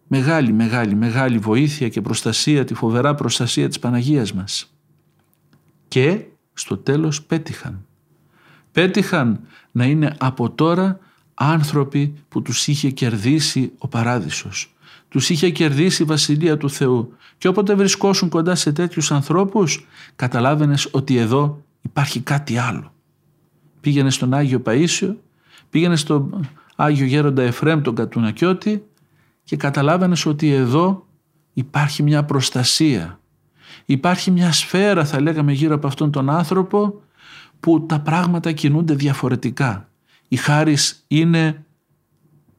μεγάλη, 0.07 0.53
μεγάλη, 0.53 0.95
μεγάλη 0.95 1.37
βοήθεια 1.37 1.89
και 1.89 2.01
προστασία, 2.01 2.65
τη 2.65 2.73
φοβερά 2.73 3.15
προστασία 3.15 3.67
της 3.67 3.79
Παναγίας 3.79 4.33
μας. 4.33 4.73
Και 5.87 6.25
στο 6.53 6.77
τέλος 6.77 7.23
πέτυχαν. 7.23 7.85
Πέτυχαν 8.71 9.39
να 9.73 9.85
είναι 9.85 10.15
από 10.19 10.49
τώρα 10.49 10.99
άνθρωποι 11.33 12.13
που 12.29 12.41
τους 12.41 12.67
είχε 12.67 12.89
κερδίσει 12.89 13.71
ο 13.77 13.87
παράδεισος. 13.87 14.75
Τους 15.09 15.29
είχε 15.29 15.49
κερδίσει 15.49 16.03
η 16.03 16.05
Βασιλεία 16.05 16.57
του 16.57 16.69
Θεού 16.69 17.13
και 17.37 17.47
όποτε 17.47 17.75
βρισκόσουν 17.75 18.29
κοντά 18.29 18.55
σε 18.55 18.71
τέτοιους 18.71 19.11
ανθρώπους 19.11 19.87
καταλάβαινες 20.15 20.89
ότι 20.91 21.17
εδώ 21.17 21.61
υπάρχει 21.81 22.19
κάτι 22.19 22.57
άλλο. 22.57 22.93
Πήγαινε 23.81 24.09
στον 24.09 24.33
Άγιο 24.33 24.61
Παΐσιο, 24.65 25.15
πήγαινε 25.69 25.95
στον 25.95 26.47
Άγιο 26.75 27.05
Γέροντα 27.05 27.41
Εφρέμ 27.41 27.81
τον 27.81 27.95
Κατουνακιώτη 27.95 28.83
και 29.43 29.55
καταλάβαινες 29.55 30.25
ότι 30.25 30.51
εδώ 30.51 31.05
υπάρχει 31.53 32.03
μια 32.03 32.23
προστασία. 32.23 33.19
Υπάρχει 33.85 34.31
μια 34.31 34.51
σφαίρα 34.51 35.05
θα 35.05 35.21
λέγαμε 35.21 35.51
γύρω 35.51 35.75
από 35.75 35.87
αυτόν 35.87 36.11
τον 36.11 36.29
άνθρωπο 36.29 37.01
που 37.63 37.85
τα 37.85 37.99
πράγματα 37.99 38.51
κινούνται 38.51 38.95
διαφορετικά. 38.95 39.89
Η 40.27 40.35
χάρις 40.35 41.03
είναι 41.07 41.65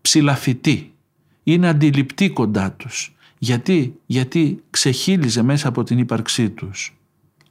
ψηλαφιτή, 0.00 0.94
είναι 1.42 1.68
αντιληπτή 1.68 2.30
κοντά 2.30 2.72
τους. 2.72 3.14
Γιατί, 3.38 4.00
γιατί 4.06 4.62
ξεχύλιζε 4.70 5.42
μέσα 5.42 5.68
από 5.68 5.82
την 5.82 5.98
ύπαρξή 5.98 6.50
τους. 6.50 6.96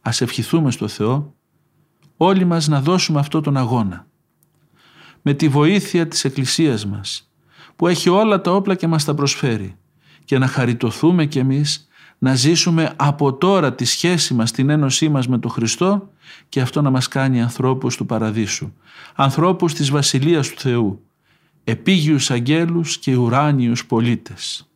Ας 0.02 0.22
ευχηθούμε 0.22 0.72
στο 0.72 0.88
Θεό 0.88 1.34
όλοι 2.18 2.46
μας 2.46 2.68
να 2.68 2.82
δώσουμε 2.82 3.20
αυτό 3.20 3.42
τον 3.42 3.58
αγώνα. 3.58 4.08
Με 5.22 5.34
τη 5.34 5.48
βοήθεια 5.48 6.08
της 6.08 6.26
Εκκλησίας 6.26 6.86
μας 6.86 7.32
που 7.76 7.88
έχει 7.88 8.10
όλα 8.10 8.42
τα 8.42 8.52
όπλα 8.52 8.76
και 8.76 8.88
μας 8.88 9.04
τα 9.06 9.14
προσφέρει 9.14 9.76
και 10.26 10.38
να 10.38 10.48
χαριτωθούμε 10.48 11.26
κι 11.26 11.40
εμείς 11.40 11.88
να 12.18 12.36
ζήσουμε 12.36 12.94
από 12.96 13.34
τώρα 13.34 13.74
τη 13.74 13.86
σχέση 13.86 14.34
μας, 14.34 14.52
την 14.52 14.70
ένωσή 14.70 15.10
μας 15.10 15.28
με 15.28 15.40
τον 15.40 15.52
Χριστό 15.52 16.10
και 16.50 16.62
αυτό 16.62 16.82
να 16.82 16.90
μας 16.90 17.08
κάνει 17.08 17.42
ανθρώπους 17.42 17.96
του 17.96 18.06
Παραδείσου, 18.06 18.74
ανθρώπους 19.16 19.74
της 19.74 19.90
Βασιλείας 19.90 20.50
του 20.50 20.60
Θεού, 20.60 21.06
επίγειους 21.64 22.32
αγγέλους 22.32 22.98
και 22.98 23.16
ουράνιους 23.16 23.86
πολίτες. 23.86 24.68